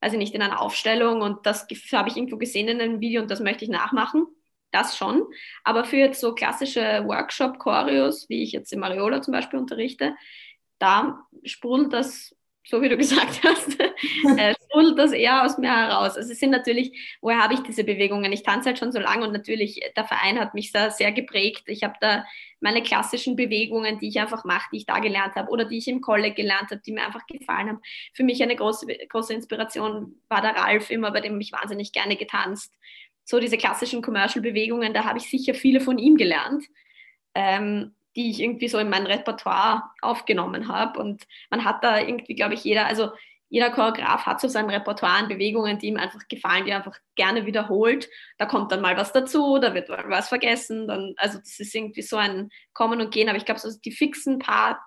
also 0.00 0.16
nicht 0.16 0.34
in 0.34 0.42
einer 0.42 0.60
Aufstellung 0.60 1.22
und 1.22 1.46
das 1.46 1.66
habe 1.92 2.08
ich 2.08 2.16
irgendwo 2.16 2.36
gesehen 2.36 2.68
in 2.68 2.80
einem 2.80 3.00
Video 3.00 3.22
und 3.22 3.30
das 3.30 3.40
möchte 3.40 3.64
ich 3.64 3.70
nachmachen. 3.70 4.26
Das 4.70 4.96
schon. 4.96 5.22
Aber 5.64 5.84
für 5.84 5.96
jetzt 5.96 6.20
so 6.20 6.34
klassische 6.34 7.04
Workshop-Choreos, 7.06 8.28
wie 8.28 8.42
ich 8.42 8.52
jetzt 8.52 8.72
im 8.72 8.80
Mariola 8.80 9.22
zum 9.22 9.32
Beispiel 9.32 9.58
unterrichte, 9.58 10.14
da 10.78 11.26
sprudelt 11.44 11.92
das 11.92 12.36
so 12.68 12.82
wie 12.82 12.88
du 12.88 12.96
gesagt 12.98 13.40
hast, 13.44 13.80
äh, 13.80 14.54
sprudelt 14.64 14.98
das 14.98 15.12
eher 15.12 15.44
aus 15.44 15.56
mir 15.56 15.74
heraus. 15.74 16.16
Also 16.16 16.32
es 16.32 16.38
sind 16.38 16.50
natürlich, 16.50 17.16
woher 17.22 17.42
habe 17.42 17.54
ich 17.54 17.60
diese 17.60 17.82
Bewegungen? 17.82 18.30
Ich 18.32 18.42
tanze 18.42 18.68
halt 18.68 18.78
schon 18.78 18.92
so 18.92 18.98
lange 18.98 19.26
und 19.26 19.32
natürlich, 19.32 19.80
der 19.96 20.04
Verein 20.04 20.38
hat 20.38 20.52
mich 20.52 20.70
da 20.70 20.90
sehr 20.90 21.10
geprägt. 21.12 21.64
Ich 21.66 21.82
habe 21.82 21.94
da 22.00 22.24
meine 22.60 22.82
klassischen 22.82 23.36
Bewegungen, 23.36 23.98
die 23.98 24.08
ich 24.08 24.20
einfach 24.20 24.44
mache, 24.44 24.68
die 24.72 24.78
ich 24.78 24.86
da 24.86 24.98
gelernt 24.98 25.34
habe 25.34 25.50
oder 25.50 25.64
die 25.64 25.78
ich 25.78 25.88
im 25.88 26.02
Kolleg 26.02 26.36
gelernt 26.36 26.70
habe, 26.70 26.82
die 26.84 26.92
mir 26.92 27.06
einfach 27.06 27.26
gefallen 27.26 27.68
haben. 27.68 27.80
Für 28.12 28.24
mich 28.24 28.42
eine 28.42 28.56
große, 28.56 28.86
große 29.08 29.32
Inspiration 29.32 30.16
war 30.28 30.42
der 30.42 30.56
Ralf 30.56 30.90
immer, 30.90 31.10
bei 31.10 31.20
dem 31.20 31.40
ich 31.40 31.52
wahnsinnig 31.52 31.92
gerne 31.92 32.16
getanzt. 32.16 32.74
So 33.24 33.40
diese 33.40 33.56
klassischen 33.56 34.02
Commercial-Bewegungen, 34.02 34.92
da 34.92 35.04
habe 35.04 35.18
ich 35.18 35.30
sicher 35.30 35.54
viele 35.54 35.80
von 35.80 35.98
ihm 35.98 36.16
gelernt. 36.16 36.64
Ähm, 37.34 37.94
die 38.16 38.30
ich 38.30 38.40
irgendwie 38.40 38.68
so 38.68 38.78
in 38.78 38.90
mein 38.90 39.06
Repertoire 39.06 39.84
aufgenommen 40.00 40.68
habe. 40.68 40.98
Und 40.98 41.24
man 41.50 41.64
hat 41.64 41.84
da 41.84 41.98
irgendwie, 41.98 42.34
glaube 42.34 42.54
ich, 42.54 42.64
jeder, 42.64 42.86
also 42.86 43.10
jeder 43.50 43.70
Choreograf 43.70 44.26
hat 44.26 44.40
so 44.40 44.48
sein 44.48 44.68
Repertoire 44.68 45.14
an 45.14 45.28
Bewegungen, 45.28 45.78
die 45.78 45.86
ihm 45.86 45.96
einfach 45.96 46.20
gefallen, 46.28 46.64
die 46.64 46.70
er 46.70 46.78
einfach 46.78 46.98
gerne 47.14 47.46
wiederholt. 47.46 48.08
Da 48.36 48.46
kommt 48.46 48.70
dann 48.72 48.82
mal 48.82 48.96
was 48.96 49.12
dazu, 49.12 49.58
da 49.58 49.74
wird 49.74 49.88
mal 49.88 50.04
was 50.08 50.28
vergessen. 50.28 50.86
Dann, 50.86 51.14
also 51.16 51.38
das 51.38 51.58
ist 51.58 51.74
irgendwie 51.74 52.02
so 52.02 52.16
ein 52.16 52.50
Kommen 52.74 53.00
und 53.00 53.10
Gehen. 53.10 53.28
Aber 53.28 53.38
ich 53.38 53.46
glaube, 53.46 53.60
so 53.60 53.70
die 53.84 53.92
fixen 53.92 54.38
paar 54.38 54.80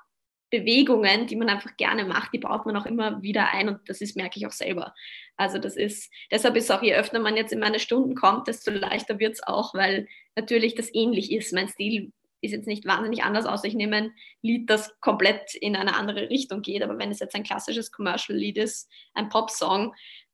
Bewegungen, 0.52 1.28
die 1.28 1.38
man 1.38 1.50
einfach 1.50 1.76
gerne 1.78 2.06
macht, 2.06 2.34
die 2.34 2.38
baut 2.38 2.66
man 2.66 2.76
auch 2.76 2.86
immer 2.86 3.22
wieder 3.24 3.52
ein 3.52 3.70
und 3.70 3.80
das 3.88 4.02
ist, 4.02 4.18
merke 4.18 4.38
ich 4.38 4.46
auch 4.46 4.52
selber. 4.52 4.94
Also 5.38 5.58
das 5.58 5.78
ist, 5.78 6.12
deshalb 6.30 6.58
ist 6.58 6.70
auch, 6.72 6.84
je 6.84 6.94
öfter 6.94 7.20
man 7.20 7.38
jetzt 7.38 7.54
in 7.54 7.60
meine 7.60 7.80
Stunden 7.80 8.16
kommt, 8.16 8.48
desto 8.48 8.70
leichter 8.70 9.18
wird 9.18 9.34
es 9.34 9.44
auch, 9.44 9.74
weil 9.74 10.08
natürlich 10.36 10.76
das 10.76 10.94
ähnlich 10.94 11.32
ist. 11.32 11.54
Mein 11.54 11.70
Stil 11.70 12.12
ist 12.42 12.52
jetzt 12.52 12.68
nicht 12.68 12.86
wahnsinnig 12.86 13.24
anders 13.24 13.46
aus. 13.46 13.64
Ich 13.64 13.76
nehme 13.76 13.96
ein 13.96 14.14
Lied, 14.42 14.70
das 14.70 15.00
komplett 15.00 15.56
in 15.56 15.76
eine 15.76 15.96
andere 15.96 16.30
Richtung 16.30 16.62
geht, 16.62 16.84
aber 16.84 16.98
wenn 16.98 17.12
es 17.12 17.20
jetzt 17.20 17.36
ein 17.36 17.44
klassisches 17.44 17.92
Commercial-Lied 17.92 18.58
ist, 18.58 18.90
ein 19.14 19.30
Pop-Song, 19.30 19.94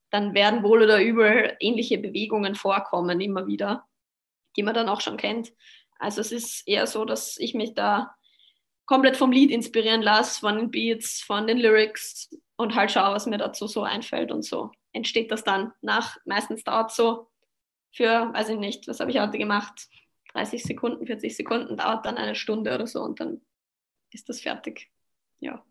dann 0.09 0.33
werden 0.33 0.63
wohl 0.63 0.83
oder 0.83 1.01
übel 1.01 1.55
ähnliche 1.59 1.97
Bewegungen 1.97 2.55
vorkommen 2.55 3.19
immer 3.19 3.45
wieder, 3.47 3.85
die 4.55 4.63
man 4.63 4.73
dann 4.73 4.89
auch 4.89 5.01
schon 5.01 5.17
kennt. 5.17 5.51
Also 5.99 6.21
es 6.21 6.31
ist 6.31 6.67
eher 6.67 6.87
so, 6.87 7.03
dass 7.03 7.37
ich 7.37 7.53
mich 7.53 7.73
da 7.73 8.15
komplett 8.85 9.17
vom 9.17 9.31
Lied 9.31 9.51
inspirieren 9.51 10.01
lasse, 10.01 10.39
von 10.39 10.55
den 10.55 10.71
Beats, 10.71 11.21
von 11.21 11.45
den 11.45 11.57
Lyrics 11.57 12.29
und 12.55 12.75
halt 12.75 12.91
schaue, 12.91 13.13
was 13.13 13.25
mir 13.25 13.37
dazu 13.37 13.67
so 13.67 13.83
einfällt 13.83 14.31
und 14.31 14.43
so 14.43 14.71
entsteht 14.97 15.31
das 15.31 15.43
dann 15.43 15.73
nach. 15.81 16.17
Meistens 16.25 16.63
dauert 16.63 16.91
es 16.91 16.97
so 16.97 17.29
für, 17.93 18.33
weiß 18.33 18.49
ich 18.49 18.57
nicht, 18.57 18.87
was 18.87 18.99
habe 18.99 19.11
ich 19.11 19.19
heute 19.19 19.37
gemacht? 19.37 19.87
30 20.37 20.63
Sekunden, 20.63 21.05
40 21.05 21.35
Sekunden, 21.35 21.77
dauert 21.77 22.05
dann 22.05 22.17
eine 22.17 22.35
Stunde 22.35 22.73
oder 22.73 22.87
so 22.87 23.01
und 23.01 23.19
dann 23.19 23.41
ist 24.11 24.29
das 24.29 24.41
fertig. 24.41 24.89
Ja, 25.39 25.63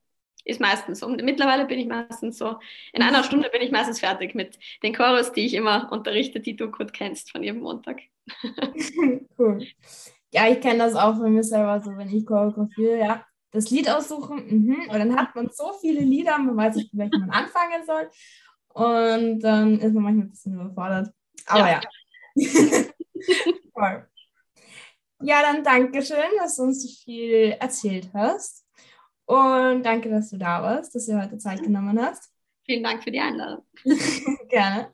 ist 0.44 0.60
meistens. 0.60 1.02
Und 1.02 1.22
mittlerweile 1.22 1.66
bin 1.66 1.78
ich 1.78 1.86
meistens 1.86 2.38
so, 2.38 2.58
in 2.92 3.02
einer 3.02 3.24
Stunde 3.24 3.48
bin 3.50 3.62
ich 3.62 3.70
meistens 3.70 4.00
fertig 4.00 4.34
mit 4.34 4.58
den 4.82 4.94
Chorus, 4.94 5.32
die 5.32 5.46
ich 5.46 5.54
immer 5.54 5.90
unterrichte, 5.90 6.40
die 6.40 6.56
du 6.56 6.70
gut 6.70 6.92
kennst 6.92 7.30
von 7.30 7.42
jedem 7.42 7.60
Montag. 7.62 8.00
cool. 9.38 9.66
Ja, 10.32 10.48
ich 10.48 10.60
kenne 10.60 10.78
das 10.78 10.94
auch 10.94 11.16
von 11.16 11.32
mir 11.32 11.44
selber 11.44 11.80
so, 11.80 11.96
wenn 11.96 12.14
ich 12.14 12.26
choreografiere, 12.26 12.98
ja, 12.98 13.24
das 13.52 13.70
Lied 13.70 13.88
aussuchen, 13.88 14.44
mhm. 14.48 14.90
und 14.90 14.98
dann 14.98 15.16
hat 15.16 15.34
man 15.34 15.48
so 15.50 15.72
viele 15.80 16.00
Lieder, 16.00 16.36
man 16.38 16.56
weiß 16.56 16.76
nicht, 16.76 16.90
welchen 16.92 17.20
man 17.20 17.30
anfangen 17.30 17.86
soll. 17.86 18.10
Und 18.68 19.40
dann 19.40 19.78
ist 19.78 19.94
man 19.94 20.02
manchmal 20.02 20.26
ein 20.26 20.30
bisschen 20.30 20.54
überfordert. 20.54 21.14
Aber 21.46 21.70
ja. 21.70 21.80
ja. 22.34 22.84
Ja, 25.22 25.40
dann 25.42 25.64
danke 25.64 26.02
schön, 26.02 26.18
dass 26.38 26.56
du 26.56 26.64
uns 26.64 26.82
so 26.82 26.88
viel 26.88 27.56
erzählt 27.58 28.10
hast. 28.12 28.66
Und 29.24 29.82
danke, 29.82 30.10
dass 30.10 30.30
du 30.30 30.36
da 30.36 30.62
warst, 30.62 30.94
dass 30.94 31.06
du 31.06 31.20
heute 31.20 31.38
Zeit 31.38 31.62
genommen 31.62 32.00
hast. 32.00 32.30
Vielen 32.64 32.82
Dank 32.82 33.02
für 33.02 33.10
die 33.10 33.20
Einladung. 33.20 33.64
Gerne. 34.48 34.92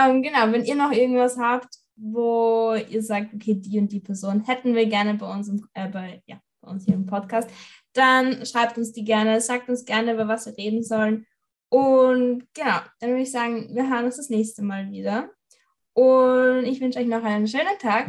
Ähm, 0.00 0.22
genau, 0.22 0.50
wenn 0.50 0.64
ihr 0.64 0.74
noch 0.74 0.92
irgendwas 0.92 1.36
habt, 1.38 1.68
wo 1.96 2.74
ihr 2.74 3.02
sagt, 3.02 3.34
okay, 3.34 3.54
die 3.54 3.78
und 3.78 3.92
die 3.92 4.00
Person 4.00 4.44
hätten 4.44 4.74
wir 4.74 4.86
gerne 4.86 5.14
bei 5.14 5.30
uns, 5.30 5.48
im, 5.48 5.68
äh, 5.74 5.88
bei, 5.88 6.22
ja, 6.26 6.40
bei 6.60 6.70
uns 6.70 6.84
hier 6.86 6.94
im 6.94 7.06
Podcast, 7.06 7.48
dann 7.92 8.44
schreibt 8.46 8.78
uns 8.78 8.92
die 8.92 9.04
gerne, 9.04 9.40
sagt 9.40 9.68
uns 9.68 9.84
gerne, 9.84 10.14
über 10.14 10.26
was 10.26 10.46
wir 10.46 10.56
reden 10.56 10.82
sollen. 10.82 11.26
Und 11.68 12.46
genau, 12.54 12.78
dann 12.98 13.10
würde 13.10 13.22
ich 13.22 13.30
sagen, 13.30 13.68
wir 13.74 13.88
hören 13.88 14.06
uns 14.06 14.16
das 14.16 14.30
nächste 14.30 14.62
Mal 14.62 14.90
wieder. 14.90 15.30
Und 15.92 16.64
ich 16.64 16.80
wünsche 16.80 16.98
euch 16.98 17.06
noch 17.06 17.22
einen 17.22 17.46
schönen 17.46 17.78
Tag 17.78 18.08